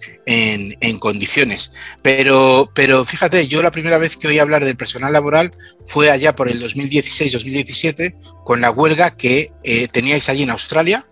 en, 0.52 0.98
condiciones. 0.98 1.72
Pero, 2.02 2.70
pero 2.74 3.04
fíjate, 3.04 3.48
yo 3.48 3.62
la 3.62 3.70
primera 3.70 3.98
vez 3.98 4.16
que 4.16 4.28
oí 4.28 4.38
hablar 4.38 4.64
del 4.64 4.76
personal 4.76 5.12
laboral 5.12 5.52
fue 5.84 6.10
allá 6.10 6.34
por 6.34 6.48
el 6.48 6.62
2016-2017, 6.62 8.14
con 8.44 8.60
la 8.60 8.70
huelga 8.70 9.16
que 9.16 9.52
eh, 9.64 9.88
teníais 9.88 10.28
allí 10.28 10.42
en 10.42 10.50
Australia, 10.50 11.06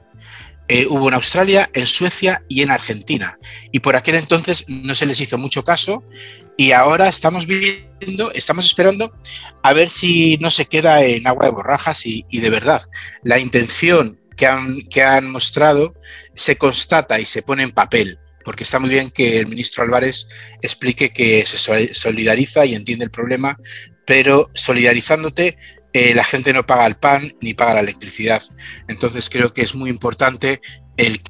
eh, 0.69 0.87
hubo 0.89 1.09
en 1.09 1.15
Australia, 1.15 1.69
en 1.75 1.89
Suecia 1.89 2.45
y 2.49 2.63
en 2.63 2.71
Argentina. 2.71 3.39
Y 3.73 3.81
por 3.81 3.97
aquel 3.97 4.15
entonces 4.15 4.65
no 4.69 4.95
se 4.95 5.05
les 5.05 5.21
hizo 5.21 5.37
mucho 5.37 5.65
caso 5.65 6.05
y 6.57 6.71
ahora 6.71 7.09
estamos 7.09 7.47
viendo, 7.47 8.31
estamos 8.33 8.67
esperando 8.67 9.13
a 9.65 9.73
ver 9.73 9.91
si 9.91 10.37
no 10.39 10.49
se 10.49 10.67
queda 10.67 11.03
en 11.03 11.27
agua 11.27 11.47
de 11.47 11.53
borrajas 11.53 12.07
y, 12.07 12.25
y 12.31 12.39
de 12.39 12.51
verdad 12.51 12.83
la 13.25 13.41
intención 13.41 14.21
que 14.37 14.47
han, 14.47 14.83
que 14.83 15.03
han 15.03 15.31
mostrado 15.31 15.95
se 16.35 16.57
constata 16.57 17.19
y 17.19 17.27
se 17.27 17.43
pone 17.43 17.65
en 17.65 17.73
papel 17.73 18.21
porque 18.45 18.65
está 18.65 18.79
muy 18.79 18.91
bien 18.91 19.11
que 19.11 19.41
el 19.41 19.47
ministro 19.47 19.85
Álvarez 19.85 20.27
explique 20.63 21.11
que 21.11 21.45
se 21.47 21.95
solidariza 21.95 22.65
y 22.65 22.75
entiende 22.75 23.05
el 23.05 23.11
problema, 23.11 23.59
pero 24.07 24.51
solidarizándote 24.55 25.57
eh, 25.93 26.15
la 26.15 26.25
gente 26.25 26.53
no 26.53 26.65
paga 26.65 26.87
el 26.87 26.95
pan 26.97 27.33
ni 27.41 27.55
paga 27.55 27.75
la 27.75 27.81
electricidad. 27.81 28.43
Entonces 28.89 29.29
creo 29.29 29.53
que 29.53 29.63
es 29.63 29.75
muy 29.75 29.91
importante 29.91 30.61
el, 30.97 31.21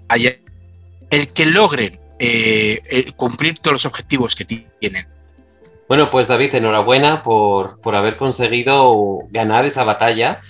que 1.32 1.46
logren 1.46 1.98
eh, 2.18 2.80
el 2.90 3.14
cumplir 3.14 3.58
todos 3.58 3.72
los 3.72 3.86
objetivos 3.86 4.34
que 4.34 4.44
tienen. 4.44 5.06
Bueno, 5.88 6.10
pues 6.10 6.28
David, 6.28 6.54
enhorabuena 6.54 7.22
por, 7.22 7.80
por 7.80 7.96
haber 7.96 8.16
conseguido 8.16 9.20
ganar 9.30 9.64
esa 9.64 9.82
batalla 9.82 10.40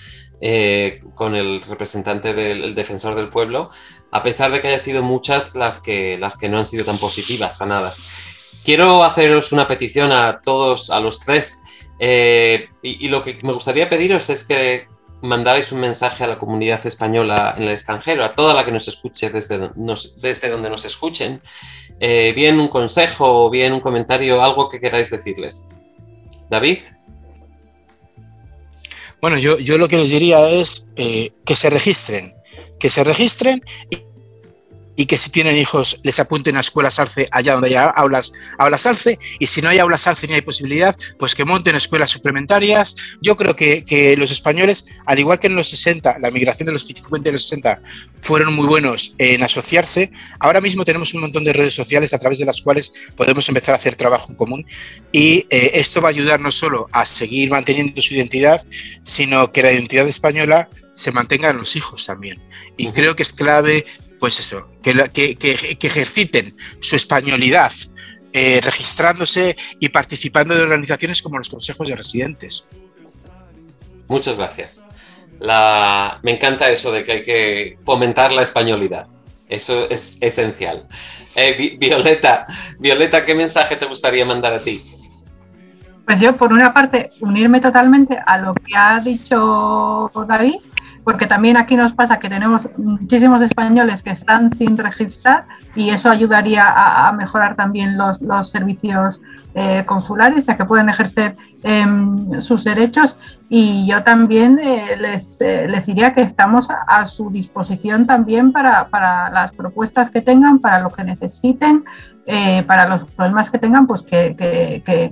eh, 0.43 1.01
con 1.13 1.35
el 1.35 1.61
representante 1.61 2.33
del 2.33 2.73
defensor 2.73 3.15
del 3.15 3.29
pueblo, 3.29 3.69
a 4.11 4.23
pesar 4.23 4.51
de 4.51 4.59
que 4.59 4.67
haya 4.67 4.79
sido 4.79 5.01
muchas 5.01 5.55
las 5.55 5.79
que, 5.79 6.17
las 6.17 6.37
que 6.37 6.49
no 6.49 6.57
han 6.57 6.65
sido 6.65 6.85
tan 6.85 6.97
positivas 6.97 7.57
ganadas. 7.57 8.01
Quiero 8.63 9.03
haceros 9.03 9.51
una 9.51 9.67
petición 9.67 10.11
a 10.11 10.41
todos, 10.43 10.91
a 10.91 10.99
los 10.99 11.19
tres, 11.19 11.59
eh, 11.99 12.67
y, 12.81 13.07
lo 13.09 13.23
que 13.23 13.37
me 13.43 13.53
gustaría 13.53 13.89
pediros 13.89 14.29
es 14.29 14.43
que 14.43 14.87
mandarais 15.21 15.71
un 15.71 15.79
mensaje 15.79 16.23
a 16.23 16.27
la 16.27 16.39
comunidad 16.39 16.83
española 16.85 17.53
en 17.55 17.63
el 17.63 17.69
extranjero, 17.69 18.25
a 18.25 18.33
toda 18.33 18.55
la 18.55 18.65
que 18.65 18.71
nos 18.71 18.87
escuche 18.87 19.29
desde, 19.29 19.69
desde 20.17 20.49
donde 20.49 20.69
nos 20.69 20.83
escuchen, 20.83 21.41
eh, 21.99 22.33
bien 22.35 22.59
un 22.59 22.69
consejo 22.69 23.45
o 23.45 23.49
bien 23.51 23.73
un 23.73 23.81
comentario, 23.81 24.43
algo 24.43 24.67
que 24.67 24.79
queráis 24.79 25.11
decirles. 25.11 25.69
David. 26.49 26.79
Bueno, 29.21 29.37
yo, 29.37 29.59
yo 29.59 29.77
lo 29.77 29.87
que 29.87 29.97
les 29.97 30.09
diría 30.09 30.49
es 30.49 30.87
eh, 30.95 31.31
que 31.45 31.55
se 31.55 31.69
registren, 31.69 32.33
que 32.81 32.89
se 32.89 33.03
registren 33.03 33.61
y 34.95 35.05
que 35.05 35.17
si 35.17 35.29
tienen 35.29 35.57
hijos 35.57 35.99
les 36.03 36.19
apunten 36.19 36.57
a 36.57 36.59
escuelas 36.59 36.99
alce 36.99 37.27
allá 37.31 37.53
donde 37.53 37.69
haya 37.69 37.85
aulas, 37.85 38.33
aulas 38.57 38.85
alce 38.85 39.17
y 39.39 39.47
si 39.47 39.61
no 39.61 39.69
hay 39.69 39.79
aulas 39.79 40.05
alce 40.07 40.27
ni 40.27 40.33
hay 40.33 40.41
posibilidad, 40.41 40.95
pues 41.17 41.33
que 41.33 41.45
monten 41.45 41.75
escuelas 41.75 42.11
suplementarias. 42.11 42.95
Yo 43.21 43.35
creo 43.35 43.55
que, 43.55 43.83
que 43.85 44.15
los 44.17 44.31
españoles, 44.31 44.85
al 45.05 45.19
igual 45.19 45.39
que 45.39 45.47
en 45.47 45.55
los 45.55 45.69
60, 45.69 46.17
la 46.19 46.29
migración 46.29 46.67
de 46.67 46.73
los 46.73 46.85
50 46.85 47.29
y 47.29 47.31
los 47.31 47.43
60 47.43 47.81
fueron 48.19 48.53
muy 48.53 48.67
buenos 48.67 49.15
en 49.17 49.43
asociarse, 49.43 50.11
ahora 50.39 50.61
mismo 50.61 50.85
tenemos 50.85 51.13
un 51.13 51.21
montón 51.21 51.43
de 51.45 51.53
redes 51.53 51.73
sociales 51.73 52.13
a 52.13 52.19
través 52.19 52.39
de 52.39 52.45
las 52.45 52.61
cuales 52.61 52.91
podemos 53.15 53.47
empezar 53.47 53.73
a 53.73 53.77
hacer 53.77 53.95
trabajo 53.95 54.27
en 54.31 54.35
común 54.35 54.65
y 55.11 55.45
eh, 55.49 55.71
esto 55.75 56.01
va 56.01 56.09
a 56.09 56.11
ayudar 56.11 56.39
no 56.39 56.51
solo 56.51 56.87
a 56.91 57.05
seguir 57.05 57.49
manteniendo 57.49 58.01
su 58.01 58.13
identidad, 58.13 58.63
sino 59.03 59.51
que 59.51 59.63
la 59.63 59.71
identidad 59.71 60.07
española 60.07 60.69
se 61.01 61.11
mantenga 61.11 61.49
en 61.49 61.57
los 61.57 61.75
hijos 61.75 62.05
también. 62.05 62.41
Y 62.77 62.91
creo 62.91 63.15
que 63.15 63.23
es 63.23 63.33
clave 63.33 63.85
pues 64.19 64.39
eso, 64.39 64.67
que, 64.83 64.93
que, 65.11 65.87
ejerciten 65.87 66.53
su 66.79 66.95
españolidad 66.95 67.71
eh, 68.33 68.61
registrándose 68.61 69.57
y 69.79 69.89
participando 69.89 70.53
de 70.53 70.61
organizaciones 70.61 71.23
como 71.23 71.39
los 71.39 71.49
consejos 71.49 71.87
de 71.87 71.95
residentes. 71.95 72.65
Muchas 74.07 74.37
gracias. 74.37 74.85
La... 75.39 76.19
Me 76.21 76.33
encanta 76.33 76.69
eso 76.69 76.91
de 76.91 77.03
que 77.03 77.11
hay 77.13 77.23
que 77.23 77.77
fomentar 77.83 78.31
la 78.31 78.43
españolidad. 78.43 79.07
Eso 79.49 79.89
es 79.89 80.19
esencial. 80.21 80.87
Eh, 81.35 81.77
Violeta, 81.79 82.45
Violeta, 82.77 83.25
¿qué 83.25 83.33
mensaje 83.33 83.75
te 83.75 83.87
gustaría 83.87 84.23
mandar 84.23 84.53
a 84.53 84.59
ti? 84.59 84.79
Pues 86.05 86.19
yo, 86.19 86.35
por 86.35 86.53
una 86.53 86.73
parte, 86.73 87.09
unirme 87.21 87.59
totalmente 87.59 88.19
a 88.23 88.37
lo 88.37 88.53
que 88.53 88.75
ha 88.75 88.99
dicho 88.99 90.11
David 90.27 90.59
porque 91.03 91.25
también 91.25 91.57
aquí 91.57 91.75
nos 91.75 91.93
pasa 91.93 92.19
que 92.19 92.29
tenemos 92.29 92.67
muchísimos 92.77 93.41
españoles 93.41 94.03
que 94.03 94.11
están 94.11 94.53
sin 94.53 94.77
registrar 94.77 95.45
y 95.75 95.89
eso 95.89 96.09
ayudaría 96.09 96.65
a, 96.67 97.11
mejorar 97.13 97.55
también 97.55 97.97
los, 97.97 98.19
servicios 98.49 99.21
eh, 99.53 99.83
consulares, 99.85 100.45
ya 100.45 100.55
que 100.55 100.65
pueden 100.65 100.89
ejercer 100.89 101.35
em, 101.63 102.41
sus 102.41 102.63
derechos. 102.63 103.17
Y 103.49 103.87
yo 103.87 104.03
también 104.03 104.59
eh, 104.61 104.95
les, 104.97 105.41
eh, 105.41 105.67
les, 105.67 105.85
diría 105.85 106.13
que 106.13 106.21
estamos 106.21 106.69
a, 106.69 107.05
su 107.05 107.29
disposición 107.29 108.05
también 108.05 108.51
para, 108.51 108.87
las 109.31 109.51
propuestas 109.53 110.11
que 110.11 110.21
tengan, 110.21 110.59
para 110.59 110.79
lo 110.79 110.89
que 110.91 111.03
necesiten, 111.03 111.83
para 112.67 112.87
los 112.87 113.09
problemas 113.09 113.49
que 113.49 113.57
tengan, 113.57 113.87
pues 113.87 114.03
que, 114.03 114.35
que 114.37 115.11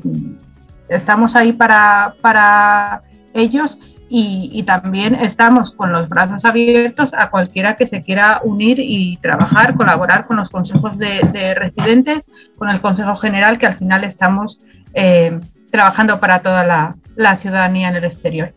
estamos 0.87 1.35
ahí 1.35 1.51
para, 1.53 2.13
para 2.21 3.01
ellos 3.33 3.77
y, 4.11 4.63
también 4.63 5.13
estamos 5.15 5.71
con 5.71 5.91
los 5.91 6.09
brazos 6.09 6.43
abiertos 6.43 7.13
a 7.13 7.29
cualquiera 7.29 7.75
que 7.75 7.87
se 7.87 8.01
quiera 8.01 8.41
unir 8.43 8.79
y 8.79 9.17
trabajar, 9.17 9.75
colaborar 9.75 10.25
con 10.25 10.37
los 10.37 10.49
consejos 10.49 10.97
de, 10.97 11.53
residentes, 11.53 12.23
con 12.57 12.69
el 12.69 12.81
Consejo 12.81 13.15
General, 13.15 13.59
que 13.59 13.67
al 13.67 13.77
final 13.77 14.03
estamos 14.03 14.61
eh, 14.95 15.39
trabajando 15.71 16.19
para 16.19 16.41
toda 16.41 16.63
la, 17.15 17.35
ciudadanía 17.37 17.89
en 17.89 17.97
el 17.97 18.03
exterior. 18.05 18.53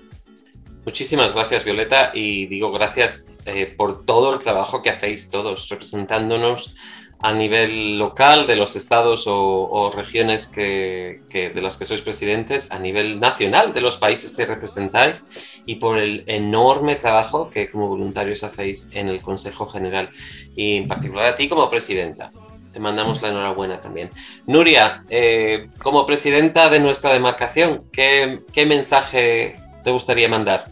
Muchísimas 0.87 1.35
gracias, 1.35 1.65
Violeta, 1.65 2.13
y 2.15 2.47
digo 2.47 2.73
gracias 2.73 3.35
eh, 3.45 3.67
por 3.67 4.07
todo 4.07 4.35
el 4.35 4.41
trabajo 4.41 4.83
que 4.83 4.91
hacéis 4.91 5.31
todos, 5.31 5.69
representándonos 5.69 6.75
a 7.23 7.33
nivel 7.33 7.99
local 7.99 8.47
de 8.47 8.57
los 8.57 8.75
estados 8.75 9.25
o, 9.27 9.93
regiones 9.95 10.49
que, 10.49 11.23
de 11.33 11.63
las 11.63 11.77
que 11.77 11.85
sois 11.85 12.03
presidentes, 12.03 12.73
a 12.73 12.79
nivel 12.79 13.21
nacional 13.21 13.73
de 13.73 13.81
los 13.81 13.97
países 13.97 14.33
que 14.33 14.45
representáis 14.45 15.63
y 15.65 15.77
por 15.77 15.99
el 15.99 16.25
enorme 16.27 16.97
trabajo 16.97 17.49
que 17.49 17.71
como 17.71 17.89
voluntarios 17.89 18.43
hacéis 18.43 18.91
en 18.93 19.09
el 19.09 19.23
Consejo 19.23 19.67
General 19.67 20.11
y 20.57 20.79
en 20.79 20.89
particular 20.89 21.27
a 21.27 21.37
ti 21.37 21.49
como 21.49 21.71
presidenta. 21.71 22.31
Te 22.73 22.81
mandamos 22.81 23.21
la 23.23 23.29
enhorabuena 23.29 23.79
también. 23.79 24.11
Nuria, 24.47 25.05
eh, 25.11 25.69
como 25.79 26.07
presidenta 26.07 26.71
de 26.71 26.81
nuestra 26.81 27.13
demarcación, 27.13 27.85
¿qué, 27.93 28.41
¿qué 28.53 28.67
mensaje 28.67 29.57
te 29.85 29.91
gustaría 29.91 30.29
mandar? 30.29 30.72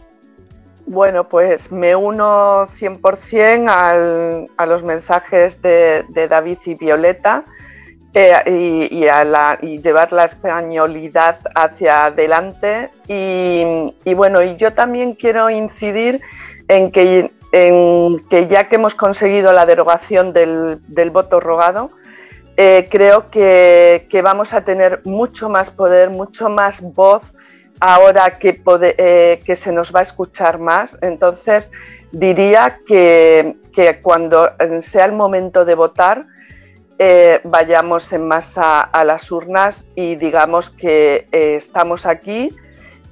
Bueno, 0.91 1.23
pues 1.29 1.71
me 1.71 1.95
uno 1.95 2.67
100% 2.67 3.69
al, 3.69 4.49
a 4.57 4.65
los 4.65 4.83
mensajes 4.83 5.61
de, 5.61 6.03
David 6.29 6.57
y 6.65 6.75
Violeta 6.75 7.45
eh, 8.13 8.89
y, 8.91 9.07
a 9.07 9.57
llevar 9.61 10.11
la 10.11 10.25
españolidad 10.25 11.39
hacia 11.55 12.05
adelante. 12.07 12.89
Y, 13.07 14.13
bueno, 14.13 14.41
y 14.43 14.57
yo 14.57 14.73
también 14.73 15.13
quiero 15.13 15.49
incidir 15.49 16.19
en 16.67 16.91
que, 16.91 17.31
ya 18.49 18.67
que 18.67 18.75
hemos 18.75 18.93
conseguido 18.93 19.53
la 19.53 19.65
derogación 19.65 20.33
del, 20.33 21.09
voto 21.13 21.39
rogado, 21.39 21.91
eh, 22.57 22.89
creo 22.91 23.29
que 23.29 24.21
vamos 24.21 24.53
a 24.53 24.65
tener 24.65 24.99
mucho 25.05 25.47
más 25.47 25.71
poder, 25.71 26.09
mucho 26.09 26.49
más 26.49 26.81
voz 26.81 27.33
ahora 27.81 28.37
que, 28.37 28.61
eh, 28.81 29.41
que 29.43 29.55
se 29.57 29.73
nos 29.73 29.93
va 29.93 29.99
a 29.99 30.03
escuchar 30.03 30.59
más. 30.59 30.97
Entonces, 31.01 31.71
diría 32.11 32.79
que, 32.87 33.57
cuando 34.01 34.49
sea 34.81 35.05
el 35.05 35.13
momento 35.13 35.65
de 35.65 35.75
votar, 35.75 36.25
eh, 36.99 37.41
vayamos 37.43 38.13
en 38.13 38.27
masa 38.27 38.81
a 38.81 39.03
las 39.03 39.31
urnas 39.31 39.85
y 39.95 40.15
digamos 40.15 40.69
que 40.69 41.27
eh, 41.31 41.55
estamos 41.55 42.05
aquí 42.05 42.55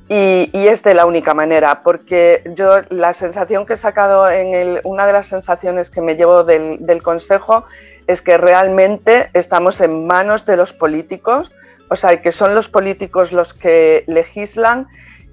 y, 0.08 0.50
es 0.54 0.84
de 0.84 0.94
la 0.94 1.08
única 1.08 1.34
manera, 1.34 1.82
porque 1.82 2.44
yo 2.56 2.78
la 2.90 3.14
sensación 3.14 3.66
que 3.66 3.74
he 3.74 3.78
sacado 3.78 4.30
en 4.30 4.54
el, 4.54 4.82
una 4.84 5.08
de 5.08 5.14
las 5.14 5.28
sensaciones 5.28 5.90
que 5.90 6.02
me 6.02 6.16
llevo 6.16 6.44
del 6.44 7.02
Consejo 7.02 7.66
es 8.06 8.22
que 8.22 8.38
realmente 8.38 9.30
estamos 9.34 9.82
en 9.82 10.06
manos 10.06 10.46
de 10.46 10.58
los 10.58 10.74
políticos 10.74 11.52
o 11.90 11.96
sea, 11.96 12.22
que 12.22 12.32
son 12.32 12.56
los 12.56 12.70
políticos 12.70 13.32
los 13.32 13.54
que 13.54 14.04
legislan 14.08 14.88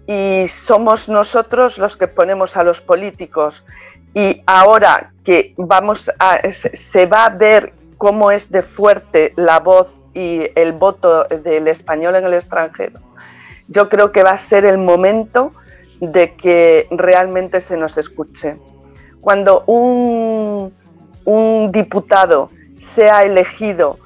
y 0.07 0.46
somos 0.48 1.09
nosotros 1.09 1.78
los 1.78 1.96
que 1.96 2.09
ponemos 2.09 2.57
a 2.57 2.64
los 2.64 2.80
políticos. 2.80 3.64
Y 4.14 4.42
ahora 4.46 5.12
que 5.24 5.54
vamos 5.57 6.11
a, 6.18 6.38
se 6.50 7.07
va 7.07 7.26
a 7.26 7.36
ver 7.36 7.72
cómo 7.98 8.30
es 8.30 8.50
de 8.50 8.62
fuerte 8.62 9.32
la 9.36 9.61
voz 9.61 9.92
y 10.14 10.48
el 10.54 10.72
voto 10.72 11.24
del 11.24 11.68
español 11.68 12.16
en 12.16 12.24
el 12.24 12.34
extranjero, 12.34 13.00
yo 13.68 13.88
creo 13.88 14.12
que 14.12 14.22
va 14.22 14.30
a 14.30 14.36
ser 14.38 14.64
el 14.64 14.78
momento 14.78 15.52
de 16.00 16.32
que 16.34 16.86
realmente 16.90 17.61
se 17.61 17.76
nos 17.76 17.98
escuche. 17.98 18.57
Cuando 19.20 19.64
un, 19.66 20.72
un 21.24 21.72
diputado 21.72 22.50
sea 22.78 23.24
elegido 23.24 23.96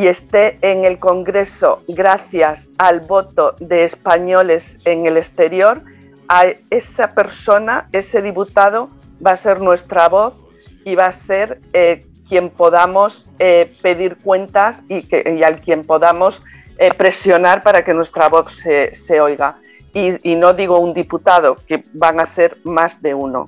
y 0.00 0.08
esté 0.08 0.56
en 0.62 0.86
el 0.86 0.98
Congreso 0.98 1.82
gracias 1.86 2.70
al 2.78 3.00
voto 3.00 3.54
de 3.60 3.84
españoles 3.84 4.78
en 4.86 5.04
el 5.04 5.18
exterior, 5.18 5.82
a 6.26 6.46
esa 6.70 7.08
persona, 7.08 7.86
ese 7.92 8.22
diputado, 8.22 8.88
va 9.24 9.32
a 9.32 9.36
ser 9.36 9.60
nuestra 9.60 10.08
voz 10.08 10.42
y 10.86 10.94
va 10.94 11.04
a 11.04 11.12
ser 11.12 11.58
eh, 11.74 12.06
quien 12.26 12.48
podamos 12.48 13.26
eh, 13.38 13.70
pedir 13.82 14.16
cuentas 14.16 14.82
y, 14.88 15.04
al 15.42 15.60
quien 15.60 15.84
podamos 15.84 16.42
eh, 16.78 16.94
presionar 16.94 17.62
para 17.62 17.84
que 17.84 17.92
nuestra 17.92 18.30
voz 18.30 18.54
se, 18.54 19.20
oiga. 19.20 19.58
y 19.92 20.34
no 20.34 20.54
digo 20.54 20.78
un 20.78 20.94
diputado, 20.94 21.56
que 21.66 21.84
van 21.92 22.20
a 22.20 22.24
ser 22.24 22.56
más 22.64 23.02
de 23.02 23.12
uno. 23.12 23.44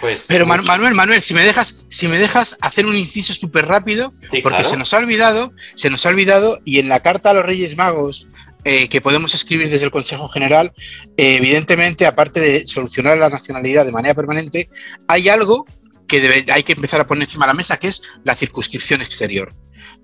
Pues 0.00 0.26
Pero 0.28 0.46
Manuel, 0.46 0.94
Manuel, 0.94 1.22
si 1.22 1.34
me 1.34 1.42
dejas, 1.42 1.84
si 1.88 2.06
me 2.06 2.18
dejas 2.18 2.56
hacer 2.60 2.86
un 2.86 2.96
inciso 2.96 3.34
súper 3.34 3.66
rápido, 3.66 4.10
porque 4.42 4.64
se 4.64 4.76
nos 4.76 4.94
ha 4.94 4.98
olvidado, 4.98 5.52
se 5.74 5.90
nos 5.90 6.06
ha 6.06 6.10
olvidado, 6.10 6.60
y 6.64 6.78
en 6.78 6.88
la 6.88 7.00
carta 7.00 7.30
a 7.30 7.34
los 7.34 7.44
Reyes 7.44 7.76
Magos 7.76 8.28
eh, 8.64 8.88
que 8.88 9.00
podemos 9.00 9.34
escribir 9.34 9.70
desde 9.70 9.86
el 9.86 9.90
Consejo 9.90 10.28
General, 10.28 10.72
eh, 11.16 11.36
evidentemente, 11.36 12.06
aparte 12.06 12.40
de 12.40 12.66
solucionar 12.66 13.18
la 13.18 13.28
nacionalidad 13.28 13.84
de 13.84 13.92
manera 13.92 14.14
permanente, 14.14 14.68
hay 15.06 15.28
algo 15.28 15.66
que 16.06 16.44
hay 16.50 16.62
que 16.62 16.72
empezar 16.72 17.00
a 17.00 17.06
poner 17.06 17.24
encima 17.24 17.46
de 17.46 17.52
la 17.52 17.54
mesa, 17.54 17.78
que 17.78 17.88
es 17.88 18.02
la 18.24 18.34
circunscripción 18.34 19.02
exterior. 19.02 19.52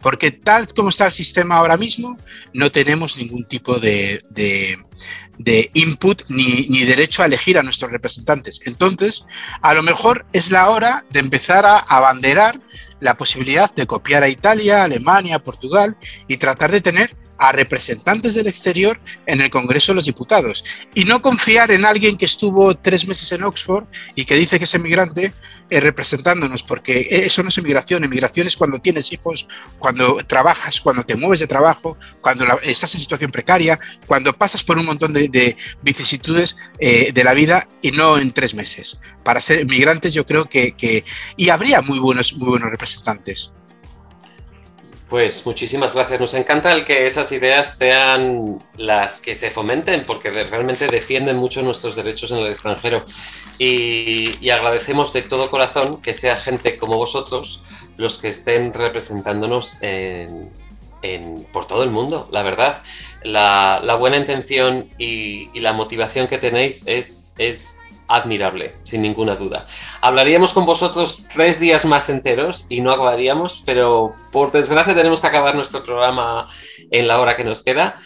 Porque 0.00 0.30
tal 0.30 0.68
como 0.74 0.90
está 0.90 1.06
el 1.06 1.12
sistema 1.12 1.56
ahora 1.56 1.76
mismo, 1.76 2.18
no 2.52 2.70
tenemos 2.70 3.16
ningún 3.16 3.44
tipo 3.44 3.78
de, 3.78 4.22
de 4.30 4.78
input 5.74 6.22
ni, 6.28 6.84
derecho 6.84 7.22
a 7.22 7.26
elegir 7.26 7.58
a 7.58 7.62
nuestros 7.62 7.90
representantes. 7.90 8.60
Entonces, 8.66 9.24
a 9.62 9.74
lo 9.74 9.82
mejor 9.82 10.26
es 10.32 10.50
la 10.50 10.70
hora 10.70 11.04
de 11.10 11.20
empezar 11.20 11.66
a 11.66 11.78
abanderar 11.78 12.60
la 13.00 13.16
posibilidad 13.16 13.74
de 13.74 13.86
copiar 13.86 14.22
a 14.22 14.28
Italia, 14.28 14.84
Alemania, 14.84 15.42
Portugal 15.42 15.96
y 16.28 16.36
tratar 16.36 16.70
de 16.70 16.80
tener 16.80 17.16
a 17.38 17.52
representantes 17.52 18.34
del 18.34 18.46
exterior 18.46 19.00
en 19.26 19.40
el 19.40 19.50
Congreso 19.50 19.92
de 19.92 19.96
los 19.96 20.06
Diputados 20.06 20.64
y 20.94 21.04
no 21.04 21.20
confiar 21.22 21.70
en 21.70 21.84
alguien 21.84 22.16
que 22.16 22.26
estuvo 22.26 22.74
tres 22.74 23.06
meses 23.06 23.30
en 23.32 23.42
Oxford 23.42 23.84
y 24.14 24.24
que 24.24 24.36
dice 24.36 24.58
que 24.58 24.64
es 24.64 24.74
emigrante 24.74 25.34
eh, 25.70 25.80
representándonos, 25.80 26.62
porque 26.62 27.06
eso 27.10 27.42
no 27.42 27.48
es 27.48 27.58
emigración, 27.58 28.04
emigración 28.04 28.46
es 28.46 28.56
cuando 28.56 28.78
tienes 28.78 29.12
hijos, 29.12 29.48
cuando 29.78 30.18
trabajas, 30.26 30.80
cuando 30.80 31.02
te 31.02 31.16
mueves 31.16 31.40
de 31.40 31.46
trabajo, 31.46 31.96
cuando 32.20 32.44
estás 32.62 32.94
en 32.94 33.00
situación 33.00 33.30
precaria, 33.30 33.78
cuando 34.06 34.36
pasas 34.36 34.62
por 34.62 34.78
un 34.78 34.86
montón 34.86 35.12
de, 35.12 35.56
vicisitudes 35.82 36.56
eh, 36.78 37.12
de 37.12 37.24
la 37.24 37.34
vida 37.34 37.66
y 37.82 37.90
no 37.90 38.18
en 38.18 38.32
tres 38.32 38.54
meses. 38.54 39.00
Para 39.24 39.40
ser 39.40 39.60
emigrantes 39.60 40.14
yo 40.14 40.24
creo 40.24 40.44
que, 40.46 40.72
que 40.72 41.04
y 41.36 41.48
habría 41.48 41.82
muy 41.82 41.98
buenos, 41.98 42.34
muy 42.34 42.50
buenos 42.50 42.70
representantes. 42.70 43.52
Pues 45.08 45.44
muchísimas 45.44 45.92
gracias. 45.92 46.18
Nos 46.18 46.32
encanta 46.34 46.72
el 46.72 46.84
que 46.84 47.06
esas 47.06 47.30
ideas 47.32 47.76
sean 47.76 48.62
las 48.76 49.20
que 49.20 49.34
se 49.34 49.50
fomenten, 49.50 50.06
porque 50.06 50.30
realmente 50.30 50.86
defienden 50.88 51.36
mucho 51.36 51.62
nuestros 51.62 51.94
derechos 51.94 52.30
en 52.30 52.38
el 52.38 52.46
extranjero. 52.46 53.04
Y, 53.58 54.48
agradecemos 54.48 55.12
de 55.12 55.22
todo 55.22 55.50
corazón 55.50 56.00
que 56.00 56.14
sea 56.14 56.36
gente 56.36 56.78
como 56.78 56.96
vosotros 56.96 57.62
los 57.96 58.18
que 58.18 58.28
estén 58.28 58.72
representándonos 58.72 59.76
por 61.52 61.66
todo 61.66 61.84
el 61.84 61.90
mundo, 61.90 62.28
la 62.32 62.42
verdad. 62.42 62.82
La, 63.22 63.96
buena 63.98 64.16
intención 64.16 64.88
y, 64.96 65.50
y, 65.52 65.60
la 65.60 65.74
motivación 65.74 66.28
que 66.28 66.38
tenéis 66.38 66.84
es, 66.86 67.30
es 67.36 67.78
admirable, 68.08 68.74
sin 68.84 69.02
ninguna 69.02 69.36
duda. 69.36 69.66
Hablaríamos 70.00 70.52
con 70.52 70.66
vosotros 70.66 71.24
tres 71.32 71.60
días 71.60 71.84
más 71.84 72.08
enteros 72.08 72.66
y 72.68 72.80
no 72.80 72.92
acabaríamos, 72.92 73.62
pero 73.64 74.14
por 74.32 74.52
desgracia 74.52 74.94
tenemos 74.94 75.20
que 75.20 75.26
acabar 75.26 75.54
nuestro 75.54 75.82
programa 75.82 76.46
en 76.90 77.08
la 77.08 77.20
hora 77.20 77.36
que 77.36 77.44
nos 77.44 77.62
queda. 77.62 77.96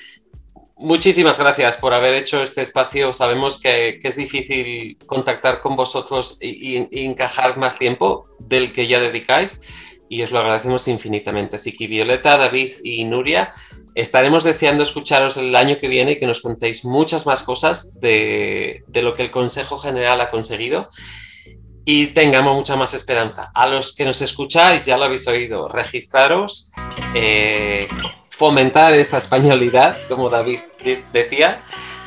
Muchísimas 0.77 1.41
gracias 1.41 1.77
por 1.77 1.93
haber 1.93 2.15
hecho 2.15 2.41
este 2.41 2.63
espacio. 2.63 3.13
Sabemos 3.13 3.61
que, 3.61 3.99
es 4.01 4.17
difícil 4.17 4.97
contactar 5.07 5.61
con 5.61 5.75
vosotros 5.75 6.39
y, 6.41 6.77
encajar 7.05 7.59
más 7.59 7.79
tiempo 7.79 8.29
del 8.39 8.73
que 8.73 8.87
ya 8.87 9.01
dedicáis 9.01 9.63
y 10.09 10.23
os 10.23 10.31
lo 10.31 10.39
agradecemos 10.39 10.89
infinitamente. 10.89 11.57
Así 11.57 11.77
que 11.77 11.87
Violeta, 11.87 12.37
David 12.37 12.71
y 12.83 13.05
Nuria, 13.05 13.53
estaremos 13.95 14.45
deseando 14.45 14.85
escucharos 14.85 15.37
el 15.37 15.55
año 15.57 15.79
que 15.79 15.89
viene 15.89 16.13
y 16.13 16.19
que 16.19 16.27
nos 16.27 16.41
contéis 16.41 16.85
muchas 16.85 17.27
más 17.27 17.43
cosas 17.43 18.01
de, 18.01 18.85
lo 18.95 19.15
que 19.15 19.23
el 19.23 19.31
Consejo 19.31 19.79
General 19.79 20.21
ha 20.21 20.31
conseguido 20.31 20.89
y 21.85 22.09
tengamos 22.09 22.55
mucha 22.55 22.77
más 22.77 22.95
esperanza. 22.95 23.51
A 23.55 23.67
los 23.67 23.95
que 23.95 24.05
nos 24.05 24.21
escucháis, 24.23 24.87
ya 24.87 24.99
lo 24.99 25.05
habéis 25.05 25.27
oído, 25.27 25.69
registraros, 25.69 26.71
eh, 27.15 27.89
fomentar 28.29 28.93
esa 28.95 29.19
españolidad, 29.19 29.97
como 30.07 30.29
David 30.29 30.61
decía, 31.13 31.63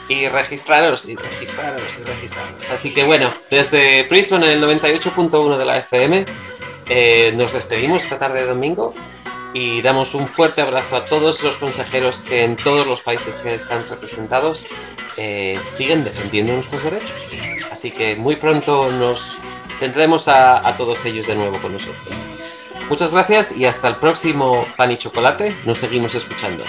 y 0.08 0.28
registraros, 0.28 1.08
y 1.08 1.16
registraros, 1.16 1.98
y 2.00 2.04
registraros. 2.04 2.70
Así 2.70 2.92
que 2.94 3.04
bueno, 3.04 3.34
desde 3.50 4.04
Prisma 4.06 4.38
en 4.38 4.44
el 4.44 4.64
98.1 4.64 5.58
de 5.58 5.66
la 5.66 5.78
FM, 5.80 6.26
eh, 6.90 7.34
nos 7.36 7.54
despedimos 7.54 8.04
esta 8.04 8.18
tarde 8.18 8.42
de 8.42 8.48
domingo 8.48 8.94
y 9.54 9.82
damos 9.82 10.14
un 10.14 10.28
fuerte 10.28 10.62
abrazo 10.62 10.96
a 10.96 11.06
todos 11.06 11.44
los 11.44 11.58
consejeros 11.58 12.22
que 12.22 12.44
en 12.44 12.56
todos 12.56 12.88
los 12.88 13.02
países 13.02 13.36
que 13.38 13.56
están 13.56 13.86
representados 13.90 14.66
eh, 15.18 15.60
siguen 15.68 16.04
defendiendo 16.04 16.54
nuestros 16.54 16.84
derechos. 16.84 17.26
Así 17.72 17.92
que 17.92 18.16
muy 18.16 18.36
pronto 18.36 18.92
nos 18.92 19.38
tendremos 19.80 20.28
a, 20.28 20.68
a 20.68 20.76
todos 20.78 21.06
ellos 21.06 21.28
de 21.28 21.36
nuevo 21.36 21.62
con 21.62 21.74
nosotros. 21.74 22.16
Muchas 22.90 23.12
gracias 23.14 23.56
y 23.56 23.66
hasta 23.66 23.88
el 23.88 23.98
próximo 23.98 24.66
pan 24.76 24.92
y 24.92 24.98
chocolate. 24.98 25.56
Nos 25.66 25.80
seguimos 25.80 26.16
escuchando. 26.16 26.64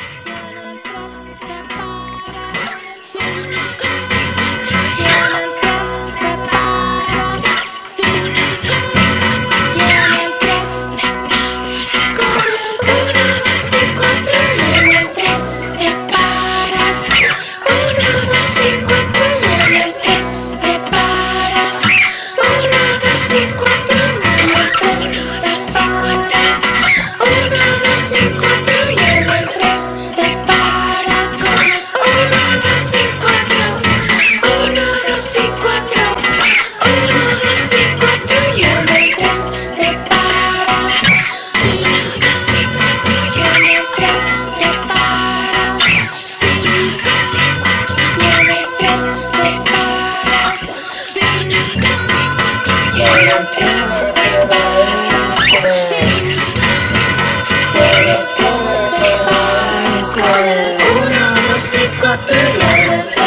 Master 62.13 62.35
Lord. 62.59 63.22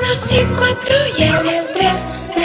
dos 0.00 0.32
y 0.32 0.44
cuatro 0.56 0.94
y 1.16 1.22
en 1.22 1.46
el 1.46 1.66
tres. 1.74 2.35